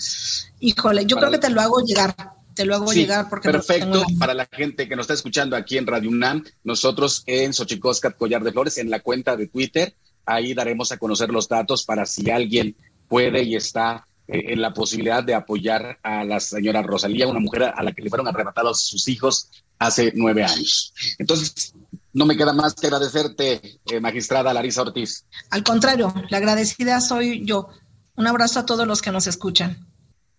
Híjole, 0.59 1.05
yo 1.05 1.17
creo 1.17 1.31
que 1.31 1.37
te 1.37 1.49
lo 1.49 1.61
hago 1.61 1.79
llegar 1.81 2.15
te 2.53 2.65
lo 2.65 2.75
hago 2.75 2.93
llegar 2.93 3.29
porque 3.29 3.49
perfecto 3.49 4.05
para 4.19 4.33
la 4.33 4.47
gente 4.51 4.87
que 4.87 4.95
nos 4.95 5.05
está 5.05 5.15
escuchando 5.15 5.55
aquí 5.55 5.77
en 5.77 5.87
Radio 5.87 6.09
UNAM 6.09 6.43
nosotros 6.63 7.23
en 7.25 7.53
Xochicoscat 7.53 8.15
Collar 8.15 8.43
de 8.43 8.51
Flores 8.51 8.77
en 8.77 8.89
la 8.89 8.99
cuenta 8.99 9.35
de 9.35 9.47
Twitter 9.47 9.95
Ahí 10.25 10.53
daremos 10.53 10.91
a 10.91 10.97
conocer 10.97 11.29
los 11.29 11.47
datos 11.47 11.83
para 11.85 12.05
si 12.05 12.29
alguien 12.29 12.75
puede 13.07 13.43
y 13.43 13.55
está 13.55 14.07
eh, 14.27 14.53
en 14.53 14.61
la 14.61 14.73
posibilidad 14.73 15.23
de 15.23 15.35
apoyar 15.35 15.99
a 16.01 16.23
la 16.23 16.39
señora 16.39 16.81
Rosalía, 16.81 17.27
una 17.27 17.39
mujer 17.39 17.63
a 17.75 17.83
la 17.83 17.91
que 17.91 18.01
le 18.01 18.09
fueron 18.09 18.27
arrebatados 18.27 18.81
sus 18.81 19.07
hijos 19.07 19.49
hace 19.79 20.13
nueve 20.15 20.43
años. 20.43 20.93
Entonces, 21.17 21.73
no 22.13 22.25
me 22.25 22.37
queda 22.37 22.53
más 22.53 22.73
que 22.75 22.87
agradecerte, 22.87 23.79
eh, 23.85 23.99
magistrada 23.99 24.53
Larisa 24.53 24.83
Ortiz. 24.83 25.25
Al 25.49 25.63
contrario, 25.63 26.13
la 26.29 26.37
agradecida 26.37 27.01
soy 27.01 27.45
yo. 27.45 27.69
Un 28.15 28.27
abrazo 28.27 28.59
a 28.59 28.65
todos 28.65 28.87
los 28.87 29.01
que 29.01 29.11
nos 29.11 29.27
escuchan. 29.27 29.87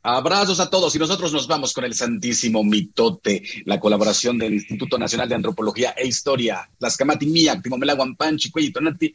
Abrazos 0.07 0.61
a 0.61 0.69
todos 0.69 0.95
y 0.95 0.99
nosotros 0.99 1.33
nos 1.33 1.47
vamos 1.47 1.73
con 1.73 1.85
el 1.85 1.95
Santísimo 1.95 2.63
Mitote, 2.63 3.43
la 3.65 3.81
colaboración 3.81 4.39
del 4.39 4.53
Instituto 4.53 4.99
Nacional 4.99 5.31
de 5.31 5.35
Antropología 5.35 5.95
e 5.97 6.07
Historia, 6.07 6.69
Las 6.79 6.97
Camati 6.99 7.25
Mía, 7.25 7.59
Timomelaguampan, 7.61 8.37
Tonati, 8.73 9.15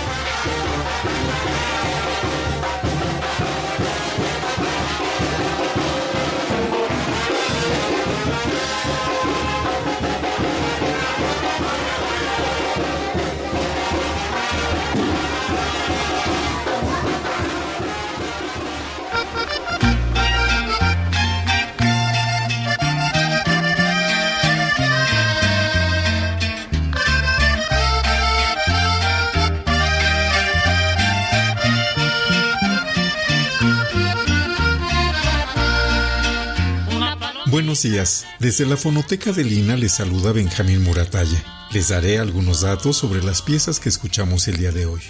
Buenos 37.51 37.81
días. 37.81 38.25
Desde 38.39 38.65
la 38.65 38.77
fonoteca 38.77 39.33
de 39.33 39.43
Lina 39.43 39.75
les 39.75 39.91
saluda 39.91 40.31
Benjamín 40.31 40.83
Muratalla. 40.83 41.67
Les 41.73 41.89
daré 41.89 42.17
algunos 42.17 42.61
datos 42.61 42.95
sobre 42.95 43.21
las 43.21 43.41
piezas 43.41 43.81
que 43.81 43.89
escuchamos 43.89 44.47
el 44.47 44.55
día 44.55 44.71
de 44.71 44.85
hoy. 44.85 45.01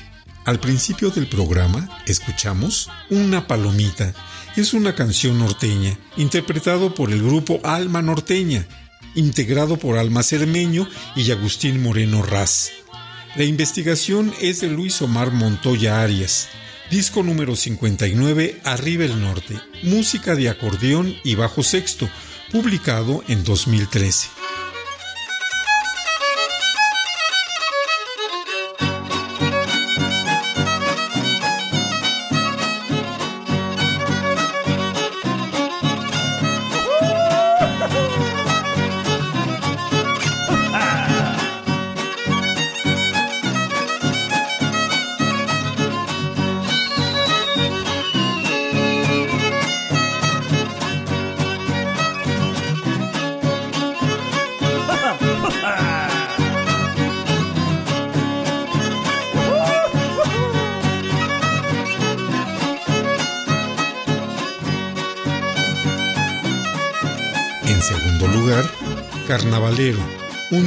Al 0.45 0.59
principio 0.59 1.11
del 1.11 1.29
programa 1.29 2.01
escuchamos 2.07 2.89
Una 3.11 3.45
Palomita. 3.45 4.15
Es 4.55 4.73
una 4.73 4.95
canción 4.95 5.37
norteña, 5.37 5.95
interpretado 6.17 6.95
por 6.95 7.11
el 7.11 7.21
grupo 7.21 7.59
Alma 7.63 8.01
Norteña, 8.01 8.67
integrado 9.13 9.77
por 9.77 9.99
Alma 9.99 10.23
Cermeño 10.23 10.89
y 11.15 11.29
Agustín 11.29 11.83
Moreno 11.83 12.23
Raz. 12.23 12.71
La 13.35 13.43
investigación 13.43 14.33
es 14.41 14.61
de 14.61 14.69
Luis 14.69 14.99
Omar 15.03 15.29
Montoya 15.29 16.01
Arias, 16.01 16.49
disco 16.89 17.21
número 17.21 17.55
59, 17.55 18.61
Arriba 18.63 19.05
el 19.05 19.21
Norte, 19.21 19.59
música 19.83 20.33
de 20.33 20.49
acordeón 20.49 21.15
y 21.23 21.35
bajo 21.35 21.61
sexto, 21.61 22.09
publicado 22.51 23.23
en 23.27 23.43
2013. 23.43 24.40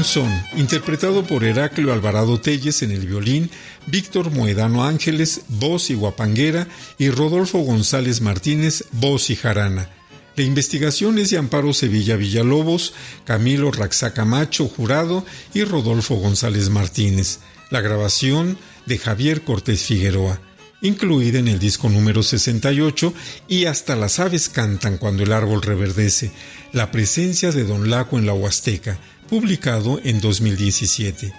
Son, 0.04 0.30
interpretado 0.56 1.26
por 1.26 1.44
Heraclio 1.44 1.92
Alvarado 1.92 2.40
Telles 2.40 2.82
en 2.82 2.90
el 2.90 3.06
violín, 3.06 3.50
Víctor 3.86 4.30
Moedano 4.30 4.84
Ángeles, 4.84 5.42
voz 5.48 5.90
y 5.90 5.94
guapanguera, 5.94 6.68
y 6.98 7.10
Rodolfo 7.10 7.58
González 7.60 8.20
Martínez, 8.20 8.84
voz 8.92 9.30
y 9.30 9.36
jarana. 9.36 9.90
La 10.36 10.44
investigación 10.44 11.18
es 11.18 11.30
de 11.30 11.38
Amparo 11.38 11.72
Sevilla 11.72 12.16
Villalobos, 12.16 12.92
Camilo 13.24 13.70
Raxacamacho 13.70 14.68
Jurado 14.68 15.24
y 15.54 15.64
Rodolfo 15.64 16.16
González 16.16 16.68
Martínez. 16.70 17.40
La 17.70 17.80
grabación 17.80 18.58
de 18.86 18.98
Javier 18.98 19.42
Cortés 19.42 19.84
Figueroa 19.84 20.40
incluida 20.84 21.38
en 21.38 21.48
el 21.48 21.58
disco 21.58 21.88
número 21.88 22.22
68 22.22 23.14
y 23.48 23.64
Hasta 23.64 23.96
las 23.96 24.20
aves 24.20 24.50
cantan 24.50 24.98
cuando 24.98 25.22
el 25.22 25.32
árbol 25.32 25.62
reverdece, 25.62 26.30
la 26.72 26.90
presencia 26.90 27.50
de 27.52 27.64
Don 27.64 27.88
Laco 27.88 28.18
en 28.18 28.26
la 28.26 28.34
Huasteca, 28.34 28.98
publicado 29.28 30.00
en 30.04 30.20
2017. 30.20 31.32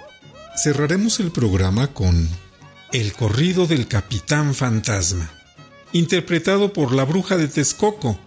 Cerraremos 0.58 1.20
el 1.20 1.32
programa 1.32 1.88
con 1.88 2.28
El 2.92 3.14
corrido 3.14 3.68
del 3.68 3.88
Capitán 3.88 4.56
Fantasma, 4.56 5.32
interpretado 5.94 6.74
por 6.74 6.94
la 6.94 7.06
bruja 7.06 7.38
de 7.38 7.48
Texcoco, 7.48 8.20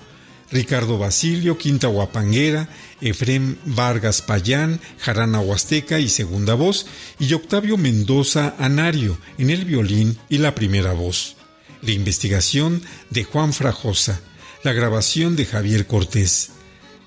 Ricardo 0.50 0.98
Basilio, 0.98 1.58
Quinta 1.58 1.88
Huapanguera, 1.88 2.68
Efrem 3.00 3.56
Vargas 3.64 4.22
Payán, 4.22 4.80
Jarana 4.98 5.40
Huasteca 5.40 5.98
y 5.98 6.08
segunda 6.08 6.54
voz, 6.54 6.86
y 7.18 7.32
Octavio 7.34 7.76
Mendoza 7.76 8.54
Anario 8.58 9.18
en 9.36 9.50
el 9.50 9.64
violín 9.64 10.16
y 10.28 10.38
la 10.38 10.54
primera 10.54 10.92
voz. 10.92 11.36
La 11.82 11.90
investigación 11.90 12.82
de 13.10 13.24
Juan 13.24 13.52
Frajosa, 13.52 14.20
la 14.62 14.72
grabación 14.72 15.36
de 15.36 15.46
Javier 15.46 15.86
Cortés. 15.86 16.50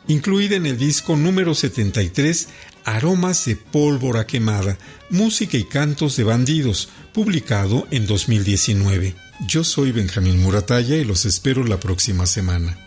Incluida 0.08 0.56
en 0.56 0.66
el 0.66 0.78
disco 0.78 1.16
número 1.16 1.54
73, 1.54 2.50
Aromas 2.84 3.46
de 3.46 3.56
pólvora 3.56 4.26
quemada, 4.26 4.78
música 5.10 5.58
y 5.58 5.64
cantos 5.64 6.18
de 6.18 6.24
bandidos, 6.24 6.90
publicado 7.14 7.88
en 7.92 8.08
2019. 8.08 9.16
Yo 9.48 9.64
soy 9.64 9.92
Benjamín 9.92 10.42
Murataya 10.42 10.98
y 10.98 11.06
los 11.06 11.26
espero 11.26 11.64
la 11.64 11.80
próxima 11.80 12.26
semana. 12.26 12.78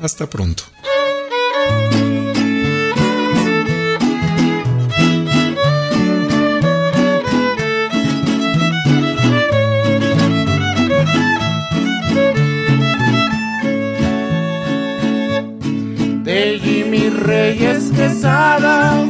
Hasta 0.00 0.28
pronto. 0.28 0.64
De 16.36 16.60
Jimmy 16.60 17.08
Reyes 17.08 17.90
Quesada 17.96 19.02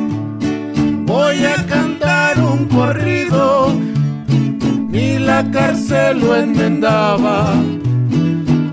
voy 1.06 1.44
a 1.44 1.56
cantar 1.66 2.38
un 2.38 2.66
corrido, 2.66 3.74
ni 4.88 5.18
la 5.18 5.42
cárcel 5.50 6.20
lo 6.20 6.36
enmendaba, 6.36 7.52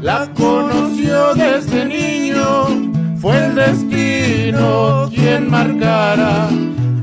la 0.03 0.29
conoció 0.35 1.33
desde 1.33 1.85
niño, 1.85 3.17
fue 3.19 3.43
el 3.43 3.55
destino 3.55 5.09
quien 5.09 5.49
marcara 5.49 6.47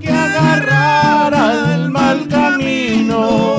que 0.01 0.09
agarrara 0.09 1.74
el 1.74 1.90
mal 1.90 2.28
camino. 2.28 3.57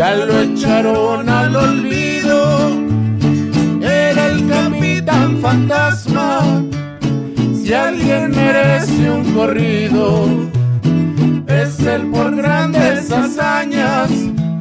Ya 0.00 0.14
lo 0.14 0.40
echaron 0.40 1.28
al 1.28 1.54
olvido 1.54 2.70
capitán 4.48 5.36
fantasma. 5.42 6.40
Si 7.52 7.74
alguien 7.74 8.30
merece 8.30 9.10
un 9.10 9.34
corrido, 9.34 10.26
es 11.46 11.80
el 11.80 12.10
por 12.10 12.34
grandes 12.34 13.12
hazañas 13.12 14.08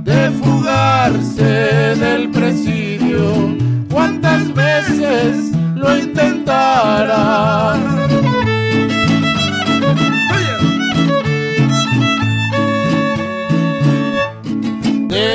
de 0.03 0.29
fugarse 0.41 1.95
del 1.95 2.31
presidio. 2.31 3.55
¿Cuántas 3.89 4.53
veces 4.53 5.53
lo 5.73 5.97
intentará? 5.97 8.08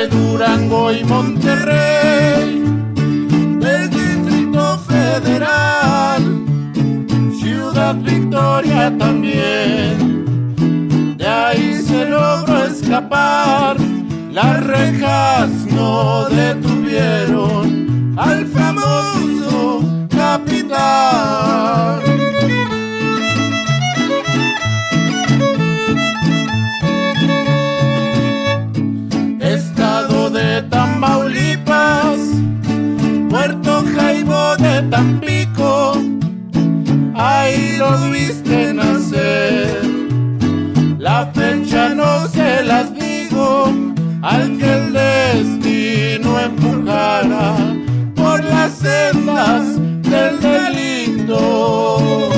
Durango 0.07 0.91
y 0.91 1.03
Monterrey 1.03 2.15
Federal, 5.25 6.21
Ciudad 7.39 7.95
Victoria 7.95 8.95
también. 8.97 10.15
De 11.17 11.27
ahí 11.27 11.81
se 11.81 12.05
logró 12.05 12.65
escapar, 12.65 13.77
las 14.31 14.63
rejas 14.65 15.49
no 15.71 16.25
detuvieron 16.29 18.15
al 18.17 18.45
famoso 18.47 19.83
capitán. 20.09 22.04
Tampico, 34.95 36.01
ahí 37.15 37.75
lo 37.77 38.11
viste 38.11 38.73
nacer. 38.73 39.81
La 40.97 41.29
fecha 41.33 41.93
no 41.93 42.25
se 42.29 42.63
las 42.63 42.93
digo, 42.93 43.73
al 44.21 44.57
que 44.57 44.73
el 44.73 44.93
destino 44.93 46.39
empujara 46.39 47.57
por 48.15 48.41
las 48.45 48.71
sendas 48.71 49.65
del 50.01 50.39
delito. 50.39 52.29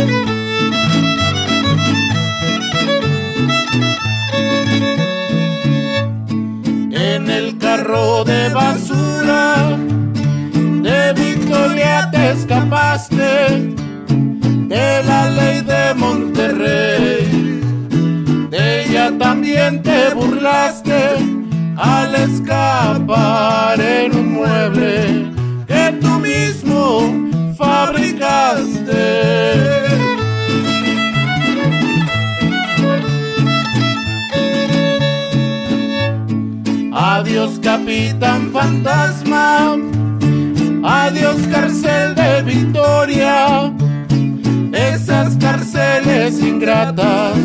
En 6.89 7.29
el 7.29 7.55
carro 7.59 8.23
de 8.23 8.49
basura 8.49 9.66
Te 11.77 12.31
escapaste 12.31 13.75
de 14.67 15.03
la 15.03 15.29
ley 15.29 15.61
de 15.61 15.93
Monterrey. 15.93 17.61
Ella 18.51 19.15
también 19.19 19.83
te 19.83 20.11
burlaste 20.15 21.17
al 21.75 22.15
escapar 22.15 23.79
en 23.79 24.15
un 24.15 24.33
mueble 24.33 25.31
que 25.67 25.95
tú 26.01 26.19
mismo 26.19 27.13
fabricaste. 27.55 29.03
Adiós 36.91 37.59
capitán 37.61 38.49
fantasma 38.51 39.77
Adiós 40.89 41.45
cárcel 41.51 42.15
de 42.15 42.41
Victoria, 42.43 43.73
esas 44.71 45.35
cárceles 45.35 46.39
ingratas 46.39 47.35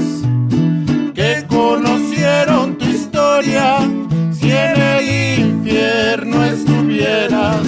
que 1.12 1.44
conocieron 1.48 2.78
tu 2.78 2.84
historia. 2.84 3.78
Si 4.30 4.48
en 4.48 4.80
el 4.80 5.40
infierno 5.40 6.44
estuvieras, 6.44 7.66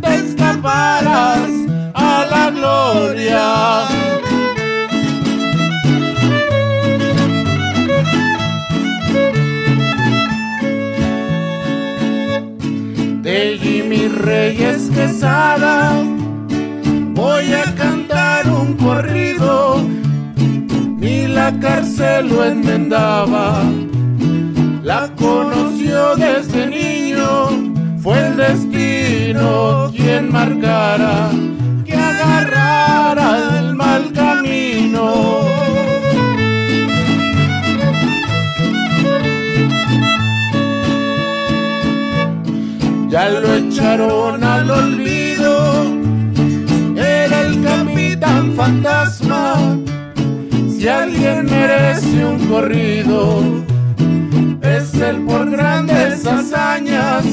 te 0.00 0.14
escaparás 0.16 1.50
a 1.94 2.26
la 2.28 2.50
gloria. 2.50 3.51
Reyes 14.52 14.90
Quesada. 14.90 15.92
Voy 17.14 17.54
a 17.54 17.74
cantar 17.74 18.46
un 18.50 18.74
corrido, 18.74 19.80
ni 20.98 21.26
la 21.26 21.58
cárcel 21.58 22.28
lo 22.28 22.44
enmendaba. 22.44 23.62
La 24.82 25.08
conoció 25.16 26.16
desde 26.16 26.66
niño, 26.66 27.72
fue 28.02 28.26
el 28.26 28.36
destino 28.36 29.90
quien 29.96 30.30
marcara 30.30 31.30
que 31.86 31.94
agarrara 31.94 33.58
el 33.58 33.74
mal 33.74 34.12
camino. 34.12 35.51
Lo 43.28 43.54
echaron 43.54 44.42
al 44.42 44.70
olvido. 44.70 45.84
Era 46.96 47.42
el 47.42 47.62
capitán 47.62 48.52
fantasma. 48.54 49.78
Si 50.68 50.88
alguien 50.88 51.46
merece 51.46 52.24
un 52.24 52.38
corrido, 52.46 53.42
es 54.62 54.94
el 54.94 55.22
por 55.22 55.50
grandes 55.50 56.26
hazañas 56.26 57.24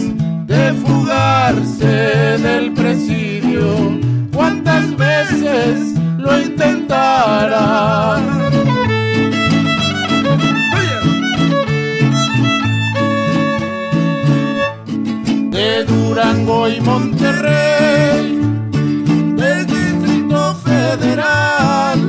de 0.46 0.74
fugarse 0.74 1.88
del 1.88 2.74
presidio. 2.74 4.00
¿Cuántas 4.32 4.96
veces 4.96 5.96
lo 6.18 6.40
intentará? 6.40 8.39
Durango 16.10 16.68
y 16.68 16.82
Monterrey, 16.82 18.42
del 19.36 19.68
Distrito 19.68 20.56
Federal, 20.56 22.00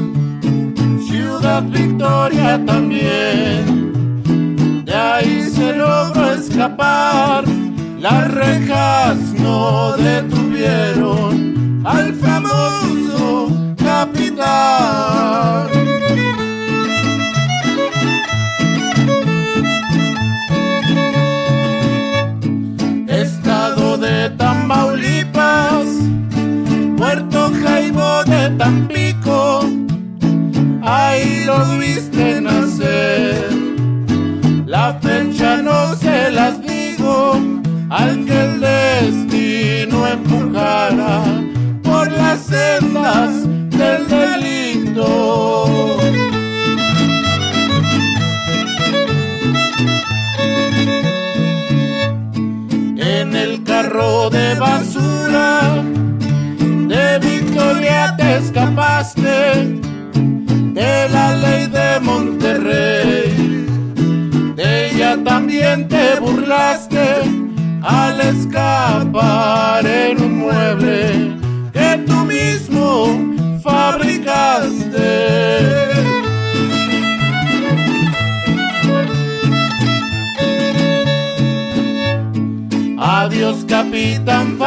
Ciudad 1.06 1.62
Victoria 1.64 2.58
también. 2.64 3.92
De 4.86 4.94
ahí 4.94 5.42
se 5.50 5.74
logró 5.74 6.32
escapar, 6.32 7.44
las 7.98 8.32
rejas 8.32 9.18
no 9.38 9.94
detuvieron 9.98 11.82
al 11.84 12.14
famoso 12.14 13.52
capitán. 13.76 15.89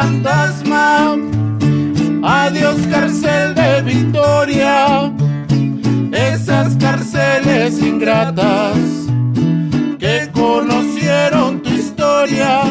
Fantasma, 0.04 1.16
adiós 2.22 2.78
cárcel 2.90 3.54
de 3.54 3.82
Victoria, 3.82 5.12
esas 6.12 6.76
cárceles 6.76 7.78
ingratas 7.80 8.76
que 9.98 10.28
conocieron 10.32 11.62
tu 11.62 11.70
historia, 11.70 12.64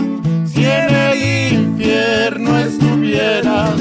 si 0.45 0.63
en 0.63 0.95
el 1.07 1.53
infierno 1.53 2.59
estuvieras, 2.59 3.79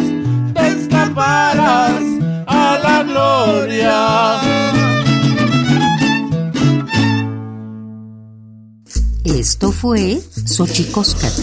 te 0.55 0.69
escaparás 0.69 2.03
a 2.47 2.79
la 2.83 3.03
gloria. 3.03 4.43
Esto 9.25 9.73
fue 9.73 10.21
Xochicóscatl, 10.47 11.43